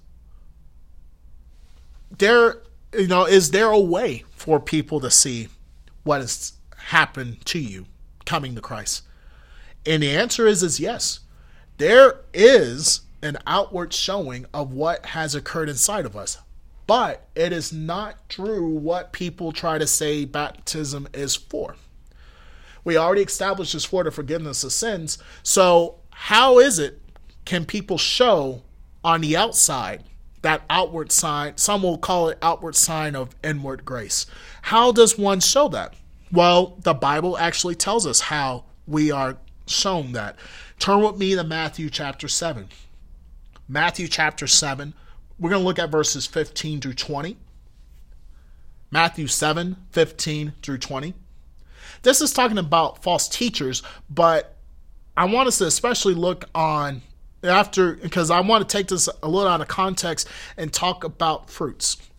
there 2.17 2.61
you 2.93 3.07
know 3.07 3.25
is 3.25 3.51
there 3.51 3.69
a 3.69 3.79
way 3.79 4.23
for 4.31 4.59
people 4.59 4.99
to 4.99 5.09
see 5.09 5.47
what 6.03 6.21
has 6.21 6.53
happened 6.91 7.45
to 7.45 7.59
you 7.59 7.85
coming 8.25 8.55
to 8.55 8.61
Christ? 8.61 9.03
And 9.85 10.03
the 10.03 10.15
answer 10.15 10.47
is 10.47 10.61
is 10.63 10.79
yes 10.79 11.21
there 11.81 12.21
is 12.31 13.01
an 13.23 13.37
outward 13.47 13.91
showing 13.91 14.45
of 14.53 14.71
what 14.71 15.03
has 15.07 15.33
occurred 15.33 15.67
inside 15.67 16.05
of 16.05 16.15
us. 16.15 16.37
But 16.85 17.27
it 17.35 17.51
is 17.51 17.73
not 17.73 18.29
true 18.29 18.67
what 18.67 19.13
people 19.13 19.51
try 19.51 19.79
to 19.79 19.87
say 19.87 20.25
baptism 20.25 21.07
is 21.11 21.35
for. 21.35 21.75
We 22.83 22.97
already 22.97 23.23
established 23.23 23.73
this 23.73 23.85
for 23.85 24.03
the 24.03 24.11
forgiveness 24.11 24.63
of 24.63 24.73
sins. 24.73 25.17
So, 25.41 25.95
how 26.11 26.59
is 26.59 26.77
it 26.77 27.01
can 27.45 27.65
people 27.65 27.97
show 27.97 28.61
on 29.03 29.21
the 29.21 29.35
outside 29.35 30.03
that 30.43 30.61
outward 30.69 31.11
sign? 31.11 31.57
Some 31.57 31.81
will 31.81 31.97
call 31.97 32.29
it 32.29 32.37
outward 32.43 32.75
sign 32.75 33.15
of 33.15 33.35
inward 33.43 33.85
grace. 33.85 34.25
How 34.61 34.91
does 34.91 35.17
one 35.17 35.39
show 35.39 35.67
that? 35.69 35.95
Well, 36.31 36.77
the 36.81 36.93
Bible 36.93 37.37
actually 37.37 37.75
tells 37.75 38.07
us 38.07 38.21
how 38.21 38.65
we 38.87 39.11
are 39.11 39.37
shown 39.67 40.13
that. 40.13 40.37
Turn 40.79 41.01
with 41.01 41.17
me 41.17 41.35
to 41.35 41.43
Matthew 41.43 41.89
chapter 41.89 42.27
7. 42.27 42.69
Matthew 43.67 44.07
chapter 44.07 44.47
7. 44.47 44.93
We're 45.39 45.49
going 45.49 45.61
to 45.61 45.67
look 45.67 45.79
at 45.79 45.89
verses 45.89 46.25
15 46.27 46.81
through 46.81 46.93
20. 46.93 47.37
Matthew 48.91 49.27
7, 49.27 49.77
15 49.91 50.53
through 50.61 50.77
20. 50.77 51.13
This 52.03 52.21
is 52.21 52.33
talking 52.33 52.57
about 52.57 53.01
false 53.03 53.27
teachers, 53.29 53.83
but 54.09 54.57
I 55.15 55.25
want 55.25 55.47
us 55.47 55.57
to 55.59 55.65
especially 55.65 56.13
look 56.13 56.45
on 56.53 57.01
after 57.43 57.93
because 57.93 58.29
I 58.29 58.41
want 58.41 58.67
to 58.67 58.77
take 58.77 58.87
this 58.87 59.09
a 59.23 59.27
little 59.27 59.49
out 59.49 59.61
of 59.61 59.67
context 59.67 60.27
and 60.57 60.71
talk 60.71 61.03
about 61.03 61.49
fruits. 61.49 61.97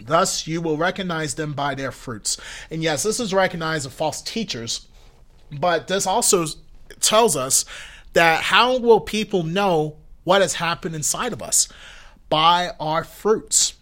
Thus, 0.00 0.46
you 0.46 0.60
will 0.60 0.76
recognize 0.76 1.34
them 1.34 1.54
by 1.54 1.74
their 1.74 1.92
fruits. 1.92 2.36
And 2.70 2.82
yes, 2.82 3.02
this 3.02 3.18
is 3.18 3.32
recognized 3.32 3.86
of 3.86 3.92
false 3.92 4.20
teachers, 4.22 4.88
but 5.50 5.88
this 5.88 6.06
also 6.06 6.46
tells 7.00 7.36
us 7.36 7.64
that 8.12 8.42
how 8.42 8.78
will 8.78 9.00
people 9.00 9.42
know 9.42 9.96
what 10.24 10.40
has 10.40 10.54
happened 10.54 10.94
inside 10.94 11.32
of 11.32 11.42
us? 11.42 11.68
By 12.28 12.72
our 12.80 13.04
fruits. 13.04 13.74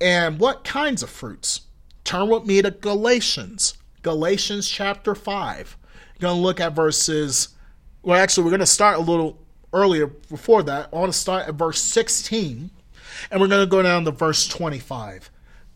And 0.00 0.40
what 0.40 0.64
kinds 0.64 1.02
of 1.02 1.10
fruits? 1.10 1.62
Turn 2.04 2.28
with 2.28 2.44
me 2.44 2.60
to 2.60 2.70
Galatians, 2.70 3.74
Galatians 4.02 4.68
chapter 4.68 5.14
5. 5.14 5.76
We're 6.14 6.20
going 6.20 6.36
to 6.36 6.42
look 6.42 6.60
at 6.60 6.74
verses, 6.74 7.50
well, 8.02 8.20
actually, 8.20 8.44
we're 8.44 8.50
going 8.50 8.60
to 8.60 8.66
start 8.66 8.98
a 8.98 9.02
little 9.02 9.38
earlier 9.72 10.08
before 10.08 10.62
that. 10.64 10.88
I 10.92 10.96
want 10.96 11.12
to 11.12 11.18
start 11.18 11.46
at 11.46 11.54
verse 11.54 11.80
16, 11.80 12.70
and 13.30 13.40
we're 13.40 13.46
going 13.48 13.64
to 13.64 13.70
go 13.70 13.82
down 13.82 14.04
to 14.04 14.10
verse 14.10 14.48
25. 14.48 15.30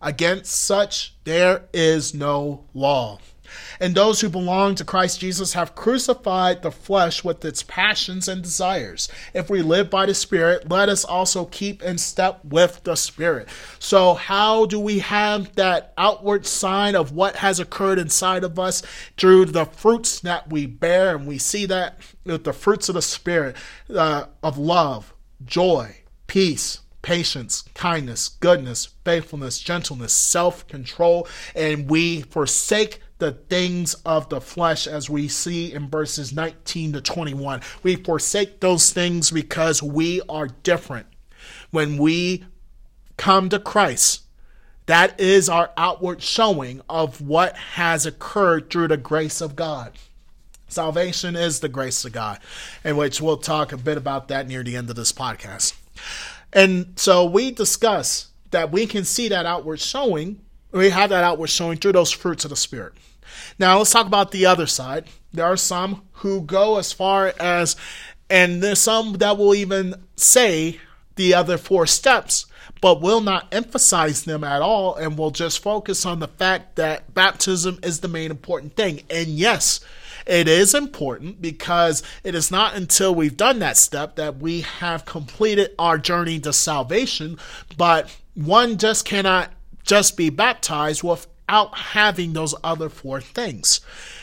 Against 0.00 0.52
such 0.52 1.14
there 1.24 1.64
is 1.72 2.14
no 2.14 2.64
law. 2.74 3.18
And 3.80 3.94
those 3.94 4.20
who 4.20 4.28
belong 4.28 4.74
to 4.74 4.84
Christ 4.84 5.20
Jesus 5.20 5.52
have 5.52 5.74
crucified 5.74 6.62
the 6.62 6.70
flesh 6.70 7.24
with 7.24 7.44
its 7.44 7.62
passions 7.62 8.28
and 8.28 8.42
desires. 8.42 9.08
If 9.34 9.48
we 9.48 9.62
live 9.62 9.90
by 9.90 10.06
the 10.06 10.14
Spirit, 10.14 10.68
let 10.68 10.88
us 10.88 11.04
also 11.04 11.44
keep 11.46 11.82
in 11.82 11.98
step 11.98 12.44
with 12.44 12.82
the 12.84 12.96
Spirit. 12.96 13.48
So, 13.78 14.14
how 14.14 14.66
do 14.66 14.78
we 14.78 14.98
have 15.00 15.54
that 15.56 15.92
outward 15.96 16.46
sign 16.46 16.94
of 16.94 17.12
what 17.12 17.36
has 17.36 17.60
occurred 17.60 17.98
inside 17.98 18.44
of 18.44 18.58
us? 18.58 18.82
Through 19.16 19.46
the 19.46 19.64
fruits 19.64 20.20
that 20.20 20.50
we 20.50 20.66
bear. 20.66 21.16
And 21.16 21.26
we 21.26 21.38
see 21.38 21.66
that 21.66 22.00
with 22.24 22.44
the 22.44 22.52
fruits 22.52 22.88
of 22.88 22.94
the 22.94 23.02
Spirit 23.02 23.56
uh, 23.94 24.26
of 24.42 24.58
love, 24.58 25.14
joy, 25.44 25.96
peace, 26.26 26.80
patience, 27.08 27.64
kindness, 27.72 28.28
goodness, 28.28 28.90
faithfulness, 29.02 29.58
gentleness, 29.60 30.12
self 30.12 30.68
control, 30.68 31.26
and 31.54 31.88
we 31.88 32.20
forsake 32.20 33.00
the 33.16 33.32
things 33.32 33.94
of 34.04 34.28
the 34.28 34.42
flesh 34.42 34.86
as 34.86 35.08
we 35.08 35.26
see 35.26 35.72
in 35.72 35.88
verses 35.88 36.34
19 36.34 36.92
to 36.92 37.00
21. 37.00 37.62
We 37.82 37.96
forsake 37.96 38.60
those 38.60 38.92
things 38.92 39.30
because 39.30 39.82
we 39.82 40.20
are 40.28 40.48
different. 40.48 41.06
When 41.70 41.96
we 41.96 42.44
come 43.16 43.48
to 43.48 43.58
Christ, 43.58 44.24
that 44.84 45.18
is 45.18 45.48
our 45.48 45.70
outward 45.78 46.20
showing 46.20 46.82
of 46.90 47.22
what 47.22 47.56
has 47.56 48.04
occurred 48.04 48.68
through 48.68 48.88
the 48.88 48.98
grace 48.98 49.40
of 49.40 49.56
God. 49.56 49.92
Salvation 50.68 51.36
is 51.36 51.60
the 51.60 51.70
grace 51.70 52.04
of 52.04 52.12
God, 52.12 52.38
in 52.84 52.98
which 52.98 53.22
we'll 53.22 53.38
talk 53.38 53.72
a 53.72 53.78
bit 53.78 53.96
about 53.96 54.28
that 54.28 54.46
near 54.46 54.62
the 54.62 54.76
end 54.76 54.90
of 54.90 54.96
this 54.96 55.12
podcast. 55.12 55.72
And 56.52 56.94
so 56.96 57.24
we 57.24 57.50
discuss 57.50 58.28
that 58.50 58.72
we 58.72 58.86
can 58.86 59.04
see 59.04 59.28
that 59.28 59.46
outward 59.46 59.80
showing, 59.80 60.40
we 60.72 60.90
have 60.90 61.10
that 61.10 61.24
outward 61.24 61.48
showing 61.48 61.78
through 61.78 61.92
those 61.92 62.10
fruits 62.10 62.44
of 62.44 62.50
the 62.50 62.56
Spirit. 62.56 62.94
Now 63.58 63.78
let's 63.78 63.90
talk 63.90 64.06
about 64.06 64.30
the 64.30 64.46
other 64.46 64.66
side. 64.66 65.06
There 65.32 65.44
are 65.44 65.56
some 65.56 66.02
who 66.12 66.40
go 66.42 66.78
as 66.78 66.92
far 66.92 67.34
as 67.38 67.76
And 68.30 68.62
there's 68.62 68.80
some 68.80 69.14
that 69.14 69.38
will 69.38 69.54
even 69.54 69.94
say 70.16 70.80
the 71.16 71.34
other 71.34 71.56
four 71.58 71.86
steps, 71.86 72.46
but 72.80 73.00
will 73.00 73.20
not 73.20 73.48
emphasize 73.52 74.24
them 74.24 74.44
at 74.44 74.62
all 74.62 74.94
and 74.94 75.16
will 75.16 75.30
just 75.30 75.62
focus 75.62 76.04
on 76.04 76.20
the 76.20 76.28
fact 76.28 76.76
that 76.76 77.14
baptism 77.14 77.78
is 77.82 78.00
the 78.00 78.08
main 78.08 78.30
important 78.30 78.76
thing. 78.76 79.02
And 79.10 79.28
yes, 79.28 79.80
it 80.28 80.46
is 80.46 80.74
important 80.74 81.40
because 81.40 82.02
it 82.22 82.34
is 82.34 82.50
not 82.50 82.74
until 82.74 83.14
we've 83.14 83.36
done 83.36 83.60
that 83.60 83.78
step 83.78 84.16
that 84.16 84.36
we 84.36 84.60
have 84.60 85.06
completed 85.06 85.70
our 85.78 85.96
journey 85.96 86.38
to 86.40 86.52
salvation, 86.52 87.38
but 87.78 88.14
one 88.34 88.76
just 88.76 89.06
cannot 89.06 89.50
just 89.84 90.18
be 90.18 90.28
baptized 90.28 91.02
without 91.02 91.76
having 91.76 92.34
those 92.34 92.54
other 92.62 92.90
four 92.90 93.22
things 93.22 93.80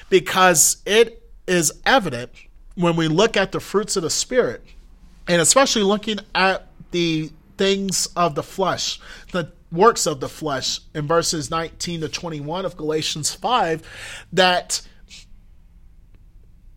because 0.10 0.78
it 0.86 1.24
is 1.48 1.74
evident 1.88 2.30
when 2.76 2.96
we 2.96 3.08
look 3.08 3.36
at 3.36 3.52
the 3.52 3.60
fruits 3.60 3.96
of 3.96 4.04
the 4.04 4.10
Spirit, 4.10 4.64
and 5.28 5.42
especially 5.42 5.82
looking 5.82 6.20
at 6.36 6.68
the 6.92 7.32
things 7.58 8.08
of 8.16 8.36
the 8.36 8.44
flesh, 8.44 9.00
the 9.32 9.52
works 9.72 10.06
of 10.06 10.20
the 10.20 10.30
flesh 10.30 10.82
in 10.94 11.08
verses 11.08 11.50
19 11.50 12.02
to 12.02 12.10
21 12.10 12.64
of 12.64 12.78
Galatians 12.78 13.34
5, 13.34 13.82
that 14.34 14.82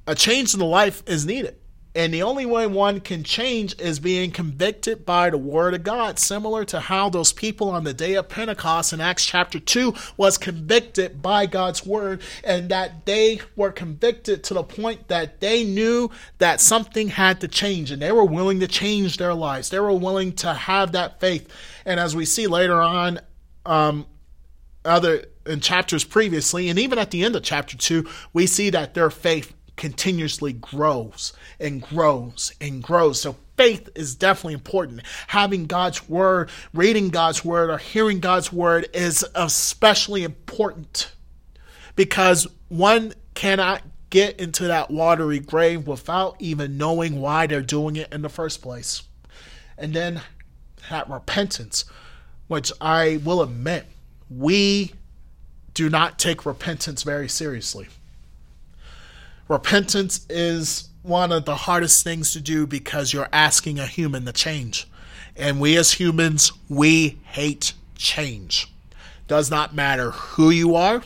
a 0.08 0.14
change 0.14 0.54
in 0.54 0.58
the 0.58 0.66
life 0.66 1.02
is 1.06 1.26
needed. 1.26 1.54
And 1.94 2.14
the 2.14 2.22
only 2.22 2.46
way 2.46 2.66
one 2.66 3.00
can 3.00 3.24
change 3.24 3.78
is 3.78 3.98
being 3.98 4.30
convicted 4.30 5.04
by 5.04 5.30
the 5.30 5.36
word 5.36 5.74
of 5.74 5.82
God, 5.82 6.18
similar 6.18 6.64
to 6.66 6.80
how 6.80 7.10
those 7.10 7.32
people 7.32 7.70
on 7.70 7.84
the 7.84 7.92
day 7.92 8.14
of 8.14 8.28
Pentecost 8.28 8.92
in 8.92 9.00
Acts 9.00 9.26
chapter 9.26 9.58
2 9.58 9.94
was 10.16 10.38
convicted 10.38 11.20
by 11.20 11.44
God's 11.46 11.84
word, 11.84 12.22
and 12.42 12.70
that 12.70 13.04
they 13.04 13.40
were 13.54 13.70
convicted 13.70 14.44
to 14.44 14.54
the 14.54 14.62
point 14.62 15.08
that 15.08 15.40
they 15.40 15.64
knew 15.64 16.10
that 16.38 16.60
something 16.60 17.08
had 17.08 17.40
to 17.42 17.48
change, 17.48 17.90
and 17.90 18.00
they 18.00 18.12
were 18.12 18.24
willing 18.24 18.60
to 18.60 18.68
change 18.68 19.16
their 19.16 19.34
lives. 19.34 19.68
They 19.68 19.80
were 19.80 19.92
willing 19.92 20.32
to 20.36 20.54
have 20.54 20.92
that 20.92 21.20
faith. 21.20 21.52
And 21.84 22.00
as 22.00 22.16
we 22.16 22.24
see 22.24 22.46
later 22.46 22.80
on, 22.80 23.20
um, 23.66 24.06
other 24.84 25.24
in 25.44 25.60
chapters 25.60 26.04
previously, 26.04 26.68
and 26.68 26.78
even 26.78 26.98
at 26.98 27.10
the 27.10 27.24
end 27.24 27.36
of 27.36 27.42
chapter 27.42 27.76
2, 27.76 28.08
we 28.32 28.46
see 28.46 28.70
that 28.70 28.94
their 28.94 29.10
faith 29.10 29.52
continuously 29.78 30.52
grows 30.52 31.32
and 31.58 31.80
grows 31.80 32.52
and 32.60 32.82
grows. 32.82 33.20
So 33.20 33.36
faith 33.56 33.88
is 33.94 34.14
definitely 34.14 34.54
important. 34.54 35.02
Having 35.28 35.66
God's 35.66 36.08
word, 36.08 36.50
reading 36.74 37.08
God's 37.08 37.44
word, 37.44 37.70
or 37.70 37.78
hearing 37.78 38.20
God's 38.20 38.52
word 38.52 38.88
is 38.92 39.24
especially 39.34 40.24
important 40.24 41.12
because 41.96 42.46
one 42.68 43.14
cannot 43.34 43.82
get 44.10 44.38
into 44.40 44.68
that 44.68 44.90
watery 44.90 45.38
grave 45.38 45.86
without 45.86 46.36
even 46.38 46.78
knowing 46.78 47.20
why 47.20 47.46
they're 47.46 47.60
doing 47.60 47.96
it 47.96 48.12
in 48.12 48.22
the 48.22 48.28
first 48.28 48.62
place. 48.62 49.02
And 49.76 49.94
then 49.94 50.20
that 50.90 51.08
repentance, 51.08 51.84
which 52.46 52.72
I 52.80 53.20
will 53.24 53.42
admit, 53.42 53.86
we 54.30 54.92
do 55.74 55.88
not 55.88 56.18
take 56.18 56.46
repentance 56.46 57.02
very 57.02 57.28
seriously. 57.28 57.88
Repentance 59.48 60.26
is 60.28 60.90
one 61.02 61.32
of 61.32 61.46
the 61.46 61.54
hardest 61.54 62.04
things 62.04 62.32
to 62.32 62.40
do 62.40 62.66
because 62.66 63.12
you're 63.12 63.28
asking 63.32 63.78
a 63.78 63.86
human 63.86 64.26
to 64.26 64.32
change. 64.32 64.86
And 65.36 65.58
we 65.58 65.76
as 65.76 65.92
humans, 65.92 66.52
we 66.68 67.18
hate 67.24 67.72
change. 67.96 68.70
Does 69.26 69.50
not 69.50 69.74
matter 69.74 70.10
who 70.10 70.50
you 70.50 70.74
are. 70.74 71.02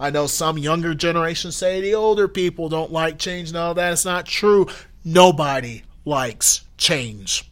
I 0.00 0.10
know 0.10 0.26
some 0.26 0.58
younger 0.58 0.94
generations 0.94 1.56
say 1.56 1.80
the 1.80 1.94
older 1.94 2.26
people 2.26 2.68
don't 2.68 2.90
like 2.90 3.18
change. 3.18 3.52
No, 3.52 3.74
that's 3.74 4.04
not 4.04 4.26
true. 4.26 4.66
Nobody 5.04 5.82
likes 6.04 6.62
change. 6.76 7.48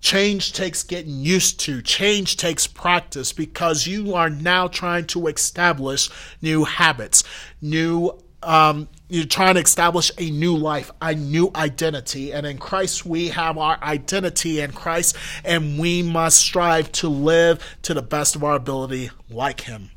Change 0.00 0.52
takes 0.52 0.84
getting 0.84 1.18
used 1.18 1.58
to. 1.60 1.82
Change 1.82 2.36
takes 2.36 2.66
practice 2.66 3.32
because 3.32 3.86
you 3.86 4.14
are 4.14 4.30
now 4.30 4.68
trying 4.68 5.06
to 5.06 5.26
establish 5.26 6.08
new 6.40 6.64
habits, 6.64 7.24
new 7.60 8.16
um, 8.42 8.88
you're 9.10 9.26
trying 9.26 9.56
to 9.56 9.60
establish 9.60 10.12
a 10.18 10.30
new 10.30 10.56
life, 10.56 10.90
a 11.02 11.14
new 11.14 11.50
identity. 11.56 12.32
And 12.32 12.46
in 12.46 12.58
Christ, 12.58 13.04
we 13.04 13.28
have 13.28 13.58
our 13.58 13.76
identity 13.82 14.60
in 14.60 14.70
Christ, 14.70 15.16
and 15.44 15.78
we 15.78 16.02
must 16.02 16.38
strive 16.38 16.92
to 16.92 17.08
live 17.08 17.76
to 17.82 17.92
the 17.92 18.02
best 18.02 18.36
of 18.36 18.44
our 18.44 18.54
ability 18.54 19.10
like 19.28 19.62
Him. 19.62 19.90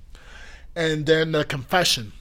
And 0.76 1.06
then 1.06 1.32
the 1.32 1.46
confession. 1.46 2.12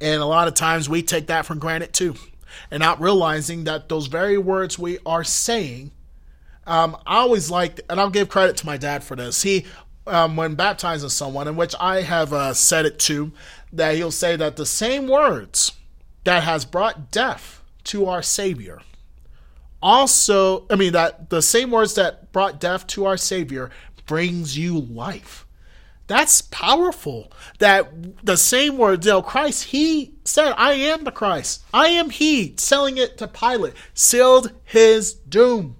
And 0.00 0.20
a 0.20 0.26
lot 0.26 0.48
of 0.48 0.54
times 0.54 0.88
we 0.88 1.02
take 1.02 1.28
that 1.28 1.46
for 1.46 1.54
granted 1.54 1.92
too, 1.92 2.16
and 2.70 2.80
not 2.80 3.00
realizing 3.00 3.64
that 3.64 3.88
those 3.88 4.08
very 4.08 4.36
words 4.36 4.78
we 4.78 4.98
are 5.06 5.22
saying. 5.22 5.92
Um, 6.66 6.96
I 7.06 7.18
always 7.18 7.50
liked, 7.50 7.80
and 7.88 8.00
I'll 8.00 8.10
give 8.10 8.28
credit 8.28 8.56
to 8.58 8.66
my 8.66 8.76
dad 8.76 9.04
for 9.04 9.16
this. 9.16 9.42
He 9.42 9.66
um, 10.04 10.34
when 10.34 10.56
baptizing 10.56 11.08
someone, 11.08 11.46
in 11.46 11.54
which 11.54 11.76
I 11.78 12.02
have 12.02 12.32
uh, 12.32 12.54
said 12.54 12.86
it 12.86 12.98
too, 12.98 13.30
that 13.72 13.94
he'll 13.94 14.10
say 14.10 14.34
that 14.34 14.56
the 14.56 14.66
same 14.66 15.06
words 15.06 15.72
that 16.24 16.42
has 16.42 16.64
brought 16.64 17.10
death 17.10 17.62
to 17.84 18.06
our 18.06 18.22
Savior 18.22 18.80
also, 19.82 20.64
I 20.70 20.76
mean, 20.76 20.92
that 20.92 21.30
the 21.30 21.42
same 21.42 21.70
words 21.70 21.94
that 21.94 22.32
brought 22.32 22.60
death 22.60 22.86
to 22.88 23.04
our 23.04 23.16
Savior 23.16 23.70
brings 24.06 24.56
you 24.56 24.78
life. 24.78 25.46
That's 26.06 26.42
powerful. 26.42 27.32
That 27.58 28.24
the 28.24 28.36
same 28.36 28.76
word, 28.76 29.04
you 29.04 29.10
know, 29.10 29.22
Christ, 29.22 29.64
he 29.64 30.14
said, 30.24 30.54
I 30.56 30.74
am 30.74 31.04
the 31.04 31.10
Christ. 31.10 31.64
I 31.74 31.88
am 31.88 32.10
he, 32.10 32.54
selling 32.58 32.98
it 32.98 33.18
to 33.18 33.26
Pilate, 33.26 33.74
sealed 33.94 34.52
his 34.64 35.14
doom, 35.14 35.76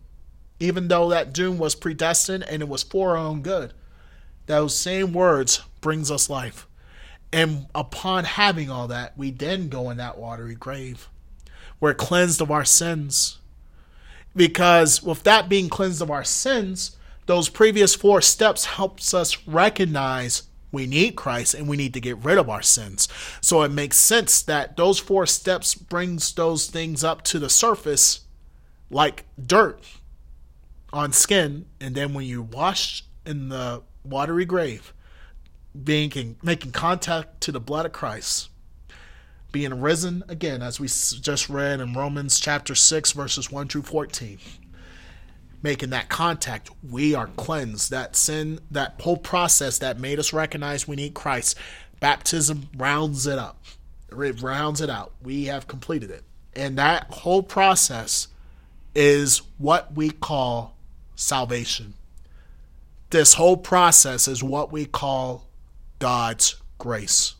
even 0.59 0.88
though 0.88 1.11
that 1.11 1.32
doom 1.32 1.59
was 1.59 1.74
predestined 1.74 2.45
and 2.45 2.62
it 2.62 2.68
was 2.68 2.82
for 2.82 3.11
our 3.11 3.16
own 3.18 3.43
good. 3.43 3.72
Those 4.47 4.76
same 4.76 5.12
words 5.12 5.61
brings 5.80 6.11
us 6.11 6.30
life. 6.30 6.66
And 7.33 7.66
upon 7.74 8.24
having 8.24 8.70
all 8.70 8.89
that, 8.89 9.16
we 9.16 9.30
then 9.30 9.68
go 9.68 9.91
in 9.91 9.97
that 9.97 10.18
watery 10.18 10.55
grave. 10.55 11.09
We're 11.80 11.95
cleansed 11.95 12.41
of 12.41 12.51
our 12.51 12.64
sins. 12.64 13.39
Because 14.37 15.03
with 15.03 15.22
that 15.24 15.49
being 15.49 15.68
cleansed 15.68 16.03
of 16.03 16.11
our 16.11 16.24
sins, 16.24 16.97
those 17.26 17.49
previous 17.49 17.95
four 17.95 18.20
steps 18.20 18.64
helps 18.64 19.14
us 19.14 19.47
recognize 19.47 20.45
we 20.72 20.87
need 20.87 21.16
Christ 21.16 21.55
and 21.55 21.68
we 21.68 21.76
need 21.76 21.95
to 21.95 22.01
get 22.01 22.16
rid 22.18 22.39
of 22.39 22.49
our 22.49 22.62
sins. 22.62 23.09
So 23.41 23.62
it 23.62 23.70
makes 23.70 23.99
sense 23.99 24.43
that 24.43 24.76
those 24.76 24.99
four 24.99 25.26
steps 25.26 25.74
brings 25.74 26.33
those 26.33 26.66
things 26.66 27.05
up 27.05 27.22
to 27.24 27.39
the 27.39 27.51
surface 27.51 28.20
like 28.91 29.24
dirt 29.45 29.83
on 30.93 31.12
skin 31.12 31.66
and 31.80 31.95
then 31.95 32.14
when 32.14 32.26
you 32.26 32.43
wash 32.43 33.05
in 33.24 33.49
the 33.51 33.83
watery 34.05 34.45
grave, 34.45 34.93
being 35.81 36.37
making 36.43 36.73
contact 36.73 37.41
to 37.43 37.53
the 37.53 37.61
blood 37.61 37.87
of 37.87 37.93
Christ, 37.93 38.51
being 39.53 39.81
risen 39.81 40.25
again, 40.29 40.62
as 40.62 40.81
we 40.81 40.87
just 40.87 41.49
read 41.49 41.81
in 41.81 41.95
Romans 41.95 42.41
chapter 42.41 42.75
6, 42.75 43.12
verses 43.12 43.51
1 43.51 43.68
through 43.68 43.83
14. 43.83 44.39
Making 45.62 45.91
that 45.91 46.09
contact, 46.09 46.70
we 46.89 47.14
are 47.14 47.29
cleansed. 47.29 47.91
That 47.91 48.16
sin, 48.16 48.61
that 48.70 49.01
whole 49.01 49.16
process 49.16 49.79
that 49.79 50.01
made 50.01 50.18
us 50.18 50.33
recognize 50.33 50.89
we 50.89 50.97
need 50.97 51.14
Christ, 51.14 51.57
baptism 52.01 52.68
rounds 52.77 53.27
it 53.27 53.39
up. 53.39 53.62
It 54.11 54.43
rounds 54.43 54.81
it 54.81 54.91
out. 54.91 55.12
We 55.23 55.45
have 55.45 55.68
completed 55.68 56.11
it. 56.11 56.25
And 56.55 56.77
that 56.79 57.05
whole 57.11 57.43
process 57.43 58.29
is 58.95 59.43
what 59.59 59.95
we 59.95 60.11
call 60.11 60.77
salvation. 61.14 61.95
This 63.11 63.35
whole 63.35 63.57
process 63.57 64.27
is 64.27 64.43
what 64.43 64.73
we 64.73 64.85
call 64.85 65.47
God's 66.03 66.57
grace. 66.78 67.36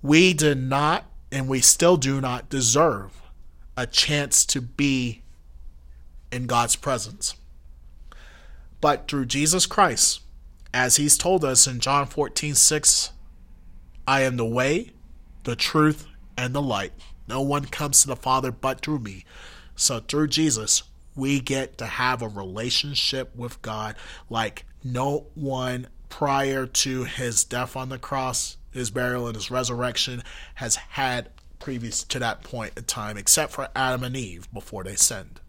We 0.00 0.32
did 0.32 0.56
not, 0.56 1.04
and 1.30 1.46
we 1.46 1.60
still 1.60 1.98
do 1.98 2.22
not 2.22 2.48
deserve 2.48 3.20
a 3.76 3.86
chance 3.86 4.46
to 4.46 4.62
be 4.62 5.20
in 6.32 6.46
God's 6.46 6.74
presence. 6.74 7.34
But 8.80 9.08
through 9.08 9.26
Jesus 9.26 9.66
Christ, 9.66 10.22
as 10.72 10.96
he's 10.96 11.18
told 11.18 11.44
us 11.44 11.66
in 11.66 11.80
John 11.80 12.06
14 12.06 12.54
6, 12.54 13.12
I 14.06 14.22
am 14.22 14.38
the 14.38 14.46
way, 14.46 14.92
the 15.44 15.54
truth, 15.54 16.06
and 16.34 16.54
the 16.54 16.62
light. 16.62 16.94
No 17.28 17.42
one 17.42 17.66
comes 17.66 18.00
to 18.00 18.06
the 18.06 18.16
Father 18.16 18.50
but 18.50 18.80
through 18.80 19.00
me. 19.00 19.26
So 19.76 20.00
through 20.00 20.28
Jesus, 20.28 20.82
we 21.14 21.40
get 21.40 21.76
to 21.76 21.84
have 21.84 22.22
a 22.22 22.28
relationship 22.28 23.36
with 23.36 23.60
God 23.60 23.96
like 24.30 24.64
no 24.82 25.26
one 25.34 25.88
prior 26.08 26.66
to 26.66 27.04
his 27.04 27.44
death 27.44 27.76
on 27.76 27.88
the 27.88 27.98
cross, 27.98 28.56
his 28.72 28.90
burial, 28.90 29.26
and 29.26 29.36
his 29.36 29.50
resurrection 29.50 30.22
has 30.56 30.76
had 30.76 31.30
previous 31.58 32.02
to 32.04 32.18
that 32.18 32.42
point 32.42 32.72
in 32.76 32.84
time, 32.84 33.16
except 33.16 33.52
for 33.52 33.68
Adam 33.74 34.04
and 34.04 34.16
Eve 34.16 34.52
before 34.52 34.84
they 34.84 34.94
sinned. 34.94 35.40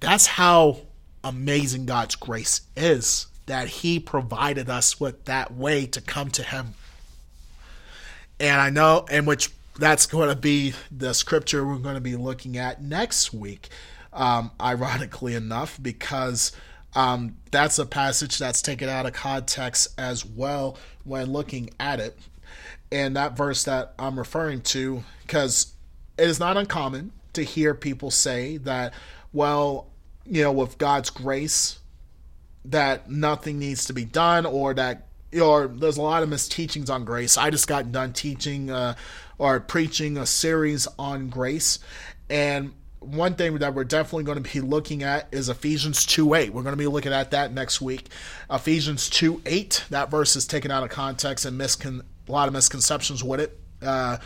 That's 0.00 0.26
how 0.26 0.78
amazing 1.22 1.86
God's 1.86 2.16
grace 2.16 2.62
is 2.76 3.26
that 3.46 3.68
He 3.68 3.98
provided 3.98 4.70
us 4.70 5.00
with 5.00 5.24
that 5.26 5.52
way 5.52 5.86
to 5.86 6.00
come 6.00 6.30
to 6.30 6.42
Him. 6.42 6.74
And 8.38 8.60
I 8.60 8.70
know, 8.70 9.06
and 9.10 9.26
which 9.26 9.50
that's 9.78 10.06
going 10.06 10.28
to 10.28 10.36
be 10.36 10.74
the 10.90 11.12
scripture 11.12 11.66
we're 11.66 11.76
going 11.76 11.94
to 11.94 12.00
be 12.00 12.16
looking 12.16 12.56
at 12.56 12.82
next 12.82 13.32
week. 13.32 13.68
Um, 14.12 14.50
ironically 14.60 15.34
enough, 15.34 15.78
because 15.80 16.52
um, 16.94 17.36
that's 17.50 17.78
a 17.78 17.86
passage 17.86 18.38
that's 18.38 18.62
taken 18.62 18.88
out 18.88 19.06
of 19.06 19.12
context 19.12 19.88
as 19.98 20.24
well 20.24 20.76
when 21.04 21.32
looking 21.32 21.70
at 21.78 22.00
it. 22.00 22.18
And 22.92 23.16
that 23.16 23.36
verse 23.36 23.64
that 23.64 23.94
I'm 23.98 24.18
referring 24.18 24.62
to, 24.62 25.04
because 25.22 25.74
it 26.18 26.28
is 26.28 26.40
not 26.40 26.56
uncommon 26.56 27.12
to 27.34 27.44
hear 27.44 27.74
people 27.74 28.10
say 28.10 28.56
that, 28.58 28.92
well, 29.32 29.86
you 30.26 30.42
know, 30.42 30.52
with 30.52 30.78
God's 30.78 31.10
grace, 31.10 31.78
that 32.64 33.08
nothing 33.08 33.58
needs 33.58 33.86
to 33.86 33.92
be 33.92 34.04
done, 34.04 34.44
or 34.44 34.74
that, 34.74 35.06
or 35.40 35.68
there's 35.68 35.96
a 35.96 36.02
lot 36.02 36.22
of 36.22 36.28
misteachings 36.28 36.90
on 36.90 37.04
grace. 37.04 37.38
I 37.38 37.50
just 37.50 37.68
got 37.68 37.92
done 37.92 38.12
teaching 38.12 38.70
uh, 38.70 38.96
or 39.38 39.60
preaching 39.60 40.18
a 40.18 40.26
series 40.26 40.86
on 40.98 41.28
grace, 41.28 41.78
and 42.28 42.72
one 43.00 43.34
thing 43.34 43.56
that 43.58 43.74
we're 43.74 43.84
definitely 43.84 44.24
going 44.24 44.42
to 44.42 44.52
be 44.52 44.60
looking 44.60 45.02
at 45.02 45.28
is 45.32 45.48
Ephesians 45.48 46.04
2 46.04 46.34
8. 46.34 46.52
We're 46.52 46.62
going 46.62 46.74
to 46.74 46.78
be 46.78 46.86
looking 46.86 47.12
at 47.12 47.30
that 47.30 47.52
next 47.52 47.80
week. 47.80 48.08
Ephesians 48.50 49.08
2 49.10 49.42
8, 49.46 49.86
that 49.90 50.10
verse 50.10 50.36
is 50.36 50.46
taken 50.46 50.70
out 50.70 50.82
of 50.82 50.90
context 50.90 51.44
and 51.46 51.58
miscon- 51.58 52.02
a 52.28 52.32
lot 52.32 52.46
of 52.46 52.54
misconceptions 52.54 53.24
with 53.24 53.40
it. 53.40 53.58
Uh, 53.82 54.18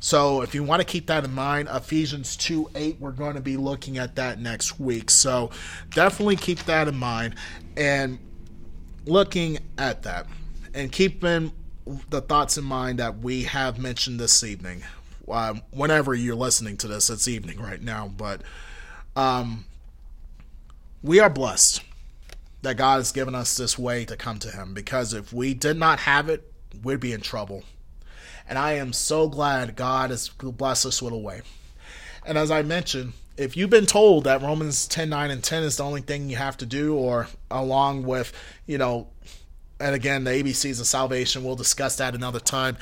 so 0.00 0.42
if 0.42 0.54
you 0.54 0.62
want 0.62 0.80
to 0.80 0.86
keep 0.86 1.06
that 1.06 1.24
in 1.24 1.34
mind, 1.34 1.68
Ephesians 1.72 2.36
2 2.36 2.70
8, 2.74 2.96
we're 3.00 3.12
going 3.12 3.34
to 3.34 3.40
be 3.40 3.56
looking 3.56 3.96
at 3.96 4.16
that 4.16 4.38
next 4.38 4.78
week. 4.78 5.10
So 5.10 5.50
definitely 5.90 6.36
keep 6.36 6.60
that 6.64 6.86
in 6.86 6.96
mind 6.96 7.34
and 7.76 8.18
looking 9.06 9.58
at 9.78 10.02
that 10.02 10.26
and 10.74 10.92
keeping 10.92 11.52
the 12.10 12.20
thoughts 12.20 12.58
in 12.58 12.64
mind 12.64 12.98
that 12.98 13.18
we 13.18 13.44
have 13.44 13.78
mentioned 13.78 14.20
this 14.20 14.44
evening 14.44 14.82
uh, 15.30 15.54
whenever 15.70 16.14
you're 16.14 16.34
listening 16.34 16.76
to 16.78 16.88
this, 16.88 17.10
it's 17.10 17.28
evening 17.28 17.60
right 17.60 17.82
now, 17.82 18.08
but 18.08 18.42
um, 19.16 19.64
we 21.02 21.20
are 21.20 21.30
blessed 21.30 21.82
that 22.62 22.76
God 22.76 22.96
has 22.96 23.12
given 23.12 23.34
us 23.34 23.56
this 23.56 23.78
way 23.78 24.04
to 24.04 24.16
come 24.16 24.38
to 24.40 24.50
Him 24.50 24.74
because 24.74 25.12
if 25.12 25.32
we 25.32 25.54
did 25.54 25.76
not 25.76 26.00
have 26.00 26.28
it, 26.28 26.52
we'd 26.82 27.00
be 27.00 27.12
in 27.12 27.20
trouble. 27.20 27.64
And 28.48 28.58
I 28.58 28.72
am 28.72 28.92
so 28.92 29.28
glad 29.28 29.76
God 29.76 30.10
has 30.10 30.28
blessed 30.28 30.86
us 30.86 31.02
with 31.02 31.12
a 31.12 31.18
way. 31.18 31.42
And 32.24 32.38
as 32.38 32.50
I 32.50 32.62
mentioned, 32.62 33.12
if 33.36 33.56
you've 33.56 33.70
been 33.70 33.86
told 33.86 34.24
that 34.24 34.42
Romans 34.42 34.88
10 34.88 35.08
9 35.08 35.30
and 35.30 35.44
10 35.44 35.62
is 35.62 35.76
the 35.76 35.84
only 35.84 36.00
thing 36.00 36.28
you 36.28 36.36
have 36.36 36.56
to 36.58 36.66
do, 36.66 36.94
or 36.96 37.28
along 37.50 38.02
with, 38.02 38.32
you 38.66 38.78
know, 38.78 39.08
and 39.80 39.94
again, 39.94 40.24
the 40.24 40.30
ABCs 40.30 40.80
of 40.80 40.86
salvation, 40.86 41.44
we'll 41.44 41.56
discuss 41.56 41.96
that 41.96 42.14
another 42.14 42.40
time 42.40 42.76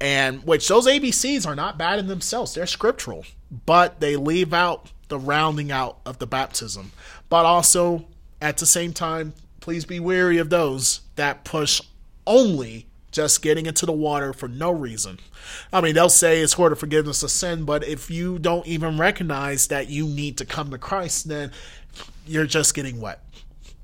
and 0.00 0.44
which 0.44 0.68
those 0.68 0.86
ABCs 0.86 1.46
are 1.46 1.56
not 1.56 1.78
bad 1.78 1.98
in 1.98 2.06
themselves. 2.06 2.54
They're 2.54 2.66
scriptural, 2.66 3.24
but 3.66 4.00
they 4.00 4.16
leave 4.16 4.52
out 4.54 4.90
the 5.08 5.18
rounding 5.18 5.72
out 5.72 5.98
of 6.06 6.18
the 6.18 6.26
baptism. 6.26 6.92
But 7.28 7.44
also, 7.44 8.06
at 8.40 8.58
the 8.58 8.66
same 8.66 8.92
time, 8.92 9.34
please 9.60 9.84
be 9.84 10.00
wary 10.00 10.38
of 10.38 10.50
those 10.50 11.00
that 11.16 11.44
push 11.44 11.80
only 12.26 12.86
just 13.10 13.42
getting 13.42 13.66
into 13.66 13.86
the 13.86 13.92
water 13.92 14.32
for 14.32 14.48
no 14.48 14.70
reason. 14.70 15.18
I 15.72 15.80
mean, 15.80 15.94
they'll 15.94 16.10
say 16.10 16.40
it's 16.40 16.54
for 16.54 16.68
the 16.68 16.76
forgiveness 16.76 17.22
of 17.22 17.30
sin, 17.30 17.64
but 17.64 17.82
if 17.82 18.10
you 18.10 18.38
don't 18.38 18.66
even 18.66 18.98
recognize 18.98 19.68
that 19.68 19.88
you 19.88 20.06
need 20.06 20.36
to 20.38 20.44
come 20.44 20.70
to 20.70 20.78
Christ, 20.78 21.28
then 21.28 21.50
you're 22.26 22.46
just 22.46 22.74
getting 22.74 23.00
wet. 23.00 23.24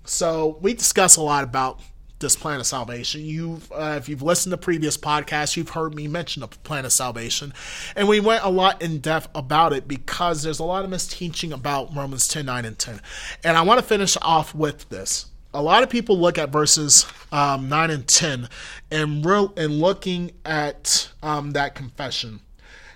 So, 0.04 0.58
we 0.60 0.74
discuss 0.74 1.16
a 1.16 1.22
lot 1.22 1.44
about 1.44 1.80
this 2.24 2.34
plan 2.34 2.58
of 2.58 2.66
salvation. 2.66 3.24
You've, 3.24 3.70
uh, 3.70 3.94
if 3.98 4.08
you've 4.08 4.22
listened 4.22 4.50
to 4.50 4.56
previous 4.56 4.96
podcasts, 4.96 5.56
you've 5.56 5.68
heard 5.70 5.94
me 5.94 6.08
mention 6.08 6.40
the 6.40 6.48
plan 6.48 6.84
of 6.84 6.92
salvation, 6.92 7.52
and 7.94 8.08
we 8.08 8.18
went 8.18 8.42
a 8.42 8.50
lot 8.50 8.82
in 8.82 8.98
depth 8.98 9.28
about 9.34 9.72
it 9.72 9.86
because 9.86 10.42
there's 10.42 10.58
a 10.58 10.64
lot 10.64 10.84
of 10.84 10.90
misteaching 10.90 11.52
about 11.52 11.94
Romans 11.94 12.26
10, 12.26 12.46
9, 12.46 12.64
and 12.64 12.78
10. 12.78 13.00
And 13.44 13.56
I 13.56 13.62
want 13.62 13.78
to 13.78 13.86
finish 13.86 14.16
off 14.22 14.54
with 14.54 14.88
this. 14.88 15.26
A 15.52 15.62
lot 15.62 15.84
of 15.84 15.90
people 15.90 16.18
look 16.18 16.36
at 16.36 16.50
verses 16.50 17.06
um, 17.30 17.68
9 17.68 17.90
and 17.90 18.08
10 18.08 18.48
and, 18.90 19.24
real, 19.24 19.52
and 19.56 19.78
looking 19.78 20.32
at 20.44 21.12
um, 21.22 21.52
that 21.52 21.74
confession 21.76 22.40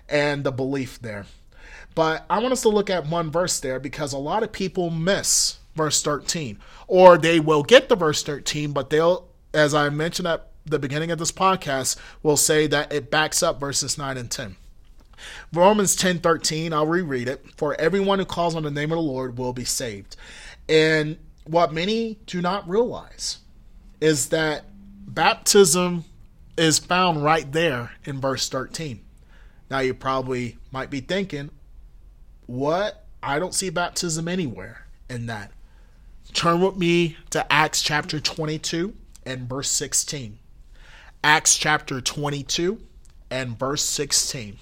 and 0.08 0.42
the 0.42 0.50
belief 0.50 1.00
there. 1.00 1.26
But 1.94 2.24
I 2.30 2.38
want 2.38 2.52
us 2.52 2.62
to 2.62 2.68
look 2.68 2.90
at 2.90 3.06
one 3.06 3.30
verse 3.30 3.60
there 3.60 3.78
because 3.78 4.12
a 4.12 4.18
lot 4.18 4.42
of 4.42 4.52
people 4.52 4.90
miss 4.90 5.58
verse 5.78 6.02
13. 6.02 6.58
Or 6.86 7.16
they 7.16 7.40
will 7.40 7.62
get 7.62 7.88
the 7.88 7.96
verse 7.96 8.22
13, 8.22 8.72
but 8.72 8.90
they'll, 8.90 9.28
as 9.54 9.72
I 9.72 9.88
mentioned 9.88 10.28
at 10.28 10.48
the 10.66 10.78
beginning 10.78 11.10
of 11.10 11.18
this 11.18 11.32
podcast, 11.32 11.96
will 12.22 12.36
say 12.36 12.66
that 12.66 12.92
it 12.92 13.10
backs 13.10 13.42
up 13.42 13.58
verses 13.58 13.96
9 13.96 14.18
and 14.18 14.30
10. 14.30 14.56
Romans 15.52 15.96
10 15.96 16.18
13, 16.18 16.72
I'll 16.72 16.86
reread 16.86 17.28
it. 17.28 17.44
For 17.56 17.74
everyone 17.80 18.18
who 18.18 18.24
calls 18.24 18.54
on 18.54 18.62
the 18.62 18.70
name 18.70 18.92
of 18.92 18.96
the 18.96 19.02
Lord 19.02 19.38
will 19.38 19.52
be 19.52 19.64
saved. 19.64 20.16
And 20.68 21.18
what 21.44 21.72
many 21.72 22.18
do 22.26 22.42
not 22.42 22.68
realize 22.68 23.38
is 24.00 24.28
that 24.28 24.64
baptism 25.06 26.04
is 26.56 26.78
found 26.78 27.24
right 27.24 27.50
there 27.50 27.92
in 28.04 28.20
verse 28.20 28.48
13. 28.48 29.00
Now, 29.70 29.80
you 29.80 29.94
probably 29.94 30.58
might 30.70 30.90
be 30.90 31.00
thinking, 31.00 31.50
what? 32.46 33.04
I 33.22 33.38
don't 33.38 33.54
see 33.54 33.70
baptism 33.70 34.28
anywhere 34.28 34.86
in 35.10 35.26
that. 35.26 35.52
Turn 36.32 36.60
with 36.60 36.76
me 36.76 37.16
to 37.30 37.50
Acts 37.52 37.82
chapter 37.82 38.20
22 38.20 38.94
and 39.24 39.48
verse 39.48 39.70
16. 39.70 40.38
Acts 41.24 41.56
chapter 41.56 42.00
22 42.00 42.80
and 43.30 43.58
verse 43.58 43.82
16. 43.82 44.58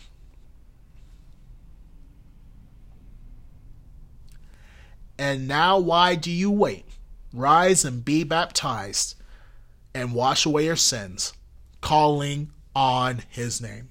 And 5.19 5.49
now, 5.49 5.79
why 5.79 6.15
do 6.15 6.31
you 6.31 6.51
wait? 6.51 6.85
Rise 7.33 7.85
and 7.85 8.05
be 8.05 8.23
baptized 8.23 9.15
and 9.95 10.13
wash 10.13 10.47
away 10.47 10.67
your 10.67 10.77
sins, 10.77 11.33
calling 11.81 12.51
on 12.75 13.23
his 13.29 13.61
name. 13.61 13.89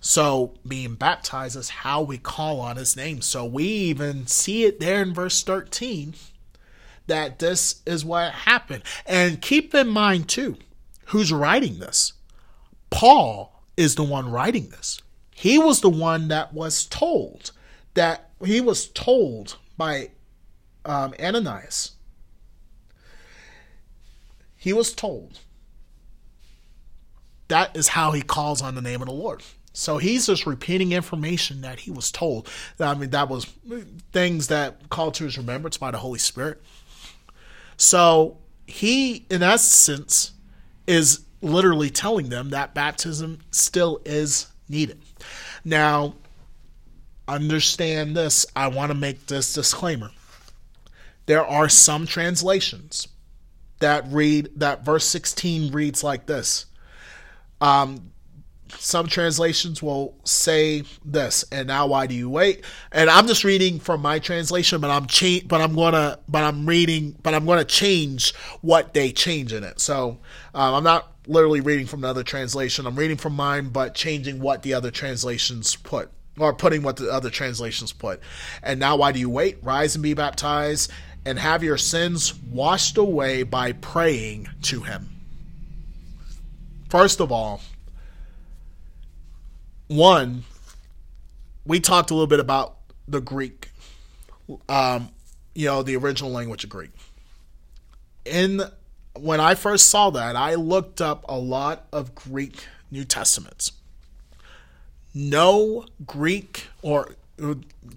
So, 0.00 0.54
being 0.66 0.94
baptized 0.94 1.56
is 1.56 1.68
how 1.68 2.02
we 2.02 2.18
call 2.18 2.60
on 2.60 2.76
his 2.76 2.96
name. 2.96 3.20
So, 3.20 3.44
we 3.44 3.64
even 3.64 4.26
see 4.26 4.64
it 4.64 4.80
there 4.80 5.02
in 5.02 5.14
verse 5.14 5.42
13 5.42 6.14
that 7.12 7.38
this 7.38 7.82
is 7.84 8.06
what 8.06 8.32
happened. 8.32 8.82
And 9.04 9.42
keep 9.42 9.74
in 9.74 9.88
mind, 9.88 10.30
too, 10.30 10.56
who's 11.08 11.30
writing 11.30 11.78
this? 11.78 12.14
Paul 12.88 13.62
is 13.76 13.96
the 13.96 14.02
one 14.02 14.30
writing 14.30 14.70
this. 14.70 14.98
He 15.34 15.58
was 15.58 15.82
the 15.82 15.90
one 15.90 16.28
that 16.28 16.54
was 16.54 16.86
told 16.86 17.50
that 17.92 18.30
he 18.42 18.62
was 18.62 18.88
told 18.88 19.58
by 19.76 20.08
um, 20.86 21.12
Ananias. 21.20 21.92
He 24.56 24.72
was 24.72 24.94
told. 24.94 25.40
That 27.48 27.76
is 27.76 27.88
how 27.88 28.12
he 28.12 28.22
calls 28.22 28.62
on 28.62 28.74
the 28.74 28.80
name 28.80 29.02
of 29.02 29.08
the 29.08 29.14
Lord. 29.14 29.42
So 29.74 29.98
he's 29.98 30.28
just 30.28 30.46
repeating 30.46 30.92
information 30.92 31.60
that 31.60 31.80
he 31.80 31.90
was 31.90 32.10
told. 32.10 32.48
I 32.80 32.94
mean, 32.94 33.10
that 33.10 33.28
was 33.28 33.44
things 34.12 34.48
that 34.48 34.88
called 34.88 35.12
to 35.14 35.24
his 35.24 35.36
remembrance 35.36 35.76
by 35.76 35.90
the 35.90 35.98
Holy 35.98 36.18
Spirit. 36.18 36.62
So 37.76 38.38
he, 38.66 39.26
in 39.30 39.42
essence, 39.42 40.32
is 40.86 41.24
literally 41.40 41.90
telling 41.90 42.28
them 42.28 42.50
that 42.50 42.74
baptism 42.74 43.40
still 43.50 44.00
is 44.04 44.46
needed. 44.68 45.00
Now, 45.64 46.14
understand 47.28 48.16
this. 48.16 48.46
I 48.54 48.68
want 48.68 48.90
to 48.90 48.98
make 48.98 49.26
this 49.26 49.52
disclaimer. 49.52 50.10
There 51.26 51.46
are 51.46 51.68
some 51.68 52.06
translations 52.06 53.08
that 53.78 54.04
read 54.08 54.50
that 54.56 54.84
verse 54.84 55.04
16 55.04 55.72
reads 55.72 56.02
like 56.02 56.26
this. 56.26 56.66
Um, 57.60 58.12
some 58.78 59.06
translations 59.06 59.82
will 59.82 60.14
say 60.24 60.82
this 61.04 61.44
and 61.52 61.68
now 61.68 61.86
why 61.86 62.06
do 62.06 62.14
you 62.14 62.28
wait? 62.28 62.64
And 62.90 63.08
i'm 63.10 63.26
just 63.26 63.44
reading 63.44 63.78
from 63.78 64.02
my 64.02 64.18
translation 64.18 64.80
but 64.80 64.90
i'm 64.90 65.06
cha- 65.06 65.46
but 65.46 65.60
i'm 65.60 65.74
gonna 65.74 66.18
but 66.28 66.42
i'm 66.44 66.66
reading 66.66 67.16
but 67.22 67.34
i'm 67.34 67.46
gonna 67.46 67.64
change 67.64 68.34
what 68.60 68.94
they 68.94 69.12
change 69.12 69.52
in 69.52 69.64
it. 69.64 69.80
So 69.80 70.18
um, 70.54 70.74
i'm 70.74 70.84
not 70.84 71.12
literally 71.26 71.60
reading 71.60 71.86
from 71.86 72.00
another 72.02 72.24
translation. 72.24 72.86
I'm 72.86 72.96
reading 72.96 73.16
from 73.16 73.34
mine 73.34 73.68
but 73.68 73.94
changing 73.94 74.40
what 74.40 74.62
the 74.62 74.74
other 74.74 74.90
translations 74.90 75.76
put 75.76 76.10
or 76.38 76.52
putting 76.54 76.82
what 76.82 76.96
the 76.96 77.10
other 77.10 77.30
translations 77.30 77.92
put. 77.92 78.20
And 78.62 78.80
now 78.80 78.96
why 78.96 79.12
do 79.12 79.20
you 79.20 79.30
wait? 79.30 79.58
Rise 79.62 79.94
and 79.94 80.02
be 80.02 80.14
baptized 80.14 80.90
and 81.24 81.38
have 81.38 81.62
your 81.62 81.76
sins 81.76 82.34
washed 82.34 82.96
away 82.96 83.42
by 83.42 83.72
praying 83.72 84.48
to 84.62 84.80
him. 84.80 85.08
First 86.88 87.20
of 87.20 87.30
all 87.30 87.60
one, 89.96 90.44
we 91.64 91.80
talked 91.80 92.10
a 92.10 92.14
little 92.14 92.26
bit 92.26 92.40
about 92.40 92.76
the 93.06 93.20
Greek, 93.20 93.70
um, 94.68 95.10
you 95.54 95.66
know, 95.66 95.82
the 95.82 95.96
original 95.96 96.30
language 96.30 96.64
of 96.64 96.70
Greek. 96.70 96.90
In 98.24 98.62
when 99.14 99.40
I 99.40 99.54
first 99.54 99.88
saw 99.90 100.10
that, 100.10 100.36
I 100.36 100.54
looked 100.54 101.00
up 101.00 101.24
a 101.28 101.38
lot 101.38 101.86
of 101.92 102.14
Greek 102.14 102.66
New 102.90 103.04
Testaments. 103.04 103.72
no 105.14 105.84
Greek 106.06 106.66
or 106.82 107.14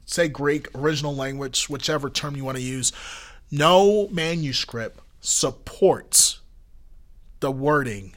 say 0.05 0.27
Greek, 0.27 0.67
original 0.75 1.15
language, 1.15 1.69
whichever 1.69 2.09
term 2.09 2.35
you 2.35 2.43
want 2.43 2.57
to 2.57 2.63
use, 2.63 2.91
no 3.51 4.07
manuscript 4.09 4.99
supports 5.21 6.39
the 7.39 7.51
wording 7.51 8.15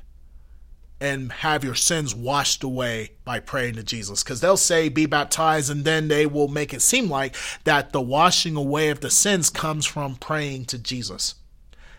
and 1.00 1.30
have 1.30 1.62
your 1.62 1.74
sins 1.74 2.14
washed 2.14 2.64
away 2.64 3.12
by 3.24 3.38
praying 3.40 3.74
to 3.74 3.82
Jesus. 3.82 4.22
Because 4.22 4.40
they'll 4.40 4.56
say, 4.56 4.88
be 4.88 5.06
baptized, 5.06 5.70
and 5.70 5.84
then 5.84 6.08
they 6.08 6.26
will 6.26 6.48
make 6.48 6.74
it 6.74 6.82
seem 6.82 7.08
like 7.08 7.36
that 7.64 7.92
the 7.92 8.00
washing 8.00 8.56
away 8.56 8.90
of 8.90 9.00
the 9.00 9.10
sins 9.10 9.50
comes 9.50 9.86
from 9.86 10.16
praying 10.16 10.64
to 10.66 10.78
Jesus. 10.78 11.36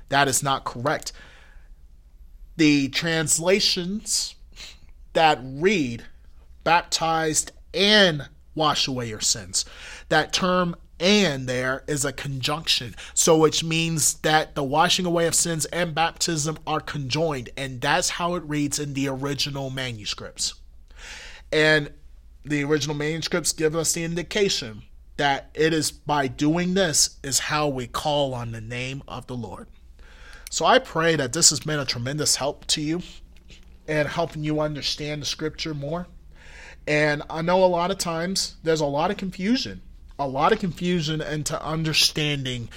That 0.09 0.27
is 0.27 0.43
not 0.43 0.65
correct. 0.65 1.13
The 2.57 2.89
translations 2.89 4.35
that 5.13 5.39
read 5.41 6.03
baptized 6.63 7.51
and 7.73 8.27
wash 8.53 8.87
away 8.87 9.07
your 9.07 9.21
sins. 9.21 9.63
That 10.09 10.33
term 10.33 10.75
and 10.99 11.47
there 11.47 11.83
is 11.87 12.03
a 12.03 12.11
conjunction. 12.13 12.95
So 13.13 13.37
which 13.37 13.63
means 13.63 14.15
that 14.15 14.55
the 14.55 14.63
washing 14.63 15.05
away 15.05 15.27
of 15.27 15.35
sins 15.35 15.65
and 15.65 15.95
baptism 15.95 16.57
are 16.67 16.81
conjoined. 16.81 17.49
And 17.55 17.81
that's 17.81 18.09
how 18.09 18.35
it 18.35 18.43
reads 18.43 18.79
in 18.79 18.93
the 18.93 19.07
original 19.07 19.69
manuscripts. 19.69 20.55
And 21.51 21.93
the 22.43 22.63
original 22.63 22.95
manuscripts 22.95 23.53
give 23.53 23.75
us 23.75 23.93
the 23.93 24.03
indication 24.03 24.83
that 25.17 25.49
it 25.53 25.73
is 25.73 25.91
by 25.91 26.27
doing 26.27 26.73
this 26.73 27.17
is 27.23 27.39
how 27.39 27.67
we 27.67 27.87
call 27.87 28.33
on 28.33 28.51
the 28.51 28.61
name 28.61 29.03
of 29.07 29.27
the 29.27 29.35
Lord. 29.35 29.67
So 30.49 30.65
I 30.65 30.79
pray 30.79 31.15
that 31.15 31.33
this 31.33 31.49
has 31.51 31.59
been 31.59 31.79
a 31.79 31.85
tremendous 31.85 32.37
help 32.37 32.65
to 32.67 32.81
you 32.81 33.01
and 33.87 34.07
helping 34.07 34.43
you 34.43 34.61
understand 34.61 35.21
the 35.21 35.25
scripture 35.25 35.73
more. 35.73 36.07
And 36.87 37.21
I 37.29 37.41
know 37.41 37.63
a 37.63 37.67
lot 37.67 37.91
of 37.91 37.97
times 37.97 38.55
there's 38.63 38.81
a 38.81 38.85
lot 38.85 39.11
of 39.11 39.17
confusion 39.17 39.81
a 40.19 40.27
lot 40.27 40.51
of 40.51 40.59
confusion 40.59 41.21
into 41.21 41.61
understanding 41.63 42.69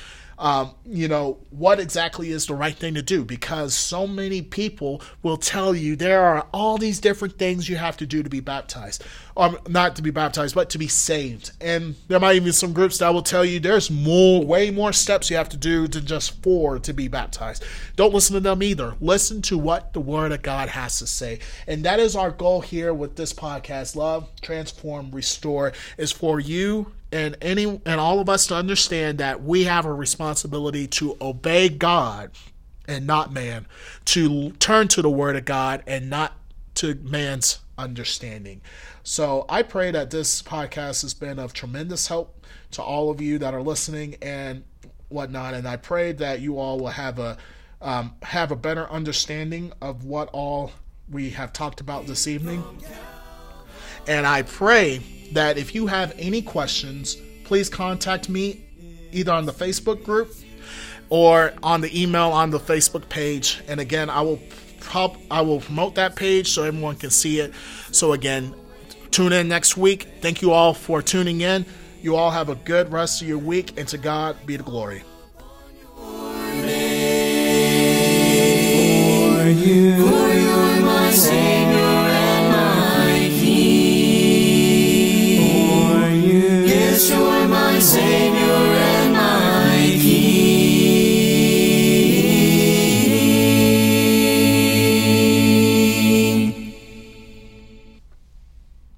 um, 0.42 0.72
you 0.84 1.06
know, 1.06 1.38
what 1.50 1.78
exactly 1.78 2.32
is 2.32 2.46
the 2.46 2.54
right 2.54 2.74
thing 2.74 2.94
to 2.94 3.02
do 3.02 3.24
because 3.24 3.74
so 3.74 4.08
many 4.08 4.42
people 4.42 5.00
will 5.22 5.36
tell 5.36 5.72
you 5.72 5.94
there 5.94 6.20
are 6.20 6.48
all 6.52 6.78
these 6.78 6.98
different 6.98 7.38
things 7.38 7.68
you 7.68 7.76
have 7.76 7.96
to 7.98 8.06
do 8.06 8.24
to 8.24 8.28
be 8.28 8.40
baptized. 8.40 9.04
Um, 9.36 9.56
not 9.68 9.94
to 9.96 10.02
be 10.02 10.10
baptized, 10.10 10.56
but 10.56 10.68
to 10.70 10.78
be 10.78 10.88
saved. 10.88 11.52
And 11.60 11.94
there 12.08 12.18
might 12.18 12.34
even 12.34 12.46
be 12.46 12.52
some 12.52 12.72
groups 12.72 12.98
that 12.98 13.14
will 13.14 13.22
tell 13.22 13.44
you 13.44 13.60
there's 13.60 13.88
more, 13.88 14.44
way 14.44 14.72
more 14.72 14.92
steps 14.92 15.30
you 15.30 15.36
have 15.36 15.48
to 15.50 15.56
do 15.56 15.86
than 15.86 16.06
just 16.06 16.42
four 16.42 16.80
to 16.80 16.92
be 16.92 17.06
baptized. 17.06 17.64
Don't 17.94 18.12
listen 18.12 18.34
to 18.34 18.40
them 18.40 18.64
either. 18.64 18.96
Listen 19.00 19.42
to 19.42 19.56
what 19.56 19.92
the 19.92 20.00
Word 20.00 20.32
of 20.32 20.42
God 20.42 20.70
has 20.70 20.98
to 20.98 21.06
say. 21.06 21.38
And 21.68 21.84
that 21.84 22.00
is 22.00 22.16
our 22.16 22.32
goal 22.32 22.62
here 22.62 22.92
with 22.92 23.14
this 23.14 23.32
podcast 23.32 23.94
Love, 23.94 24.28
Transform, 24.40 25.12
Restore, 25.12 25.72
is 25.96 26.10
for 26.10 26.40
you 26.40 26.92
and 27.12 27.36
any 27.40 27.64
and 27.64 28.00
all 28.00 28.20
of 28.20 28.28
us 28.28 28.46
to 28.48 28.56
understand 28.56 29.18
that 29.18 29.42
we 29.42 29.64
have 29.64 29.84
a 29.84 29.92
responsibility 29.92 30.86
to 30.88 31.16
obey 31.20 31.68
God 31.68 32.30
and 32.88 33.06
not 33.06 33.32
man, 33.32 33.66
to 34.06 34.50
turn 34.52 34.88
to 34.88 35.02
the 35.02 35.10
word 35.10 35.36
of 35.36 35.44
God 35.44 35.82
and 35.86 36.10
not 36.10 36.32
to 36.74 36.94
man's 36.96 37.60
understanding. 37.78 38.60
So 39.02 39.44
I 39.48 39.62
pray 39.62 39.90
that 39.90 40.10
this 40.10 40.42
podcast 40.42 41.02
has 41.02 41.14
been 41.14 41.38
of 41.38 41.52
tremendous 41.52 42.08
help 42.08 42.46
to 42.72 42.82
all 42.82 43.10
of 43.10 43.20
you 43.20 43.38
that 43.38 43.54
are 43.54 43.62
listening 43.62 44.16
and 44.22 44.64
whatnot. 45.08 45.54
And 45.54 45.68
I 45.68 45.76
pray 45.76 46.12
that 46.12 46.40
you 46.40 46.58
all 46.58 46.78
will 46.78 46.88
have 46.88 47.18
a 47.18 47.36
um, 47.80 48.14
have 48.22 48.52
a 48.52 48.56
better 48.56 48.88
understanding 48.90 49.72
of 49.82 50.04
what 50.04 50.30
all 50.32 50.70
we 51.10 51.30
have 51.30 51.52
talked 51.52 51.80
about 51.80 52.06
this 52.06 52.28
evening. 52.28 52.64
And 54.06 54.26
I 54.26 54.42
pray 54.42 54.98
that 55.32 55.58
if 55.58 55.74
you 55.74 55.86
have 55.86 56.14
any 56.18 56.42
questions, 56.42 57.16
please 57.44 57.68
contact 57.68 58.28
me 58.28 58.64
either 59.12 59.32
on 59.32 59.46
the 59.46 59.52
Facebook 59.52 60.04
group 60.04 60.34
or 61.08 61.52
on 61.62 61.80
the 61.80 62.00
email 62.02 62.30
on 62.30 62.50
the 62.50 62.58
Facebook 62.58 63.08
page. 63.08 63.60
And 63.68 63.80
again, 63.80 64.08
I 64.10 64.22
will 64.22 64.40
prob- 64.80 65.18
I 65.30 65.42
will 65.42 65.60
promote 65.60 65.94
that 65.96 66.16
page 66.16 66.50
so 66.50 66.64
everyone 66.64 66.96
can 66.96 67.10
see 67.10 67.40
it. 67.40 67.52
So 67.90 68.12
again, 68.12 68.54
tune 69.10 69.32
in 69.32 69.48
next 69.48 69.76
week. 69.76 70.08
Thank 70.20 70.42
you 70.42 70.52
all 70.52 70.74
for 70.74 71.02
tuning 71.02 71.42
in. 71.42 71.66
You 72.02 72.16
all 72.16 72.30
have 72.30 72.48
a 72.48 72.56
good 72.56 72.90
rest 72.90 73.22
of 73.22 73.28
your 73.28 73.38
week, 73.38 73.78
and 73.78 73.86
to 73.88 73.98
God 73.98 74.36
be 74.44 74.56
the 74.56 74.64
glory. 74.64 75.04
same 87.82 88.41